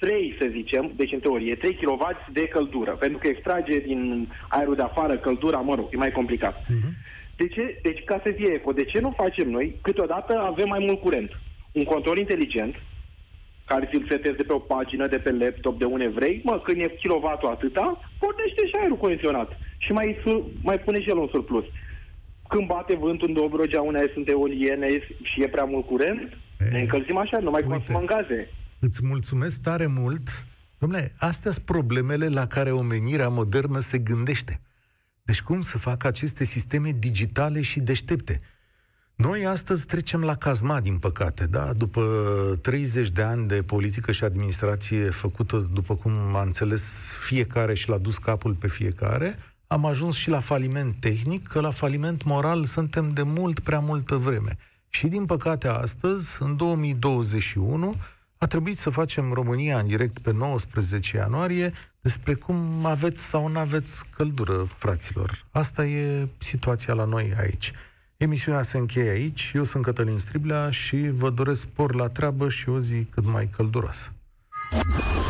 3, 0.00 0.36
să 0.40 0.46
zicem, 0.50 0.92
deci 0.96 1.12
în 1.12 1.20
teorie, 1.20 1.54
3 1.54 1.74
kW 1.74 2.06
de 2.32 2.44
căldură, 2.48 2.90
pentru 2.90 3.18
că 3.18 3.26
extrage 3.28 3.78
din 3.78 4.28
aerul 4.48 4.74
de 4.74 4.82
afară 4.82 5.16
căldura, 5.16 5.58
mă 5.58 5.74
rog, 5.74 5.88
e 5.92 5.96
mai 5.96 6.12
complicat. 6.12 6.56
Uh-huh. 6.62 6.92
De 7.36 7.46
ce? 7.48 7.78
Deci, 7.82 8.04
ca 8.04 8.20
să 8.24 8.30
fie 8.36 8.52
eco, 8.54 8.72
de 8.72 8.84
ce 8.84 9.00
nu 9.00 9.14
facem 9.16 9.50
noi? 9.50 9.76
Câteodată 9.82 10.38
avem 10.38 10.68
mai 10.68 10.78
mult 10.86 11.00
curent. 11.00 11.30
Un 11.72 11.84
control 11.84 12.18
inteligent, 12.18 12.74
care 13.66 13.88
ți-l 13.92 14.06
setezi 14.10 14.36
de 14.36 14.42
pe 14.42 14.52
o 14.52 14.58
pagină, 14.58 15.06
de 15.06 15.18
pe 15.18 15.30
laptop, 15.32 15.78
de 15.78 15.84
unde 15.84 16.08
vrei, 16.08 16.40
mă, 16.44 16.60
când 16.64 16.80
e 16.80 16.94
kilovatul 17.00 17.48
atâta, 17.48 18.00
pornește 18.18 18.66
și 18.66 18.74
aerul 18.80 18.96
condiționat. 18.96 19.58
Și 19.78 19.92
mai, 19.92 20.16
sur- 20.24 20.44
mai 20.62 20.78
pune 20.78 21.00
și 21.02 21.08
el 21.08 21.16
un 21.16 21.28
surplus. 21.30 21.64
Când 22.48 22.66
bate 22.66 22.94
vântul 22.96 23.28
în 23.28 23.34
Dobrogea, 23.34 23.80
unde 23.80 24.10
sunt 24.12 24.28
eoliene 24.28 24.88
și 25.22 25.42
e 25.42 25.48
prea 25.48 25.64
mult 25.64 25.86
curent, 25.86 26.32
E, 26.60 26.64
ne 26.72 26.80
încălzim 26.80 27.16
așa, 27.16 27.38
nu 27.38 27.50
mai 27.50 27.62
uite. 27.62 27.74
consumăm 27.74 28.04
gaze. 28.04 28.48
Îți 28.82 29.04
mulțumesc 29.04 29.60
tare 29.60 29.86
mult. 29.86 30.44
Dom'le, 30.78 31.12
astea 31.16 31.50
sunt 31.50 31.64
problemele 31.64 32.28
la 32.28 32.46
care 32.46 32.72
omenirea 32.72 33.28
modernă 33.28 33.80
se 33.80 33.98
gândește. 33.98 34.60
Deci 35.22 35.42
cum 35.42 35.60
să 35.60 35.78
facă 35.78 36.06
aceste 36.06 36.44
sisteme 36.44 36.96
digitale 36.98 37.62
și 37.62 37.80
deștepte? 37.80 38.40
Noi 39.14 39.46
astăzi 39.46 39.86
trecem 39.86 40.22
la 40.22 40.34
cazma, 40.34 40.80
din 40.80 40.98
păcate, 40.98 41.46
da? 41.46 41.72
După 41.72 42.02
30 42.62 43.08
de 43.10 43.22
ani 43.22 43.48
de 43.48 43.62
politică 43.62 44.12
și 44.12 44.24
administrație 44.24 45.10
făcută, 45.10 45.70
după 45.72 45.94
cum 45.94 46.12
a 46.12 46.42
înțeles 46.42 47.12
fiecare 47.26 47.74
și 47.74 47.88
l-a 47.88 47.98
dus 47.98 48.18
capul 48.18 48.54
pe 48.54 48.68
fiecare, 48.68 49.38
am 49.66 49.84
ajuns 49.84 50.16
și 50.16 50.28
la 50.28 50.40
faliment 50.40 50.94
tehnic, 51.00 51.46
că 51.46 51.60
la 51.60 51.70
faliment 51.70 52.24
moral 52.24 52.64
suntem 52.64 53.12
de 53.12 53.22
mult 53.22 53.60
prea 53.60 53.78
multă 53.78 54.16
vreme. 54.16 54.56
Și 54.88 55.06
din 55.06 55.24
păcate 55.26 55.68
astăzi, 55.68 56.42
în 56.42 56.56
2021, 56.56 57.96
a 58.42 58.46
trebuit 58.46 58.78
să 58.78 58.90
facem 58.90 59.32
România 59.32 59.78
în 59.78 59.86
direct 59.86 60.18
pe 60.18 60.32
19 60.32 61.16
ianuarie 61.16 61.72
despre 62.00 62.34
cum 62.34 62.84
aveți 62.86 63.22
sau 63.22 63.48
nu 63.48 63.58
aveți 63.58 64.02
căldură, 64.16 64.52
fraților. 64.52 65.46
Asta 65.50 65.84
e 65.84 66.28
situația 66.38 66.94
la 66.94 67.04
noi 67.04 67.32
aici. 67.38 67.72
Emisiunea 68.16 68.62
se 68.62 68.78
încheie 68.78 69.10
aici. 69.10 69.52
Eu 69.54 69.64
sunt 69.64 69.84
Cătălin 69.84 70.18
Striblea 70.18 70.70
și 70.70 71.10
vă 71.12 71.30
doresc 71.30 71.60
spor 71.60 71.94
la 71.94 72.08
treabă 72.08 72.48
și 72.48 72.68
o 72.68 72.78
zi 72.78 73.04
cât 73.04 73.26
mai 73.26 73.48
călduroasă. 73.56 74.12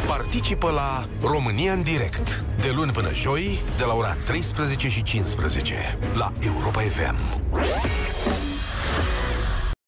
Participă 0.06 0.70
la 0.70 1.08
România 1.20 1.72
în 1.72 1.82
direct 1.82 2.44
de 2.60 2.70
luni 2.74 2.92
până 2.92 3.14
joi 3.14 3.58
de 3.76 3.84
la 3.84 3.94
ora 3.94 4.14
13 4.14 4.88
și 4.88 5.02
15 5.02 5.98
la 6.14 6.32
Europa 6.40 6.80
FM. 6.80 7.16